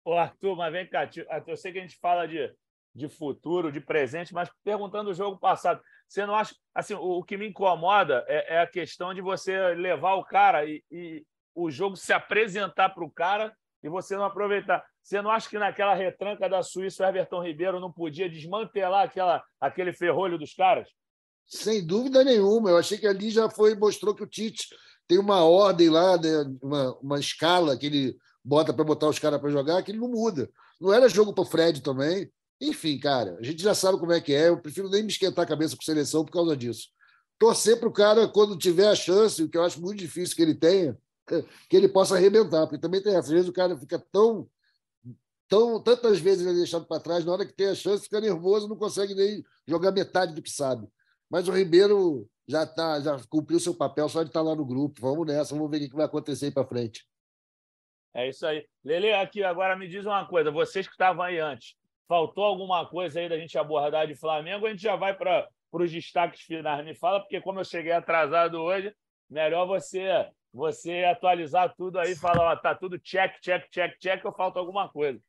Ô, 0.05 0.13
Arthur, 0.13 0.55
mas 0.55 0.71
vem 0.71 0.89
cá, 0.89 1.09
eu 1.45 1.57
sei 1.57 1.73
que 1.73 1.79
a 1.79 1.81
gente 1.81 1.97
fala 1.97 2.25
de, 2.25 2.53
de 2.95 3.09
futuro, 3.09 3.71
de 3.71 3.81
presente, 3.81 4.33
mas 4.33 4.49
perguntando 4.63 5.09
o 5.09 5.13
jogo 5.13 5.37
passado. 5.37 5.81
Você 6.07 6.25
não 6.25 6.35
acha. 6.35 6.55
Assim, 6.73 6.93
o, 6.93 7.23
que 7.23 7.37
me 7.37 7.47
incomoda 7.47 8.23
é, 8.27 8.55
é, 8.55 8.59
a 8.61 8.67
questão 8.67 9.13
de 9.13 9.21
você 9.21 9.73
levar 9.75 10.15
o 10.15 10.23
cara 10.23 10.65
e, 10.65 10.83
e 10.91 11.25
o 11.53 11.69
jogo 11.69 11.95
se 11.95 12.13
apresentar 12.13 12.89
para 12.89 13.03
o 13.03 13.11
cara 13.11 13.53
e 13.83 13.89
você 13.89 14.15
não 14.15 14.23
aproveitar. 14.23 14.85
Você 15.03 15.21
não 15.21 15.31
acha 15.31 15.49
que 15.49 15.57
naquela 15.57 15.93
retranca 15.93 16.49
da 16.49 16.61
Suíça 16.61 17.03
o 17.03 17.07
Everton 17.07 17.43
Ribeiro 17.43 17.79
não 17.79 17.91
podia 17.91 18.29
desmantelar 18.29 19.05
aquela, 19.05 19.43
aquele 19.59 19.93
ferrolho 19.93 20.37
dos 20.37 20.53
caras? 20.53 20.87
Sem 21.45 21.85
dúvida 21.85 22.23
nenhuma. 22.23 22.69
Eu 22.69 22.77
achei 22.77 22.97
que 22.97 23.07
ali 23.07 23.29
já 23.29 23.49
foi 23.49 23.75
mostrou 23.75 24.13
que 24.13 24.23
o 24.23 24.27
Tite 24.27 24.67
tem 25.07 25.17
uma 25.17 25.45
ordem 25.45 25.89
lá, 25.89 26.17
né, 26.17 26.43
uma, 26.61 26.97
uma 27.01 27.19
escala 27.19 27.77
que 27.77 27.85
ele 27.85 28.17
bota 28.43 28.73
para 28.73 28.83
botar 28.83 29.07
os 29.07 29.19
caras 29.19 29.39
para 29.39 29.49
jogar, 29.49 29.81
que 29.81 29.91
ele 29.91 29.99
não 29.99 30.09
muda. 30.09 30.49
Não 30.79 30.93
era 30.93 31.09
jogo 31.09 31.33
para 31.33 31.41
o 31.41 31.45
Fred 31.45 31.81
também. 31.81 32.29
Enfim, 32.59 32.99
cara, 32.99 33.37
a 33.39 33.43
gente 33.43 33.61
já 33.61 33.75
sabe 33.75 33.99
como 33.99 34.11
é 34.11 34.19
que 34.19 34.33
é. 34.33 34.49
Eu 34.49 34.59
prefiro 34.59 34.89
nem 34.89 35.03
me 35.03 35.09
esquentar 35.09 35.45
a 35.45 35.47
cabeça 35.47 35.75
com 35.75 35.83
seleção 35.83 36.25
por 36.25 36.31
causa 36.31 36.57
disso. 36.57 36.89
Torcer 37.37 37.79
para 37.79 37.87
o 37.87 37.93
cara, 37.93 38.27
quando 38.27 38.57
tiver 38.57 38.87
a 38.87 38.95
chance, 38.95 39.43
o 39.43 39.49
que 39.49 39.57
eu 39.57 39.63
acho 39.63 39.79
muito 39.79 39.99
difícil 39.99 40.35
que 40.35 40.41
ele 40.41 40.55
tenha, 40.55 40.97
que 41.69 41.77
ele 41.77 41.87
possa 41.87 42.15
arrebentar, 42.15 42.65
porque 42.65 42.79
também 42.79 43.01
tem 43.01 43.11
essa. 43.11 43.27
Às 43.27 43.29
vezes 43.29 43.47
o 43.47 43.53
cara 43.53 43.77
fica 43.77 43.99
tão. 44.11 44.49
tão 45.47 45.81
tantas 45.81 46.19
vezes 46.19 46.41
ele 46.41 46.51
é 46.51 46.53
deixado 46.53 46.85
para 46.87 47.01
trás, 47.01 47.23
na 47.23 47.31
hora 47.31 47.45
que 47.45 47.53
tem 47.53 47.67
a 47.67 47.75
chance, 47.75 48.03
fica 48.03 48.19
nervoso, 48.19 48.67
não 48.67 48.75
consegue 48.75 49.13
nem 49.13 49.43
jogar 49.67 49.91
metade 49.91 50.33
do 50.33 50.41
que 50.41 50.49
sabe. 50.49 50.87
Mas 51.29 51.47
o 51.47 51.51
Ribeiro 51.51 52.27
já 52.47 52.65
tá, 52.65 52.99
já 53.01 53.19
cumpriu 53.29 53.59
seu 53.59 53.75
papel, 53.75 54.09
só 54.09 54.23
de 54.23 54.29
estar 54.29 54.39
tá 54.39 54.45
lá 54.49 54.55
no 54.55 54.65
grupo. 54.65 54.99
Vamos 55.01 55.27
nessa, 55.27 55.53
vamos 55.53 55.69
ver 55.69 55.85
o 55.85 55.89
que 55.89 55.95
vai 55.95 56.05
acontecer 56.05 56.49
para 56.51 56.65
frente. 56.65 57.05
É 58.15 58.29
isso 58.29 58.47
aí. 58.47 58.65
Lele, 58.83 59.13
aqui 59.13 59.43
agora 59.43 59.77
me 59.77 59.87
diz 59.87 60.05
uma 60.05 60.25
coisa, 60.25 60.49
vocês 60.49 60.87
que 60.87 60.93
estavam 60.93 61.21
aí 61.21 61.39
antes, 61.39 61.75
faltou 62.07 62.43
alguma 62.43 62.85
coisa 62.85 63.19
aí 63.19 63.29
da 63.29 63.37
gente 63.37 63.57
abordar 63.57 64.07
de 64.07 64.15
Flamengo? 64.15 64.65
A 64.65 64.69
gente 64.69 64.81
já 64.81 64.95
vai 64.95 65.15
para 65.15 65.47
os 65.71 65.91
destaques 65.91 66.41
finais. 66.41 66.85
Me 66.85 66.95
fala, 66.95 67.19
porque 67.19 67.41
como 67.41 67.59
eu 67.59 67.65
cheguei 67.65 67.91
atrasado 67.91 68.61
hoje, 68.61 68.93
melhor 69.29 69.65
você 69.65 70.27
você 70.53 71.03
atualizar 71.03 71.73
tudo 71.77 71.99
aí, 71.99 72.15
falar, 72.15 72.51
ó, 72.51 72.55
tá 72.55 72.73
tudo 72.73 72.97
check, 72.97 73.39
check, 73.41 73.69
check, 73.69 73.97
check, 73.99 74.25
ou 74.25 74.33
falta 74.33 74.59
alguma 74.59 74.89
coisa. 74.89 75.21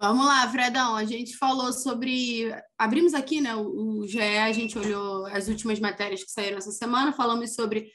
Vamos 0.00 0.26
lá, 0.26 0.48
Fredão. 0.50 0.96
A 0.96 1.04
gente 1.04 1.36
falou 1.36 1.72
sobre. 1.72 2.52
Abrimos 2.76 3.14
aqui, 3.14 3.40
né? 3.40 3.54
O 3.54 4.04
GE, 4.06 4.20
a 4.20 4.50
gente 4.50 4.76
olhou 4.76 5.26
as 5.26 5.46
últimas 5.46 5.78
matérias 5.78 6.24
que 6.24 6.30
saíram 6.30 6.58
essa 6.58 6.72
semana. 6.72 7.12
Falamos 7.12 7.54
sobre 7.54 7.92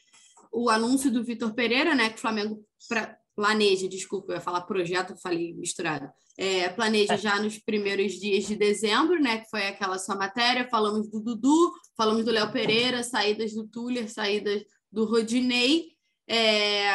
o 0.52 0.70
anúncio 0.70 1.12
do 1.12 1.24
Vitor 1.24 1.54
Pereira, 1.54 1.94
né? 1.94 2.10
Que 2.10 2.16
o 2.16 2.22
Flamengo 2.22 2.64
pra... 2.88 3.17
planeja, 3.38 3.88
desculpa, 3.88 4.32
eu 4.32 4.38
ia 4.38 4.42
falar 4.42 4.62
projeto, 4.62 5.16
falei 5.22 5.54
misturado. 5.54 6.10
É, 6.36 6.70
planeja 6.70 7.16
já 7.16 7.40
nos 7.40 7.60
primeiros 7.60 8.14
dias 8.14 8.48
de 8.48 8.56
dezembro, 8.56 9.22
né? 9.22 9.38
Que 9.38 9.50
foi 9.52 9.68
aquela 9.68 10.00
sua 10.00 10.16
matéria. 10.16 10.68
Falamos 10.68 11.08
do 11.08 11.22
Dudu, 11.22 11.72
falamos 11.96 12.26
do 12.26 12.32
Léo 12.32 12.52
Pereira, 12.52 13.04
saídas 13.04 13.54
do 13.54 13.68
Tuller, 13.68 14.12
saídas 14.12 14.64
do 14.92 15.06
Rodinei. 15.06 15.90
É... 16.28 16.90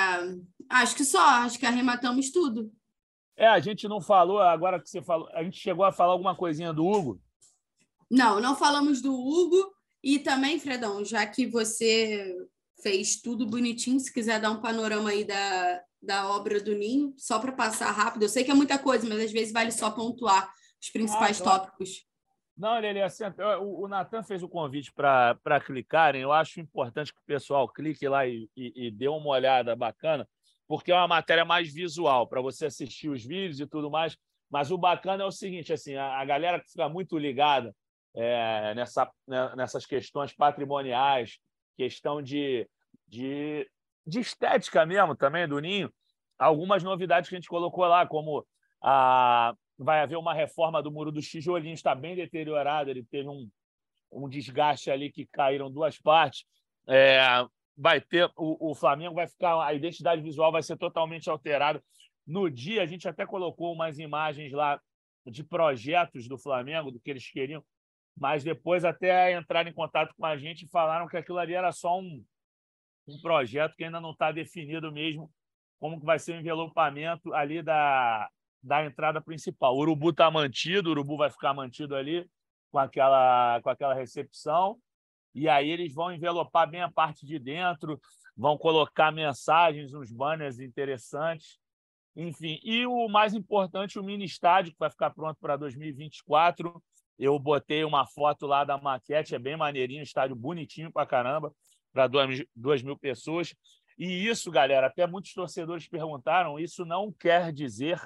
Acho 0.68 0.96
que 0.96 1.04
só, 1.04 1.24
acho 1.24 1.60
que 1.60 1.66
arrematamos 1.66 2.32
tudo. 2.32 2.72
É, 3.36 3.46
a 3.46 3.60
gente 3.60 3.86
não 3.86 4.00
falou, 4.00 4.40
agora 4.40 4.80
que 4.80 4.90
você 4.90 5.00
falou, 5.00 5.28
a 5.32 5.44
gente 5.44 5.60
chegou 5.60 5.84
a 5.84 5.92
falar 5.92 6.12
alguma 6.12 6.34
coisinha 6.34 6.72
do 6.72 6.84
Hugo? 6.84 7.20
Não, 8.10 8.40
não 8.40 8.56
falamos 8.56 9.00
do 9.00 9.14
Hugo. 9.14 9.72
E 10.02 10.18
também, 10.18 10.58
Fredão, 10.58 11.04
já 11.04 11.24
que 11.24 11.46
você 11.46 12.36
fez 12.82 13.20
tudo 13.20 13.46
bonitinho, 13.46 14.00
se 14.00 14.12
quiser 14.12 14.40
dar 14.40 14.50
um 14.50 14.60
panorama 14.60 15.10
aí 15.10 15.24
da, 15.24 15.80
da 16.02 16.28
obra 16.28 16.60
do 16.60 16.74
Ninho, 16.74 17.14
só 17.16 17.38
para 17.38 17.52
passar 17.52 17.90
rápido. 17.90 18.22
Eu 18.22 18.28
sei 18.28 18.44
que 18.44 18.50
é 18.50 18.54
muita 18.54 18.78
coisa, 18.78 19.08
mas 19.08 19.20
às 19.20 19.32
vezes 19.32 19.52
vale 19.52 19.70
só 19.70 19.90
pontuar 19.90 20.52
os 20.80 20.90
principais 20.90 21.40
ah, 21.40 21.44
tópicos. 21.44 22.04
Não, 22.56 22.78
Lili, 22.80 23.00
assim, 23.00 23.24
o, 23.60 23.84
o 23.84 23.88
Natan 23.88 24.22
fez 24.22 24.42
o 24.42 24.48
convite 24.48 24.92
para 24.92 25.60
clicarem. 25.64 26.22
Eu 26.22 26.32
acho 26.32 26.60
importante 26.60 27.12
que 27.12 27.20
o 27.20 27.26
pessoal 27.26 27.68
clique 27.68 28.06
lá 28.08 28.26
e, 28.26 28.50
e, 28.56 28.86
e 28.86 28.90
dê 28.90 29.08
uma 29.08 29.28
olhada 29.28 29.74
bacana 29.74 30.28
porque 30.72 30.90
é 30.90 30.94
uma 30.94 31.06
matéria 31.06 31.44
mais 31.44 31.70
visual, 31.70 32.26
para 32.26 32.40
você 32.40 32.64
assistir 32.64 33.10
os 33.10 33.22
vídeos 33.22 33.60
e 33.60 33.66
tudo 33.66 33.90
mais. 33.90 34.16
Mas 34.50 34.70
o 34.70 34.78
bacana 34.78 35.22
é 35.22 35.26
o 35.26 35.30
seguinte: 35.30 35.70
assim, 35.70 35.96
a, 35.96 36.18
a 36.18 36.24
galera 36.24 36.58
que 36.58 36.70
fica 36.70 36.88
muito 36.88 37.18
ligada 37.18 37.74
é, 38.14 38.74
nessa, 38.74 39.10
né, 39.28 39.52
nessas 39.54 39.84
questões 39.84 40.32
patrimoniais, 40.34 41.38
questão 41.76 42.22
de, 42.22 42.68
de, 43.06 43.68
de 44.06 44.20
estética 44.20 44.84
mesmo 44.86 45.16
também 45.16 45.46
do 45.46 45.58
Ninho, 45.58 45.92
algumas 46.38 46.82
novidades 46.82 47.28
que 47.28 47.34
a 47.34 47.38
gente 47.38 47.48
colocou 47.48 47.84
lá, 47.86 48.06
como 48.06 48.46
a, 48.82 49.54
vai 49.78 50.00
haver 50.00 50.16
uma 50.16 50.34
reforma 50.34 50.82
do 50.82 50.90
muro 50.90 51.12
dos 51.12 51.28
tijolinhos, 51.28 51.78
está 51.78 51.94
bem 51.94 52.16
deteriorado, 52.16 52.90
ele 52.90 53.04
teve 53.04 53.28
um, 53.28 53.48
um 54.10 54.28
desgaste 54.28 54.90
ali 54.90 55.10
que 55.10 55.26
caíram 55.26 55.70
duas 55.70 55.98
partes. 55.98 56.44
É, 56.86 57.20
vai 57.76 58.00
ter 58.00 58.30
o, 58.36 58.70
o 58.70 58.74
Flamengo 58.74 59.14
vai 59.14 59.26
ficar 59.26 59.62
a 59.64 59.72
identidade 59.72 60.20
visual 60.20 60.52
vai 60.52 60.62
ser 60.62 60.76
totalmente 60.76 61.30
alterada. 61.30 61.82
No 62.26 62.50
dia 62.50 62.82
a 62.82 62.86
gente 62.86 63.08
até 63.08 63.26
colocou 63.26 63.72
umas 63.72 63.98
imagens 63.98 64.52
lá 64.52 64.80
de 65.26 65.44
projetos 65.44 66.28
do 66.28 66.36
Flamengo 66.36 66.90
do 66.90 67.00
que 67.00 67.10
eles 67.10 67.28
queriam, 67.30 67.64
mas 68.16 68.44
depois 68.44 68.84
até 68.84 69.36
entraram 69.36 69.70
em 69.70 69.74
contato 69.74 70.14
com 70.16 70.24
a 70.24 70.36
gente 70.36 70.64
e 70.64 70.68
falaram 70.68 71.08
que 71.08 71.16
aquilo 71.16 71.38
ali 71.38 71.54
era 71.54 71.72
só 71.72 71.98
um, 71.98 72.24
um 73.08 73.20
projeto 73.20 73.74
que 73.76 73.84
ainda 73.84 74.00
não 74.00 74.12
está 74.12 74.30
definido 74.30 74.92
mesmo 74.92 75.30
como 75.80 75.98
que 75.98 76.06
vai 76.06 76.18
ser 76.18 76.32
o 76.32 76.40
envelopamento 76.40 77.34
ali 77.34 77.60
da, 77.60 78.28
da 78.62 78.84
entrada 78.84 79.20
principal. 79.20 79.74
O 79.74 79.80
Urubu 79.80 80.10
está 80.10 80.30
mantido, 80.30 80.88
o 80.88 80.92
Urubu 80.92 81.16
vai 81.16 81.30
ficar 81.30 81.52
mantido 81.52 81.96
ali 81.96 82.28
com 82.70 82.78
aquela, 82.78 83.60
com 83.62 83.68
aquela 83.68 83.94
recepção 83.94 84.78
e 85.34 85.48
aí 85.48 85.70
eles 85.70 85.92
vão 85.94 86.12
envelopar 86.12 86.68
bem 86.68 86.82
a 86.82 86.90
parte 86.90 87.24
de 87.24 87.38
dentro, 87.38 88.00
vão 88.36 88.58
colocar 88.58 89.10
mensagens, 89.10 89.94
uns 89.94 90.12
banners 90.12 90.58
interessantes. 90.58 91.58
Enfim, 92.14 92.60
e 92.62 92.86
o 92.86 93.08
mais 93.08 93.32
importante, 93.32 93.98
o 93.98 94.02
mini 94.02 94.26
estádio, 94.26 94.72
que 94.72 94.78
vai 94.78 94.90
ficar 94.90 95.10
pronto 95.10 95.38
para 95.40 95.56
2024. 95.56 96.82
Eu 97.18 97.38
botei 97.38 97.84
uma 97.84 98.06
foto 98.06 98.46
lá 98.46 98.64
da 98.64 98.78
maquete, 98.78 99.34
é 99.34 99.38
bem 99.38 99.56
maneirinho, 99.56 100.02
estádio 100.02 100.34
bonitinho 100.34 100.90
para 100.90 101.06
caramba, 101.06 101.54
para 101.92 102.08
duas 102.54 102.82
mil 102.82 102.96
pessoas. 102.96 103.54
E 103.98 104.26
isso, 104.26 104.50
galera, 104.50 104.86
até 104.86 105.06
muitos 105.06 105.32
torcedores 105.32 105.86
perguntaram, 105.86 106.58
isso 106.58 106.84
não 106.84 107.12
quer 107.12 107.52
dizer 107.52 108.00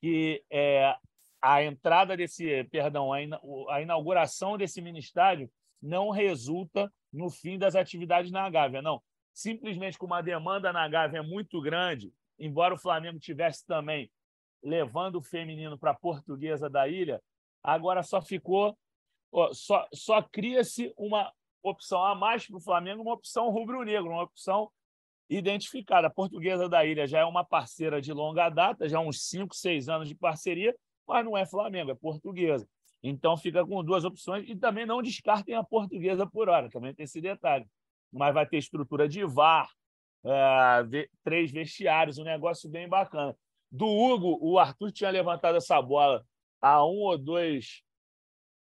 que 0.00 0.44
é, 0.50 0.94
a 1.40 1.62
entrada 1.64 2.16
desse, 2.16 2.64
perdão, 2.64 3.12
a 3.12 3.80
inauguração 3.80 4.56
desse 4.58 4.80
mini 4.80 4.98
estádio 4.98 5.50
não 5.80 6.10
resulta 6.10 6.92
no 7.12 7.30
fim 7.30 7.58
das 7.58 7.74
atividades 7.74 8.30
na 8.30 8.48
Gávea, 8.50 8.82
não. 8.82 9.02
Simplesmente 9.32 9.98
com 9.98 10.06
uma 10.06 10.22
demanda 10.22 10.72
na 10.72 10.86
Gávea 10.88 11.22
muito 11.22 11.60
grande, 11.60 12.12
embora 12.38 12.74
o 12.74 12.78
Flamengo 12.78 13.18
tivesse 13.18 13.64
também 13.66 14.10
levando 14.62 15.16
o 15.16 15.22
feminino 15.22 15.78
para 15.78 15.92
a 15.92 15.98
portuguesa 15.98 16.68
da 16.68 16.88
ilha, 16.88 17.22
agora 17.62 18.02
só 18.02 18.20
ficou, 18.20 18.76
só, 19.52 19.86
só 19.92 20.22
cria-se 20.22 20.92
uma 20.96 21.32
opção 21.62 22.02
a 22.02 22.14
mais 22.14 22.46
para 22.46 22.56
o 22.56 22.60
Flamengo, 22.60 23.02
uma 23.02 23.14
opção 23.14 23.50
rubro-negro, 23.50 24.10
uma 24.10 24.22
opção 24.22 24.70
identificada. 25.28 26.06
A 26.06 26.10
portuguesa 26.10 26.68
da 26.68 26.84
ilha 26.84 27.06
já 27.06 27.20
é 27.20 27.24
uma 27.24 27.44
parceira 27.44 28.00
de 28.00 28.12
longa 28.12 28.48
data, 28.48 28.88
já 28.88 29.00
uns 29.00 29.28
5, 29.28 29.54
6 29.54 29.88
anos 29.88 30.08
de 30.08 30.14
parceria, 30.14 30.74
mas 31.06 31.24
não 31.24 31.36
é 31.36 31.44
Flamengo, 31.44 31.90
é 31.90 31.94
portuguesa. 31.94 32.68
Então 33.02 33.36
fica 33.36 33.64
com 33.64 33.84
duas 33.84 34.04
opções 34.04 34.48
e 34.48 34.56
também 34.56 34.86
não 34.86 35.02
descartem 35.02 35.54
a 35.54 35.62
portuguesa 35.62 36.26
por 36.26 36.48
hora, 36.48 36.70
também 36.70 36.94
tem 36.94 37.04
esse 37.04 37.20
detalhe. 37.20 37.66
Mas 38.12 38.34
vai 38.34 38.46
ter 38.46 38.58
estrutura 38.58 39.08
de 39.08 39.24
VAR, 39.24 39.68
é, 40.24 41.08
três 41.22 41.50
vestiários, 41.50 42.18
um 42.18 42.24
negócio 42.24 42.68
bem 42.68 42.88
bacana. 42.88 43.36
Do 43.70 43.86
Hugo, 43.86 44.38
o 44.40 44.58
Arthur 44.58 44.90
tinha 44.92 45.10
levantado 45.10 45.56
essa 45.56 45.80
bola 45.82 46.24
há 46.60 46.84
um 46.84 47.00
ou 47.00 47.18
dois 47.18 47.82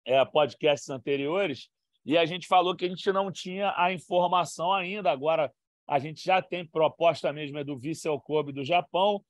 é, 0.04 0.24
podcasts 0.24 0.88
anteriores 0.88 1.70
e 2.04 2.18
a 2.18 2.26
gente 2.26 2.46
falou 2.46 2.74
que 2.74 2.84
a 2.84 2.88
gente 2.88 3.12
não 3.12 3.30
tinha 3.30 3.72
a 3.76 3.92
informação 3.92 4.72
ainda. 4.72 5.10
Agora 5.10 5.52
a 5.86 5.98
gente 5.98 6.24
já 6.24 6.42
tem 6.42 6.66
proposta 6.66 7.32
mesmo 7.32 7.58
é 7.58 7.64
do 7.64 7.78
Vissel 7.78 8.20
Kobe 8.20 8.52
do 8.52 8.64
Japão. 8.64 9.22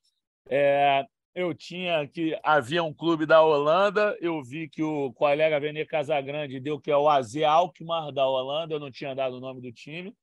É, 0.49 1.05
eu 1.35 1.55
tinha 1.55 2.07
que 2.09 2.39
havia 2.43 2.83
um 2.83 2.93
clube 2.93 3.27
da 3.27 3.43
Holanda, 3.43 4.17
eu 4.21 4.43
vi 4.43 4.69
que 4.69 4.83
o 4.83 5.13
colega 5.13 5.61
Vene 5.61 5.85
Casagrande 5.87 6.61
deu 6.61 6.81
que 6.81 6.91
é 6.91 6.97
o 6.97 7.09
AZ 7.09 7.37
Alkmaar 7.37 8.13
da 8.13 8.27
Holanda, 8.27 8.75
eu 8.75 8.81
não 8.81 8.91
tinha 8.91 9.15
dado 9.15 9.37
o 9.37 9.41
nome 9.41 9.61
do 9.61 9.73
time. 9.73 10.15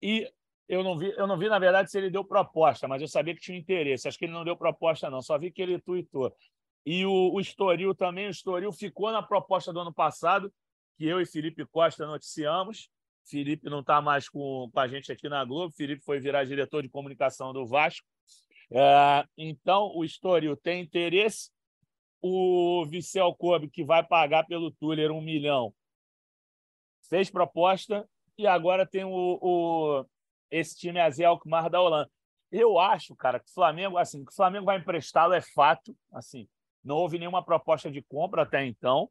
E 0.00 0.30
eu 0.68 0.82
não 0.82 0.96
vi, 0.96 1.12
eu 1.16 1.26
não 1.26 1.38
vi 1.38 1.48
na 1.48 1.58
verdade 1.58 1.90
se 1.90 1.98
ele 1.98 2.10
deu 2.10 2.24
proposta, 2.24 2.86
mas 2.88 3.00
eu 3.02 3.08
sabia 3.08 3.34
que 3.34 3.40
tinha 3.40 3.58
interesse. 3.58 4.06
Acho 4.06 4.18
que 4.18 4.26
ele 4.26 4.32
não 4.32 4.44
deu 4.44 4.56
proposta 4.56 5.10
não, 5.10 5.22
só 5.22 5.38
vi 5.38 5.50
que 5.50 5.62
ele 5.62 5.78
tuitou. 5.78 6.34
E 6.86 7.06
o, 7.06 7.32
o 7.32 7.40
Estoril 7.40 7.94
também, 7.94 8.26
o 8.26 8.30
Estoril 8.30 8.72
ficou 8.72 9.10
na 9.10 9.22
proposta 9.22 9.72
do 9.72 9.80
ano 9.80 9.92
passado, 9.92 10.52
que 10.96 11.06
eu 11.06 11.20
e 11.20 11.26
Felipe 11.26 11.64
Costa 11.66 12.06
noticiamos. 12.06 12.88
Felipe 13.26 13.70
não 13.70 13.80
está 13.80 14.02
mais 14.02 14.28
com, 14.28 14.68
com 14.70 14.80
a 14.80 14.86
gente 14.86 15.10
aqui 15.10 15.28
na 15.28 15.44
Globo, 15.44 15.74
Felipe 15.74 16.04
foi 16.04 16.20
virar 16.20 16.44
diretor 16.44 16.82
de 16.82 16.88
comunicação 16.90 17.52
do 17.52 17.66
Vasco. 17.66 18.06
É, 18.70 19.24
então, 19.36 19.92
o 19.94 20.04
Estoril 20.04 20.56
tem 20.56 20.82
interesse. 20.82 21.50
O 22.20 22.86
Vicel 22.86 23.34
Kobe, 23.34 23.68
que 23.68 23.84
vai 23.84 24.02
pagar 24.02 24.44
pelo 24.46 24.70
Tuller 24.70 25.10
um 25.10 25.20
milhão, 25.20 25.74
fez 27.08 27.28
proposta 27.30 28.08
e 28.38 28.46
agora 28.46 28.86
tem 28.86 29.04
o, 29.04 29.38
o 29.42 30.06
esse 30.50 30.76
time 30.76 31.00
Azel 31.00 31.30
Alkmaar 31.30 31.68
da 31.68 31.80
Holanda. 31.80 32.10
Eu 32.50 32.78
acho, 32.78 33.14
cara, 33.16 33.40
que 33.40 33.50
o 33.50 33.52
Flamengo, 33.52 33.98
assim, 33.98 34.24
que 34.24 34.32
o 34.32 34.34
Flamengo 34.34 34.66
vai 34.66 34.78
emprestá-lo 34.78 35.34
é 35.34 35.40
fato, 35.40 35.94
assim, 36.12 36.48
não 36.84 36.96
houve 36.96 37.18
nenhuma 37.18 37.42
proposta 37.42 37.90
de 37.90 38.02
compra 38.02 38.42
até 38.42 38.64
então, 38.64 39.10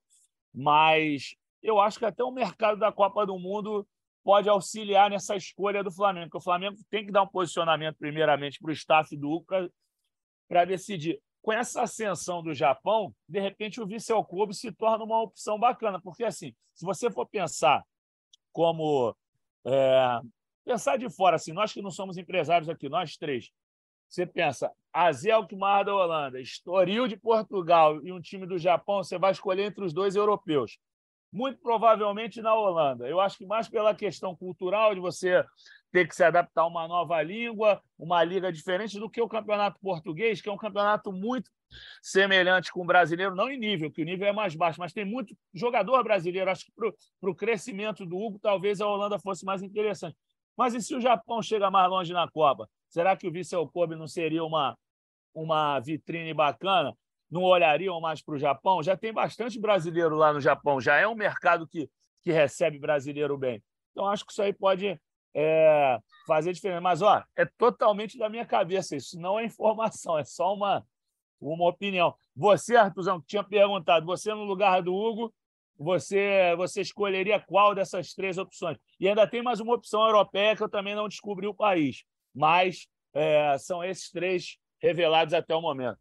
mas 0.53 1.35
eu 1.61 1.79
acho 1.79 1.97
que 1.97 2.05
até 2.05 2.23
o 2.23 2.31
mercado 2.31 2.77
da 2.77 2.91
Copa 2.91 3.25
do 3.25 3.39
Mundo 3.39 3.87
pode 4.23 4.47
auxiliar 4.47 5.09
nessa 5.09 5.35
escolha 5.35 5.83
do 5.83 5.91
Flamengo, 5.91 6.27
porque 6.27 6.37
o 6.37 6.43
Flamengo 6.43 6.77
tem 6.89 7.05
que 7.05 7.11
dar 7.11 7.23
um 7.23 7.27
posicionamento, 7.27 7.97
primeiramente, 7.97 8.59
para 8.59 8.69
o 8.69 8.73
staff 8.73 9.15
do 9.17 9.31
Uca 9.31 9.69
para 10.47 10.65
decidir. 10.65 11.19
Com 11.41 11.51
essa 11.51 11.81
ascensão 11.81 12.41
do 12.41 12.53
Japão, 12.53 13.13
de 13.27 13.39
repente 13.39 13.81
o 13.81 13.85
Vissel 13.85 14.23
Kobe 14.23 14.53
se 14.53 14.71
torna 14.71 15.03
uma 15.03 15.21
opção 15.21 15.59
bacana, 15.59 15.99
porque 16.01 16.23
assim, 16.23 16.55
se 16.73 16.85
você 16.85 17.11
for 17.11 17.27
pensar 17.27 17.83
como 18.53 19.13
é, 19.65 20.21
pensar 20.63 20.97
de 20.97 21.09
fora, 21.09 21.35
assim, 21.35 21.51
nós 21.51 21.73
que 21.73 21.81
não 21.81 21.91
somos 21.91 22.17
empresários 22.17 22.69
aqui, 22.69 22.87
nós 22.87 23.17
três, 23.17 23.51
você 24.07 24.25
pensa, 24.25 24.71
Azel 24.93 25.47
Kumar 25.47 25.83
da 25.83 25.95
Holanda, 25.95 26.39
Estoril 26.39 27.07
de 27.07 27.17
Portugal 27.17 27.99
e 28.05 28.11
um 28.11 28.21
time 28.21 28.45
do 28.45 28.57
Japão, 28.57 29.03
você 29.03 29.17
vai 29.17 29.31
escolher 29.31 29.63
entre 29.63 29.83
os 29.83 29.91
dois 29.91 30.15
europeus 30.15 30.77
muito 31.33 31.59
provavelmente 31.59 32.41
na 32.43 32.53
Holanda. 32.53 33.09
Eu 33.09 33.19
acho 33.19 33.39
que 33.39 33.45
mais 33.45 33.67
pela 33.67 33.95
questão 33.95 34.35
cultural 34.35 34.93
de 34.93 35.01
você 35.01 35.43
ter 35.91 36.07
que 36.07 36.15
se 36.15 36.23
adaptar 36.23 36.61
a 36.61 36.67
uma 36.67 36.87
nova 36.87 37.21
língua, 37.23 37.81
uma 37.97 38.23
liga 38.23 38.53
diferente 38.53 38.99
do 38.99 39.09
que 39.09 39.19
o 39.19 39.27
campeonato 39.27 39.79
português, 39.81 40.39
que 40.39 40.47
é 40.47 40.51
um 40.51 40.57
campeonato 40.57 41.11
muito 41.11 41.49
semelhante 42.03 42.71
com 42.71 42.83
o 42.83 42.85
brasileiro, 42.85 43.33
não 43.33 43.49
em 43.49 43.57
nível, 43.57 43.91
que 43.91 44.03
o 44.03 44.05
nível 44.05 44.27
é 44.27 44.31
mais 44.31 44.55
baixo, 44.55 44.79
mas 44.79 44.93
tem 44.93 45.03
muito 45.03 45.35
jogador 45.51 46.03
brasileiro. 46.03 46.51
Acho 46.51 46.65
que 46.65 46.71
para 46.71 47.29
o 47.29 47.35
crescimento 47.35 48.05
do 48.05 48.15
Hugo, 48.15 48.37
talvez 48.37 48.79
a 48.79 48.87
Holanda 48.87 49.17
fosse 49.17 49.43
mais 49.43 49.63
interessante. 49.63 50.15
Mas 50.55 50.75
e 50.75 50.81
se 50.81 50.93
o 50.93 51.01
Japão 51.01 51.41
chega 51.41 51.71
mais 51.71 51.89
longe 51.89 52.13
na 52.13 52.29
Copa? 52.29 52.69
Será 52.87 53.17
que 53.17 53.27
o 53.27 53.31
Vissel 53.31 53.67
Kobe 53.67 53.95
não 53.95 54.07
seria 54.07 54.43
uma, 54.43 54.77
uma 55.33 55.79
vitrine 55.79 56.33
bacana? 56.33 56.95
Não 57.29 57.41
olhariam 57.41 57.99
mais 57.99 58.21
para 58.21 58.35
o 58.35 58.37
Japão? 58.37 58.83
Já 58.83 58.95
tem 58.95 59.11
bastante 59.11 59.59
brasileiro 59.59 60.15
lá 60.15 60.31
no 60.31 60.39
Japão, 60.39 60.79
já 60.79 60.97
é 60.97 61.07
um 61.07 61.15
mercado 61.15 61.67
que, 61.67 61.89
que 62.21 62.31
recebe 62.31 62.77
brasileiro 62.79 63.37
bem. 63.37 63.63
Então, 63.91 64.07
acho 64.07 64.25
que 64.25 64.31
isso 64.31 64.41
aí 64.41 64.53
pode 64.53 64.99
é, 65.35 65.99
fazer 66.27 66.53
diferença. 66.53 66.81
Mas, 66.81 67.01
ó, 67.01 67.23
é 67.35 67.45
totalmente 67.57 68.17
da 68.17 68.29
minha 68.29 68.45
cabeça. 68.45 68.95
Isso 68.95 69.19
não 69.19 69.39
é 69.39 69.45
informação, 69.45 70.17
é 70.17 70.23
só 70.23 70.53
uma, 70.53 70.85
uma 71.39 71.67
opinião. 71.67 72.15
Você, 72.35 72.75
Artuzão, 72.75 73.19
que 73.19 73.27
tinha 73.27 73.43
perguntado, 73.43 74.05
você 74.05 74.33
no 74.33 74.43
lugar 74.43 74.81
do 74.81 74.93
Hugo, 74.93 75.33
você, 75.77 76.55
você 76.55 76.81
escolheria 76.81 77.39
qual 77.39 77.73
dessas 77.73 78.13
três 78.13 78.37
opções? 78.37 78.77
E 78.99 79.07
ainda 79.07 79.27
tem 79.27 79.41
mais 79.41 79.59
uma 79.59 79.73
opção 79.73 80.03
europeia 80.05 80.55
que 80.55 80.63
eu 80.63 80.69
também 80.69 80.95
não 80.95 81.07
descobri 81.07 81.47
o 81.47 81.53
país 81.53 82.03
mas 82.33 82.87
é, 83.13 83.57
são 83.59 83.83
esses 83.83 84.09
três 84.09 84.57
revelados 84.83 85.33
até 85.33 85.55
o 85.55 85.61
momento. 85.61 85.97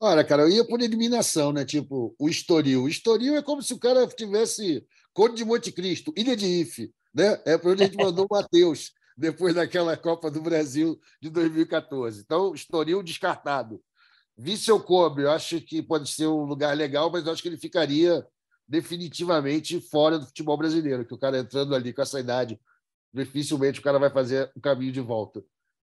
Olha, 0.00 0.24
cara, 0.24 0.42
eu 0.42 0.48
ia 0.48 0.66
por 0.66 0.80
eliminação, 0.80 1.52
né? 1.52 1.64
Tipo, 1.64 2.14
o 2.18 2.28
Estoril. 2.28 2.82
O 2.82 2.88
Estoril 2.88 3.36
é 3.36 3.42
como 3.42 3.62
se 3.62 3.72
o 3.72 3.78
cara 3.78 4.06
tivesse 4.08 4.84
Conde 5.12 5.36
de 5.36 5.44
Monte 5.44 5.70
Cristo, 5.70 6.12
Ilha 6.16 6.36
de 6.36 6.46
Ife, 6.46 6.92
né? 7.14 7.40
É 7.46 7.56
para 7.56 7.70
onde 7.70 7.84
a 7.84 7.86
gente 7.86 7.96
mandou 8.02 8.26
o 8.28 8.34
Matheus 8.34 8.92
depois 9.16 9.54
daquela 9.54 9.96
Copa 9.96 10.30
do 10.30 10.40
Brasil 10.40 10.98
de 11.20 11.30
2014. 11.30 12.22
Então, 12.22 12.54
Estoril 12.54 13.02
descartado. 13.02 13.80
Vissel 14.36 14.80
Kobe, 14.80 15.22
eu 15.22 15.30
acho 15.30 15.60
que 15.60 15.82
pode 15.82 16.10
ser 16.10 16.26
um 16.26 16.44
lugar 16.44 16.74
legal, 16.74 17.10
mas 17.10 17.26
eu 17.26 17.32
acho 17.32 17.42
que 17.42 17.48
ele 17.48 17.58
ficaria 17.58 18.26
definitivamente 18.66 19.80
fora 19.80 20.18
do 20.18 20.26
futebol 20.26 20.56
brasileiro, 20.56 21.04
que 21.04 21.12
o 21.12 21.18
cara 21.18 21.38
entrando 21.38 21.74
ali 21.74 21.92
com 21.92 22.00
essa 22.00 22.18
idade 22.18 22.58
dificilmente 23.12 23.80
o 23.80 23.82
cara 23.82 23.98
vai 23.98 24.10
fazer 24.10 24.50
o 24.54 24.60
caminho 24.60 24.92
de 24.92 25.00
volta. 25.00 25.42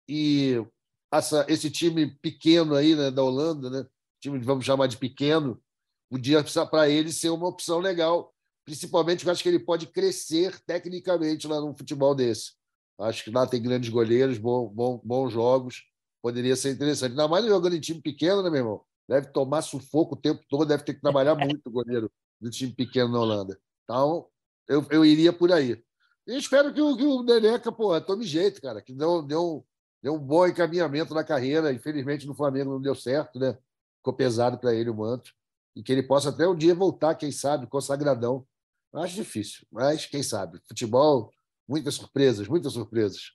E 0.07 0.63
essa, 1.11 1.45
esse 1.47 1.69
time 1.69 2.15
pequeno 2.21 2.75
aí 2.75 2.95
né, 2.95 3.11
da 3.11 3.23
Holanda, 3.23 3.69
né, 3.69 3.85
time 4.21 4.39
vamos 4.39 4.65
chamar 4.65 4.87
de 4.87 4.97
pequeno, 4.97 5.61
podia 6.09 6.43
para 6.69 6.89
ele 6.89 7.11
ser 7.11 7.29
uma 7.29 7.47
opção 7.47 7.79
legal, 7.79 8.33
principalmente 8.65 9.19
porque 9.19 9.29
eu 9.29 9.33
acho 9.33 9.43
que 9.43 9.49
ele 9.49 9.59
pode 9.59 9.87
crescer 9.87 10.59
tecnicamente 10.65 11.47
lá 11.47 11.59
num 11.59 11.75
futebol 11.75 12.15
desse. 12.15 12.51
Acho 12.99 13.23
que 13.23 13.31
lá 13.31 13.45
tem 13.45 13.61
grandes 13.61 13.89
goleiros, 13.89 14.37
bom, 14.37 14.67
bom, 14.67 14.99
bons 15.03 15.31
jogos, 15.31 15.83
poderia 16.21 16.55
ser 16.55 16.71
interessante. 16.71 17.11
Ainda 17.11 17.27
mais 17.27 17.45
jogando 17.45 17.75
em 17.75 17.79
time 17.79 18.01
pequeno, 18.01 18.41
né, 18.41 18.49
meu 18.49 18.59
irmão? 18.59 18.81
Deve 19.07 19.27
tomar 19.27 19.61
sufoco 19.61 20.15
o 20.15 20.17
tempo 20.17 20.43
todo, 20.49 20.67
deve 20.67 20.83
ter 20.83 20.95
que 20.95 21.01
trabalhar 21.01 21.35
muito 21.35 21.67
o 21.67 21.71
goleiro 21.71 22.11
do 22.41 22.49
time 22.49 22.73
pequeno 22.73 23.11
na 23.11 23.19
Holanda. 23.19 23.59
Então, 23.83 24.27
eu, 24.67 24.85
eu 24.89 25.05
iria 25.05 25.31
por 25.31 25.51
aí. 25.51 25.81
E 26.27 26.37
espero 26.37 26.73
que 26.73 26.81
o, 26.81 26.97
que 26.97 27.03
o 27.03 27.23
Neneca, 27.23 27.71
pô, 27.71 27.99
tome 28.01 28.25
jeito, 28.25 28.61
cara, 28.61 28.81
que 28.81 28.93
deu, 28.93 29.21
deu, 29.21 29.65
deu 30.01 30.13
um 30.13 30.19
bom 30.19 30.47
encaminhamento 30.47 31.13
na 31.13 31.23
carreira. 31.23 31.73
Infelizmente, 31.73 32.27
no 32.27 32.35
Flamengo 32.35 32.71
não 32.71 32.81
deu 32.81 32.95
certo, 32.95 33.39
né? 33.39 33.57
Ficou 33.97 34.13
pesado 34.13 34.57
para 34.57 34.73
ele 34.73 34.89
o 34.89 34.95
manto. 34.95 35.33
E 35.75 35.83
que 35.83 35.91
ele 35.91 36.03
possa 36.03 36.29
até 36.29 36.47
um 36.47 36.55
dia 36.55 36.73
voltar, 36.73 37.15
quem 37.15 37.31
sabe, 37.31 37.67
consagradão. 37.67 38.45
Acho 38.93 39.15
difícil, 39.15 39.65
mas 39.71 40.05
quem 40.05 40.23
sabe. 40.23 40.59
Futebol, 40.67 41.31
muitas 41.67 41.95
surpresas, 41.95 42.47
muitas 42.47 42.73
surpresas. 42.73 43.33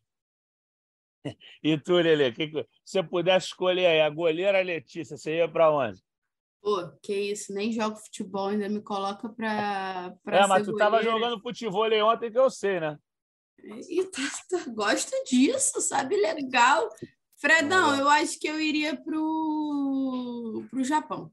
E 1.62 1.78
tu, 1.78 1.94
Lele, 1.94 2.32
que, 2.32 2.48
se 2.48 2.66
você 2.84 3.00
pudesse 3.00 3.46
escolher 3.46 3.86
aí, 3.86 4.00
a 4.00 4.10
goleira 4.10 4.60
Letícia, 4.60 5.16
você 5.16 5.36
ia 5.36 5.48
para 5.48 5.70
onde? 5.70 6.02
Pô, 6.60 6.88
que 7.00 7.14
isso, 7.14 7.54
nem 7.54 7.72
jogo 7.72 7.96
futebol, 7.96 8.48
ainda 8.48 8.68
me 8.68 8.80
coloca 8.80 9.28
pra 9.28 10.12
é, 10.26 10.46
mas 10.48 10.64
tu 10.64 10.72
estava 10.72 11.00
jogando 11.00 11.40
futebol 11.40 11.86
ontem 12.04 12.30
que 12.30 12.38
eu 12.38 12.50
sei, 12.50 12.80
né? 12.80 12.98
E 13.58 14.04
tá, 14.06 14.22
tá, 14.50 14.70
gosta 14.70 15.16
disso, 15.24 15.80
sabe? 15.80 16.16
Legal. 16.16 16.88
Fredão, 17.36 17.96
eu 17.96 18.08
acho 18.08 18.38
que 18.38 18.48
eu 18.48 18.60
iria 18.60 18.96
pro, 18.96 20.64
pro 20.70 20.84
Japão. 20.84 21.32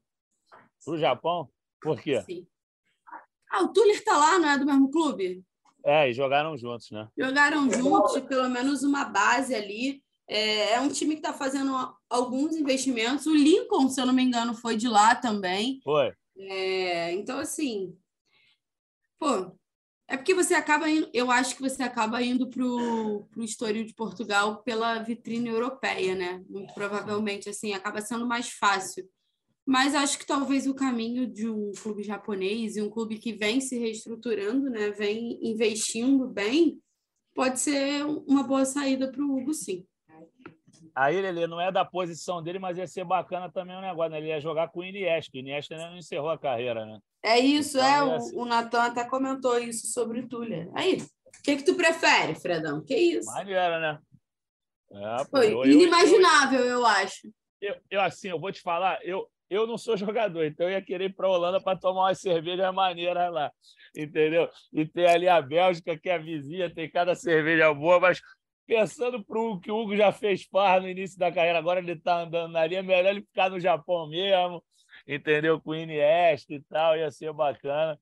Pro 0.84 0.98
Japão? 0.98 1.48
Por 1.80 2.00
quê? 2.00 2.20
Sim. 2.22 2.46
Ah, 3.50 3.62
o 3.62 3.68
Tuller 3.72 4.02
tá 4.04 4.16
lá, 4.16 4.38
não 4.38 4.48
é 4.48 4.58
do 4.58 4.66
mesmo 4.66 4.90
clube? 4.90 5.44
É, 5.84 6.10
e 6.10 6.12
jogaram 6.12 6.56
juntos, 6.56 6.90
né? 6.90 7.08
Jogaram 7.18 7.70
juntos, 7.70 8.20
pelo 8.22 8.48
menos 8.48 8.82
uma 8.82 9.04
base 9.04 9.54
ali. 9.54 10.02
É, 10.28 10.74
é 10.74 10.80
um 10.80 10.88
time 10.88 11.14
que 11.14 11.20
está 11.20 11.32
fazendo 11.32 11.72
alguns 12.08 12.54
investimentos. 12.54 13.26
O 13.26 13.34
Lincoln, 13.34 13.88
se 13.88 14.00
eu 14.00 14.06
não 14.06 14.12
me 14.12 14.22
engano, 14.22 14.54
foi 14.54 14.76
de 14.76 14.88
lá 14.88 15.14
também. 15.14 15.80
Foi. 15.82 16.12
É, 16.36 17.12
então, 17.12 17.38
assim, 17.38 17.96
pô, 19.18 19.52
é 20.10 20.16
porque 20.16 20.34
você 20.34 20.54
acaba 20.54 20.90
indo, 20.90 21.08
eu 21.14 21.30
acho 21.30 21.54
que 21.54 21.62
você 21.62 21.84
acaba 21.84 22.20
indo 22.20 22.50
para 22.50 22.64
o 22.64 23.28
Estoril 23.38 23.84
de 23.84 23.94
Portugal 23.94 24.60
pela 24.64 24.98
vitrine 24.98 25.48
europeia, 25.48 26.16
né? 26.16 26.42
Muito 26.48 26.74
provavelmente, 26.74 27.48
assim, 27.48 27.72
acaba 27.74 28.00
sendo 28.00 28.26
mais 28.26 28.50
fácil. 28.50 29.08
Mas 29.64 29.94
acho 29.94 30.18
que 30.18 30.26
talvez 30.26 30.66
o 30.66 30.74
caminho 30.74 31.28
de 31.28 31.48
um 31.48 31.70
clube 31.80 32.02
japonês 32.02 32.76
e 32.76 32.82
um 32.82 32.90
clube 32.90 33.18
que 33.18 33.32
vem 33.32 33.60
se 33.60 33.78
reestruturando, 33.78 34.68
né? 34.68 34.90
Vem 34.90 35.38
investindo 35.48 36.26
bem, 36.26 36.80
pode 37.32 37.60
ser 37.60 38.04
uma 38.04 38.42
boa 38.42 38.64
saída 38.64 39.12
para 39.12 39.22
o 39.22 39.36
Hugo, 39.36 39.54
sim. 39.54 39.86
Aí 40.92 41.14
ele 41.14 41.46
não 41.46 41.60
é 41.60 41.70
da 41.70 41.84
posição 41.84 42.42
dele, 42.42 42.58
mas 42.58 42.76
ia 42.76 42.86
ser 42.88 43.04
bacana 43.04 43.48
também 43.48 43.76
o 43.76 43.80
negócio, 43.80 44.10
né? 44.10 44.18
Ele 44.18 44.26
ia 44.26 44.40
jogar 44.40 44.72
com 44.72 44.80
o 44.80 44.84
Iniesta. 44.84 45.36
O 45.36 45.38
Iniesta 45.38 45.76
ainda 45.76 45.88
não 45.88 45.98
encerrou 45.98 46.30
a 46.30 46.38
carreira, 46.38 46.84
né? 46.84 46.98
É 47.22 47.38
isso, 47.38 47.78
então, 47.78 48.14
é. 48.14 48.18
O, 48.18 48.42
o 48.42 48.44
Natan 48.44 48.82
até 48.82 49.04
comentou 49.04 49.58
isso 49.58 49.86
sobre 49.88 50.20
o 50.20 50.28
Tuller. 50.28 50.70
Aí, 50.74 50.96
o 50.96 51.42
que, 51.42 51.56
que 51.56 51.64
tu 51.64 51.74
prefere, 51.74 52.34
Fredão? 52.34 52.82
Que 52.82 52.94
isso? 52.94 53.30
Maneira, 53.30 53.78
né? 53.78 53.98
É, 54.92 55.24
Foi 55.30 55.52
eu, 55.52 55.64
inimaginável, 55.64 56.60
eu, 56.60 56.66
eu, 56.66 56.78
eu 56.78 56.86
acho. 56.86 57.32
Eu, 57.90 58.00
assim, 58.00 58.28
eu 58.28 58.40
vou 58.40 58.50
te 58.50 58.60
falar, 58.60 58.98
eu, 59.04 59.28
eu 59.50 59.66
não 59.66 59.76
sou 59.76 59.96
jogador, 59.96 60.44
então 60.44 60.66
eu 60.66 60.72
ia 60.72 60.82
querer 60.82 61.06
ir 61.06 61.14
para 61.14 61.26
a 61.26 61.30
Holanda 61.30 61.60
para 61.60 61.78
tomar 61.78 62.02
uma 62.02 62.14
cerveja 62.14 62.72
maneira 62.72 63.28
lá, 63.28 63.52
entendeu? 63.94 64.48
E 64.72 64.86
ter 64.86 65.08
ali 65.08 65.28
a 65.28 65.42
Bélgica, 65.42 65.98
que 65.98 66.08
é 66.08 66.14
a 66.14 66.18
vizinha, 66.18 66.72
tem 66.72 66.90
cada 66.90 67.14
cerveja 67.14 67.72
boa, 67.74 68.00
mas 68.00 68.20
pensando 68.66 69.22
para 69.24 69.38
o 69.38 69.58
que 69.60 69.70
o 69.70 69.76
Hugo 69.76 69.96
já 69.96 70.12
fez 70.12 70.46
par 70.46 70.80
no 70.80 70.88
início 70.88 71.18
da 71.18 71.32
carreira, 71.32 71.58
agora 71.58 71.80
ele 71.80 71.92
está 71.92 72.22
andando 72.22 72.56
linha, 72.66 72.78
é 72.78 72.82
melhor 72.82 73.10
ele 73.10 73.22
ficar 73.22 73.50
no 73.50 73.58
Japão 73.58 74.08
mesmo, 74.08 74.62
entendeu? 75.14 75.60
Com 75.60 75.70
o 75.70 75.76
Iniesta 75.76 76.54
e 76.54 76.60
tal, 76.62 76.96
ia 76.96 77.10
ser 77.10 77.32
bacana. 77.32 77.98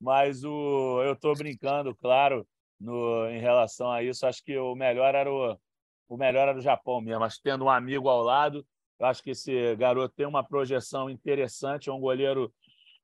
Mas 0.00 0.44
o, 0.44 1.02
eu 1.02 1.12
estou 1.14 1.34
brincando, 1.34 1.94
claro, 1.94 2.46
no, 2.80 3.28
em 3.30 3.40
relação 3.40 3.90
a 3.90 4.02
isso. 4.02 4.26
Acho 4.26 4.42
que 4.42 4.56
o 4.56 4.74
melhor 4.74 5.14
era 5.14 5.30
o, 5.32 5.58
o 6.08 6.16
melhor 6.16 6.48
era 6.48 6.58
o 6.58 6.62
Japão 6.62 7.00
mesmo. 7.00 7.20
Mas 7.20 7.38
tendo 7.38 7.64
um 7.64 7.70
amigo 7.70 8.08
ao 8.08 8.22
lado, 8.22 8.66
eu 8.98 9.06
acho 9.06 9.22
que 9.22 9.30
esse 9.30 9.76
garoto 9.76 10.14
tem 10.14 10.26
uma 10.26 10.44
projeção 10.44 11.10
interessante, 11.10 11.88
é 11.88 11.92
um 11.92 12.00
goleiro 12.00 12.52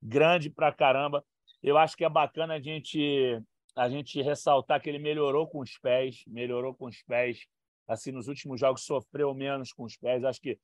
grande 0.03 0.51
pra 0.51 0.73
caramba. 0.73 1.25
Eu 1.63 1.79
acho 1.79 1.97
que 1.97 2.05
é 2.05 2.09
bacana 2.09 2.55
a 2.55 2.61
gente 2.61 3.41
a 3.75 3.89
gente 3.89 4.21
ressaltar 4.21 4.83
que 4.83 4.91
ele 4.91 4.99
melhorou 4.99 5.47
com 5.49 5.61
os 5.61 5.79
pés, 5.79 6.25
melhorou 6.27 6.75
com 6.75 6.87
os 6.87 7.03
pés. 7.03 7.47
Assim, 7.89 8.13
nos 8.13 8.29
últimos 8.29 8.61
jogos 8.61 8.85
sofreu 8.85 9.33
menos 9.35 9.73
com 9.73 9.85
os 9.85 9.97
pés. 9.97 10.25
Acho 10.25 10.41
que 10.41 10.59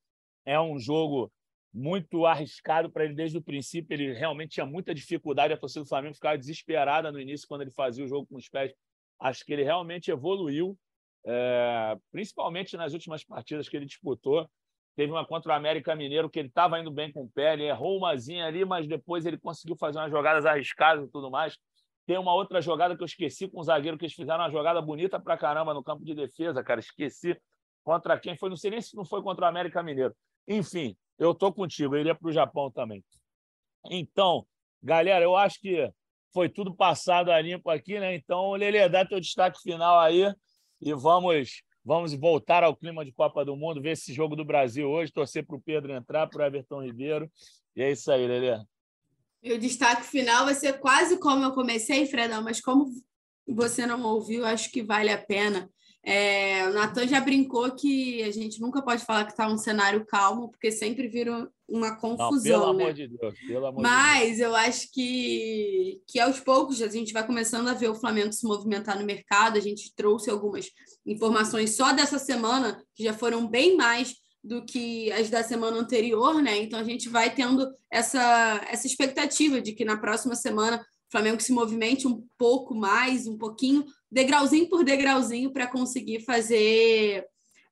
é 0.45 0.61
um 0.61 0.79
jogo 0.79 1.33
muito 1.79 2.27
arriscado 2.27 2.91
para 2.91 3.05
ele 3.05 3.15
desde 3.15 3.39
o 3.39 3.43
princípio. 3.43 3.95
Ele 3.95 4.13
realmente 4.13 4.53
tinha 4.53 4.67
muita 4.67 4.95
dificuldade. 4.95 5.53
A 5.53 5.57
torcida 5.57 5.85
do 5.85 5.89
Flamengo 5.89 6.15
ficava 6.15 6.37
desesperada 6.37 7.13
no 7.13 7.21
início 7.21 7.47
quando 7.47 7.63
ele 7.63 7.71
fazia 7.71 8.05
o 8.05 8.09
jogo 8.09 8.27
com 8.27 8.37
os 8.37 8.49
pés. 8.49 8.75
Acho 9.21 9.45
que 9.45 9.53
ele 9.53 9.63
realmente 9.63 10.11
evoluiu, 10.11 10.77
é, 11.25 11.97
principalmente 12.11 12.77
nas 12.77 12.93
últimas 12.93 13.25
partidas 13.25 13.69
que 13.69 13.77
ele 13.77 13.87
disputou. 13.87 14.49
Teve 14.97 15.13
uma 15.13 15.25
contra 15.25 15.53
o 15.53 15.55
América 15.55 15.95
Mineiro 15.95 16.29
que 16.29 16.41
ele 16.41 16.49
estava 16.49 16.81
indo 16.81 16.91
bem 16.91 17.13
com 17.13 17.23
o 17.23 17.31
pé, 17.31 17.53
ele 17.53 17.65
errou 17.65 17.97
umazinha 17.99 18.47
ali, 18.47 18.65
mas 18.65 18.89
depois 18.89 19.25
ele 19.25 19.39
conseguiu 19.39 19.77
fazer 19.77 19.99
umas 19.99 20.11
jogadas 20.11 20.45
arriscadas 20.45 21.07
e 21.07 21.11
tudo 21.11 21.31
mais. 21.31 21.57
Tem 22.05 22.19
uma 22.19 22.35
outra 22.35 22.61
jogada 22.61 22.97
que 22.97 23.03
eu 23.03 23.07
esqueci 23.07 23.47
com 23.47 23.61
o 23.61 23.63
zagueiro, 23.63 23.97
que 23.97 24.07
eles 24.07 24.15
fizeram 24.15 24.41
uma 24.43 24.51
jogada 24.51 24.83
bonita 24.83 25.21
pra 25.21 25.37
caramba 25.37 25.73
no 25.73 25.85
campo 25.85 26.05
de 26.05 26.15
defesa, 26.15 26.65
cara. 26.65 26.81
Esqueci 26.81 27.41
contra 27.85 28.19
quem 28.19 28.37
foi. 28.37 28.49
Não 28.49 28.57
sei 28.57 28.73
nem 28.73 28.81
se 28.81 28.97
não 28.97 29.05
foi 29.05 29.23
contra 29.23 29.45
o 29.45 29.49
América 29.49 29.83
Mineiro. 29.83 30.17
Enfim, 30.49 30.97
eu 31.19 31.35
tô 31.35 31.53
contigo. 31.53 31.97
Ele 31.97 32.11
é 32.11 32.15
para 32.15 32.29
o 32.29 32.33
Japão 32.33 32.71
também. 32.71 33.05
Então, 33.91 34.47
galera, 34.83 35.25
eu 35.25 35.37
acho 35.37 35.61
que 35.61 35.91
foi 36.33 36.49
tudo 36.49 36.75
passado 36.75 37.31
a 37.31 37.41
limpo 37.41 37.71
aqui, 37.71 37.99
né? 37.99 38.15
Então, 38.15 38.53
Lele, 38.53 38.89
dá 38.89 39.05
teu 39.05 39.21
destaque 39.21 39.61
final 39.61 39.99
aí 39.99 40.33
e 40.81 40.95
vamos 40.95 41.63
vamos 41.85 42.13
voltar 42.13 42.63
ao 42.63 42.77
clima 42.77 43.03
de 43.03 43.11
Copa 43.13 43.43
do 43.47 43.57
Mundo, 43.57 43.81
ver 43.81 43.93
esse 43.93 44.13
jogo 44.13 44.37
do 44.37 44.45
Brasil 44.45 44.87
hoje, 44.87 45.11
torcer 45.11 45.47
para 45.47 45.57
o 45.57 45.61
Pedro 45.61 45.95
entrar, 45.95 46.27
para 46.27 46.43
o 46.43 46.47
Everton 46.47 46.83
Ribeiro. 46.83 47.31
E 47.75 47.83
é 47.83 47.91
isso 47.91 48.13
aí, 48.13 48.27
Lele. 48.27 48.63
Meu 49.43 49.57
destaque 49.57 50.03
final 50.03 50.45
vai 50.45 50.55
ser 50.55 50.75
quase 50.81 51.19
como 51.19 51.45
eu 51.45 51.53
comecei, 51.53 52.05
Fredão, 52.05 52.43
mas 52.43 52.61
como 52.61 52.93
você 53.47 53.87
não 53.87 54.03
ouviu, 54.03 54.45
acho 54.45 54.71
que 54.71 54.83
vale 54.83 55.11
a 55.11 55.17
pena. 55.17 55.71
É, 56.11 56.67
o 56.67 56.73
Natan 56.73 57.07
já 57.07 57.21
brincou 57.21 57.71
que 57.73 58.23
a 58.23 58.31
gente 58.31 58.63
nunca 58.63 58.81
pode 58.81 59.05
falar 59.05 59.27
que 59.27 59.33
está 59.33 59.47
um 59.47 59.59
cenário 59.59 60.07
calmo, 60.07 60.49
porque 60.49 60.73
sempre 60.73 61.07
vira 61.07 61.47
uma 61.69 61.97
confusão. 61.97 62.61
Não, 62.61 62.61
pelo 62.61 62.73
né? 62.73 62.85
amor 62.85 62.95
de 62.95 63.09
Deus, 63.09 63.35
pelo 63.47 63.67
amor 63.67 63.83
Mas 63.83 64.31
de 64.31 64.37
Deus. 64.37 64.41
eu 64.41 64.57
acho 64.57 64.91
que, 64.91 66.01
que 66.07 66.19
aos 66.19 66.41
poucos 66.41 66.81
a 66.81 66.89
gente 66.89 67.13
vai 67.13 67.27
começando 67.27 67.69
a 67.69 67.75
ver 67.75 67.91
o 67.91 67.95
Flamengo 67.95 68.33
se 68.33 68.47
movimentar 68.47 68.99
no 68.99 69.05
mercado. 69.05 69.59
A 69.59 69.61
gente 69.61 69.95
trouxe 69.95 70.31
algumas 70.31 70.71
informações 71.05 71.77
só 71.77 71.93
dessa 71.93 72.19
semana, 72.19 72.83
que 72.95 73.05
já 73.05 73.13
foram 73.13 73.47
bem 73.47 73.77
mais 73.77 74.15
do 74.43 74.65
que 74.65 75.13
as 75.13 75.29
da 75.29 75.43
semana 75.43 75.77
anterior, 75.77 76.41
né? 76.41 76.57
Então 76.57 76.81
a 76.81 76.85
gente 76.85 77.11
vai 77.11 77.35
tendo 77.35 77.71
essa, 77.93 78.65
essa 78.71 78.87
expectativa 78.87 79.61
de 79.61 79.73
que 79.73 79.85
na 79.85 79.99
próxima 79.99 80.35
semana 80.35 80.79
o 80.79 81.11
Flamengo 81.11 81.43
se 81.43 81.53
movimente 81.53 82.09
um 82.09 82.25
pouco 82.39 82.75
mais, 82.75 83.27
um 83.27 83.37
pouquinho, 83.37 83.85
degrauzinho 84.11 84.69
por 84.69 84.85
degrauzinho, 84.85 85.53
para 85.53 85.67
conseguir 85.67 86.21
fazer 86.21 87.25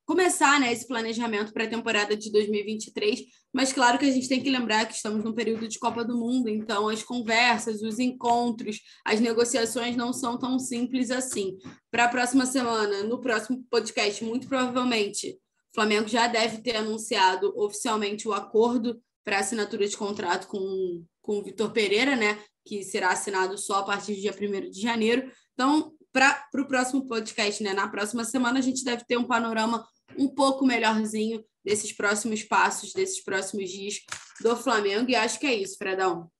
começar 0.06 0.60
né, 0.60 0.72
esse 0.72 0.86
planejamento 0.86 1.52
para 1.52 1.64
a 1.64 1.68
temporada 1.68 2.16
de 2.16 2.30
2023. 2.30 3.22
Mas 3.52 3.72
claro 3.72 3.98
que 3.98 4.06
a 4.06 4.10
gente 4.10 4.28
tem 4.28 4.40
que 4.40 4.48
lembrar 4.48 4.86
que 4.86 4.94
estamos 4.94 5.24
num 5.24 5.34
período 5.34 5.66
de 5.66 5.78
Copa 5.80 6.04
do 6.04 6.16
Mundo, 6.16 6.48
então 6.48 6.88
as 6.88 7.02
conversas, 7.02 7.82
os 7.82 7.98
encontros, 7.98 8.80
as 9.04 9.18
negociações 9.20 9.96
não 9.96 10.12
são 10.12 10.38
tão 10.38 10.58
simples 10.58 11.10
assim. 11.10 11.58
Para 11.90 12.04
a 12.04 12.08
próxima 12.08 12.46
semana, 12.46 13.02
no 13.02 13.20
próximo 13.20 13.64
podcast, 13.68 14.24
muito 14.24 14.46
provavelmente, 14.46 15.32
o 15.72 15.74
Flamengo 15.74 16.06
já 16.06 16.28
deve 16.28 16.58
ter 16.58 16.76
anunciado 16.76 17.52
oficialmente 17.56 18.28
o 18.28 18.32
acordo 18.32 19.00
para 19.24 19.40
assinatura 19.40 19.88
de 19.88 19.96
contrato 19.96 20.46
com, 20.46 21.04
com 21.20 21.38
o 21.38 21.42
Vitor 21.42 21.72
Pereira, 21.72 22.14
né? 22.14 22.38
Que 22.64 22.84
será 22.84 23.10
assinado 23.10 23.58
só 23.58 23.80
a 23.80 23.82
partir 23.82 24.14
do 24.14 24.20
dia 24.20 24.32
1 24.32 24.70
de 24.70 24.80
janeiro. 24.80 25.28
Então, 25.52 25.95
para 26.12 26.48
o 26.54 26.66
próximo 26.66 27.06
podcast, 27.06 27.62
né? 27.62 27.72
Na 27.72 27.88
próxima 27.88 28.24
semana, 28.24 28.58
a 28.58 28.62
gente 28.62 28.84
deve 28.84 29.04
ter 29.04 29.16
um 29.16 29.24
panorama 29.24 29.86
um 30.16 30.28
pouco 30.28 30.66
melhorzinho 30.66 31.44
desses 31.64 31.92
próximos 31.92 32.42
passos, 32.42 32.92
desses 32.92 33.22
próximos 33.22 33.70
dias 33.70 34.00
do 34.40 34.56
Flamengo. 34.56 35.10
E 35.10 35.16
acho 35.16 35.38
que 35.38 35.46
é 35.46 35.54
isso, 35.54 35.76
Fredão. 35.76 36.30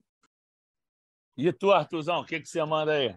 E 1.37 1.53
tu, 1.53 1.71
Artuzão, 1.71 2.21
o 2.21 2.25
que, 2.25 2.41
que 2.41 2.49
você 2.49 2.65
manda 2.65 2.93
aí? 2.93 3.15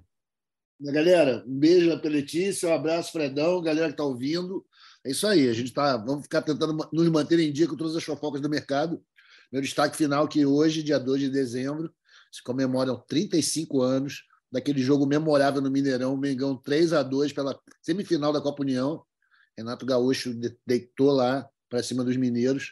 Galera, 0.82 1.44
um 1.46 1.60
beijo 1.60 1.98
para 2.00 2.10
Letícia, 2.10 2.70
um 2.70 2.74
abraço, 2.74 3.12
Fredão, 3.12 3.62
galera 3.62 3.88
que 3.88 3.94
está 3.94 4.04
ouvindo. 4.04 4.66
É 5.06 5.12
isso 5.12 5.28
aí, 5.28 5.48
a 5.48 5.54
gente 5.54 5.74
tá. 5.74 5.98
Vamos 5.98 6.24
ficar 6.24 6.42
tentando 6.42 6.90
nos 6.92 7.10
manter 7.10 7.40
em 7.40 7.52
dia 7.52 7.68
com 7.68 7.76
todas 7.76 7.96
as 7.96 8.04
fofocas 8.04 8.42
do 8.42 8.50
mercado. 8.50 9.02
Meu 9.52 9.62
destaque 9.62 9.98
final 9.98 10.28
que 10.28 10.46
hoje, 10.46 10.84
dia 10.84 11.00
2 11.00 11.22
de 11.22 11.30
dezembro, 11.30 11.94
se 12.32 12.44
comemoram 12.44 13.04
35 13.08 13.82
anos 13.82 14.24
daquele 14.52 14.82
jogo 14.82 15.06
memorável 15.06 15.62
no 15.62 15.70
Mineirão, 15.70 16.18
Mengão 16.18 16.56
3 16.56 16.94
a 16.94 17.04
2 17.04 17.34
pela 17.34 17.60
semifinal 17.82 18.34
da 18.34 18.42
Copa 18.42 18.64
União. 18.64 19.04
Renato 19.58 19.86
Gaúcho 19.86 20.34
deitou 20.66 21.12
lá 21.12 21.48
para 21.70 21.84
cima 21.84 22.04
dos 22.04 22.18
mineiros, 22.18 22.72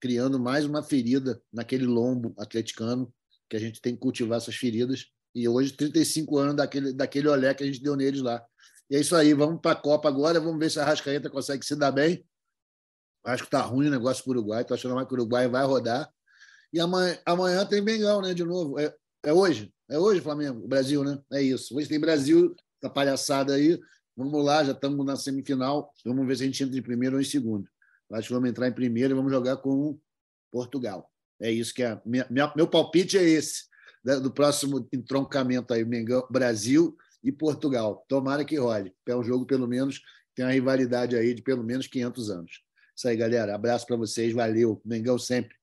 criando 0.00 0.38
mais 0.38 0.64
uma 0.64 0.82
ferida 0.82 1.40
naquele 1.52 1.86
lombo 1.86 2.34
atleticano, 2.38 3.12
que 3.48 3.56
a 3.56 3.60
gente 3.60 3.80
tem 3.80 3.94
que 3.94 4.00
cultivar 4.00 4.38
essas 4.38 4.54
feridas. 4.54 5.06
E 5.34 5.48
hoje, 5.48 5.72
35 5.72 6.38
anos 6.38 6.56
daquele, 6.56 6.92
daquele 6.92 7.28
olé 7.28 7.52
que 7.54 7.62
a 7.62 7.66
gente 7.66 7.82
deu 7.82 7.96
neles 7.96 8.22
lá. 8.22 8.44
E 8.88 8.96
é 8.96 9.00
isso 9.00 9.16
aí, 9.16 9.34
vamos 9.34 9.60
para 9.60 9.72
a 9.72 9.80
Copa 9.80 10.08
agora, 10.08 10.40
vamos 10.40 10.58
ver 10.58 10.70
se 10.70 10.78
a 10.78 10.84
Rascaeta 10.84 11.28
consegue 11.28 11.64
se 11.66 11.74
dar 11.74 11.90
bem. 11.90 12.24
Acho 13.24 13.42
que 13.42 13.48
está 13.48 13.60
ruim 13.60 13.88
o 13.88 13.90
negócio 13.90 14.22
para 14.22 14.30
o 14.30 14.34
Uruguai, 14.34 14.62
estou 14.62 14.76
achando 14.76 14.94
mais 14.94 15.08
que 15.08 15.14
o 15.14 15.16
Uruguai 15.16 15.48
vai 15.48 15.64
rodar. 15.64 16.08
E 16.72 16.78
amanhã, 16.78 17.18
amanhã 17.26 17.66
tem 17.66 17.82
Bengão, 17.82 18.22
né? 18.22 18.32
De 18.32 18.44
novo. 18.44 18.78
É, 18.78 18.94
é 19.24 19.32
hoje? 19.32 19.72
É 19.88 19.98
hoje, 19.98 20.20
Flamengo? 20.20 20.66
Brasil, 20.66 21.04
né? 21.04 21.18
É 21.32 21.40
isso. 21.40 21.76
Hoje 21.76 21.88
tem 21.88 22.00
Brasil, 22.00 22.54
essa 22.82 22.92
palhaçada 22.92 23.54
aí. 23.54 23.78
Vamos 24.16 24.44
lá, 24.44 24.64
já 24.64 24.72
estamos 24.72 25.04
na 25.04 25.16
semifinal. 25.16 25.92
Vamos 26.04 26.26
ver 26.26 26.36
se 26.36 26.42
a 26.42 26.46
gente 26.46 26.62
entra 26.62 26.78
em 26.78 26.82
primeiro 26.82 27.16
ou 27.16 27.20
em 27.20 27.24
segundo. 27.24 27.68
Acho 28.12 28.28
que 28.28 28.34
vamos 28.34 28.48
entrar 28.48 28.68
em 28.68 28.72
primeiro 28.72 29.14
e 29.14 29.16
vamos 29.16 29.32
jogar 29.32 29.58
com 29.58 29.98
Portugal. 30.50 31.10
É 31.40 31.50
isso 31.50 31.74
que 31.74 31.82
é. 31.82 32.00
Minha, 32.04 32.26
minha, 32.30 32.52
meu 32.56 32.66
palpite 32.66 33.18
é 33.18 33.22
esse, 33.22 33.64
né, 34.04 34.16
do 34.16 34.32
próximo 34.32 34.88
entroncamento 34.92 35.74
aí, 35.74 35.84
Mengão, 35.84 36.26
Brasil 36.30 36.96
e 37.22 37.30
Portugal. 37.30 38.04
Tomara 38.08 38.44
que 38.44 38.56
role. 38.56 38.94
É 39.06 39.14
um 39.14 39.22
jogo, 39.22 39.44
pelo 39.44 39.66
menos, 39.66 40.00
tem 40.34 40.44
uma 40.44 40.52
rivalidade 40.52 41.16
aí 41.16 41.34
de 41.34 41.42
pelo 41.42 41.62
menos 41.62 41.86
500 41.86 42.30
anos. 42.30 42.62
Isso 42.96 43.08
aí, 43.08 43.16
galera. 43.16 43.54
Abraço 43.54 43.86
para 43.86 43.96
vocês. 43.96 44.32
Valeu. 44.32 44.80
Mengão 44.84 45.18
sempre. 45.18 45.54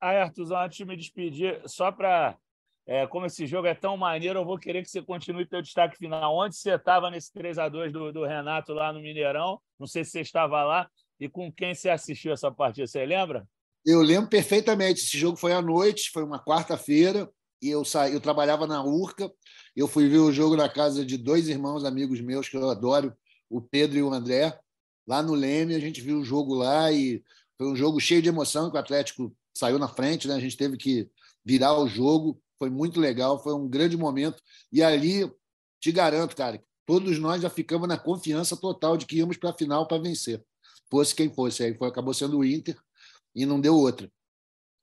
Aí, 0.00 0.16
Arthur, 0.16 0.54
antes 0.54 0.78
de 0.78 0.84
me 0.84 0.96
despedir, 0.96 1.60
só 1.66 1.90
para. 1.90 2.38
É, 2.86 3.06
como 3.06 3.26
esse 3.26 3.46
jogo 3.46 3.66
é 3.66 3.74
tão 3.74 3.96
maneiro, 3.96 4.38
eu 4.38 4.44
vou 4.44 4.58
querer 4.58 4.82
que 4.82 4.90
você 4.90 5.02
continue 5.02 5.46
teu 5.46 5.62
destaque 5.62 5.96
final. 5.96 6.36
Onde 6.36 6.56
você 6.56 6.74
estava 6.74 7.10
nesse 7.10 7.32
3 7.32 7.58
a 7.58 7.68
2 7.68 7.92
do, 7.92 8.12
do 8.12 8.24
Renato 8.24 8.72
lá 8.72 8.92
no 8.92 9.00
Mineirão? 9.00 9.60
Não 9.78 9.86
sei 9.86 10.04
se 10.04 10.12
você 10.12 10.20
estava 10.20 10.62
lá. 10.64 10.88
E 11.18 11.28
com 11.28 11.52
quem 11.52 11.74
você 11.74 11.90
assistiu 11.90 12.32
essa 12.32 12.50
partida? 12.50 12.86
Você 12.86 13.04
lembra? 13.04 13.46
Eu 13.84 14.02
lembro 14.02 14.28
perfeitamente. 14.28 15.00
Esse 15.00 15.18
jogo 15.18 15.36
foi 15.36 15.52
à 15.52 15.62
noite, 15.62 16.10
foi 16.10 16.24
uma 16.24 16.42
quarta-feira, 16.42 17.30
e 17.62 17.68
eu 17.68 17.84
saí, 17.84 18.14
eu 18.14 18.20
trabalhava 18.20 18.66
na 18.66 18.82
Urca. 18.82 19.30
Eu 19.76 19.86
fui 19.86 20.08
ver 20.08 20.18
o 20.18 20.32
jogo 20.32 20.56
na 20.56 20.68
casa 20.68 21.04
de 21.04 21.16
dois 21.16 21.48
irmãos 21.48 21.84
amigos 21.84 22.20
meus 22.20 22.48
que 22.48 22.56
eu 22.56 22.68
adoro, 22.70 23.14
o 23.48 23.60
Pedro 23.60 23.98
e 23.98 24.02
o 24.02 24.12
André, 24.12 24.58
lá 25.06 25.22
no 25.22 25.34
Leme. 25.34 25.74
A 25.74 25.80
gente 25.80 26.00
viu 26.00 26.18
o 26.18 26.24
jogo 26.24 26.54
lá 26.54 26.90
e 26.90 27.22
foi 27.56 27.68
um 27.68 27.76
jogo 27.76 28.00
cheio 28.00 28.22
de 28.22 28.28
emoção 28.28 28.70
que 28.70 28.76
o 28.76 28.80
Atlético 28.80 29.34
saiu 29.54 29.78
na 29.78 29.88
frente, 29.88 30.26
né? 30.26 30.34
A 30.34 30.40
gente 30.40 30.56
teve 30.56 30.76
que 30.76 31.08
virar 31.44 31.78
o 31.78 31.86
jogo, 31.86 32.40
foi 32.60 32.68
muito 32.68 33.00
legal, 33.00 33.42
foi 33.42 33.54
um 33.54 33.66
grande 33.66 33.96
momento. 33.96 34.42
E 34.70 34.82
ali, 34.82 35.22
te 35.80 35.90
garanto, 35.90 36.36
cara, 36.36 36.62
todos 36.84 37.18
nós 37.18 37.40
já 37.40 37.48
ficamos 37.48 37.88
na 37.88 37.96
confiança 37.96 38.54
total 38.54 38.98
de 38.98 39.06
que 39.06 39.16
íamos 39.16 39.38
para 39.38 39.48
a 39.48 39.54
final 39.54 39.88
para 39.88 40.02
vencer. 40.02 40.44
Fosse 40.90 41.14
quem 41.14 41.32
fosse, 41.32 41.64
aí 41.64 41.74
foi 41.74 41.88
acabou 41.88 42.12
sendo 42.12 42.38
o 42.38 42.44
Inter 42.44 42.76
e 43.34 43.46
não 43.46 43.58
deu 43.58 43.74
outra. 43.74 44.12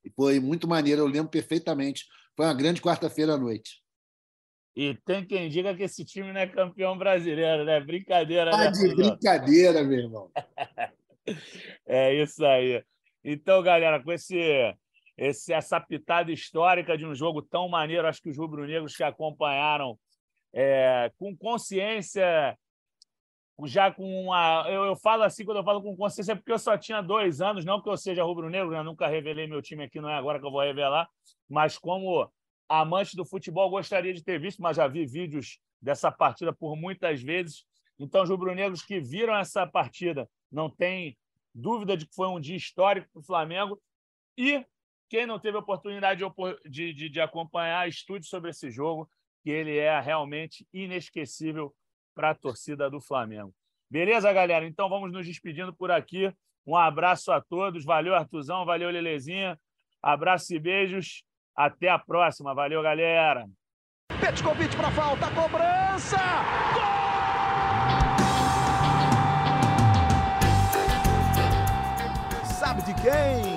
E 0.03 0.09
foi 0.09 0.39
muito 0.39 0.67
maneiro, 0.67 1.01
eu 1.01 1.07
lembro 1.07 1.29
perfeitamente. 1.29 2.07
Foi 2.35 2.47
uma 2.47 2.53
grande 2.55 2.81
quarta-feira 2.81 3.33
à 3.33 3.37
noite. 3.37 3.83
E 4.75 4.95
tem 5.05 5.23
quem 5.23 5.47
diga 5.47 5.75
que 5.75 5.83
esse 5.83 6.03
time 6.03 6.33
não 6.33 6.39
é 6.39 6.47
campeão 6.47 6.97
brasileiro, 6.97 7.63
né? 7.63 7.79
Brincadeira, 7.79 8.55
ah, 8.55 8.57
né? 8.57 8.71
de 8.71 8.95
brincadeira, 8.95 9.83
meu 9.83 9.99
irmão. 9.99 10.31
é 11.85 12.23
isso 12.23 12.43
aí. 12.43 12.83
Então, 13.23 13.61
galera, 13.61 14.01
com 14.01 14.11
esse, 14.11 14.35
esse, 15.17 15.51
essa 15.51 15.79
pitada 15.79 16.31
histórica 16.31 16.97
de 16.97 17.05
um 17.05 17.15
jogo 17.15 17.41
tão 17.41 17.67
maneiro, 17.67 18.07
acho 18.07 18.21
que 18.21 18.29
os 18.29 18.37
rubro-negros 18.37 18.95
que 18.95 19.03
acompanharam 19.03 19.97
é, 20.53 21.11
com 21.17 21.35
consciência, 21.35 22.57
já 23.65 23.91
com 23.91 24.23
uma. 24.23 24.65
Eu, 24.69 24.85
eu, 24.85 24.95
falo 24.95 25.23
assim 25.23 25.43
quando 25.43 25.57
eu 25.57 25.63
falo 25.63 25.81
com 25.81 25.95
consciência, 25.97 26.35
porque 26.35 26.51
eu 26.51 26.59
só 26.59 26.77
tinha 26.77 27.01
dois 27.01 27.41
anos, 27.41 27.65
não 27.65 27.81
que 27.81 27.89
eu 27.89 27.97
seja 27.97 28.23
rubro-negro, 28.23 28.71
né? 28.71 28.83
nunca 28.83 29.07
revelei 29.07 29.47
meu 29.47 29.61
time 29.61 29.83
aqui, 29.83 29.99
não 29.99 30.09
é 30.09 30.15
agora 30.15 30.39
que 30.39 30.45
eu 30.45 30.51
vou 30.51 30.61
revelar, 30.61 31.09
mas 31.49 31.77
como 31.77 32.31
amante 32.69 33.15
do 33.15 33.25
futebol, 33.25 33.69
gostaria 33.69 34.13
de 34.13 34.23
ter 34.23 34.39
visto, 34.39 34.61
mas 34.61 34.77
já 34.77 34.87
vi 34.87 35.05
vídeos 35.05 35.59
dessa 35.81 36.11
partida 36.11 36.53
por 36.53 36.75
muitas 36.75 37.21
vezes. 37.21 37.65
Então, 37.99 38.21
os 38.21 38.29
rubro-negros 38.29 38.83
que 38.83 38.99
viram 38.99 39.35
essa 39.35 39.65
partida 39.65 40.29
não 40.51 40.69
têm 40.69 41.17
dúvida 41.53 41.97
de 41.97 42.05
que 42.05 42.13
foi 42.13 42.27
um 42.27 42.39
dia 42.39 42.55
histórico 42.55 43.07
para 43.11 43.19
o 43.19 43.23
Flamengo. 43.23 43.81
E 44.37 44.63
quem 45.09 45.25
não 45.25 45.39
teve 45.39 45.57
oportunidade 45.57 46.23
de, 46.65 46.93
de, 46.93 47.09
de 47.09 47.21
acompanhar, 47.21 47.87
estude 47.87 48.25
sobre 48.27 48.49
esse 48.49 48.69
jogo, 48.69 49.09
que 49.43 49.49
ele 49.49 49.77
é 49.77 49.99
realmente 49.99 50.67
inesquecível 50.73 51.73
para 52.13 52.31
a 52.31 52.35
torcida 52.35 52.89
do 52.89 52.99
Flamengo. 52.99 53.53
Beleza, 53.89 54.33
galera? 54.33 54.65
Então 54.65 54.89
vamos 54.89 55.11
nos 55.11 55.25
despedindo 55.25 55.73
por 55.73 55.91
aqui. 55.91 56.33
Um 56.65 56.75
abraço 56.75 57.31
a 57.31 57.39
todos. 57.41 57.85
Valeu, 57.85 58.13
Artuzão. 58.13 58.65
Valeu, 58.65 58.89
Lelezinha. 58.89 59.57
Abraço 60.01 60.53
e 60.53 60.59
beijos. 60.59 61.23
Até 61.55 61.87
a 61.87 61.97
próxima. 61.97 62.53
Valeu, 62.53 62.81
galera. 62.83 63.47
Petkovic 64.19 64.75
para 64.75 64.91
falta, 64.91 65.29
cobrança! 65.31 66.17
Gol! 66.73 67.07
Sabe 72.45 72.81
de 72.81 72.93
quem? 72.95 73.56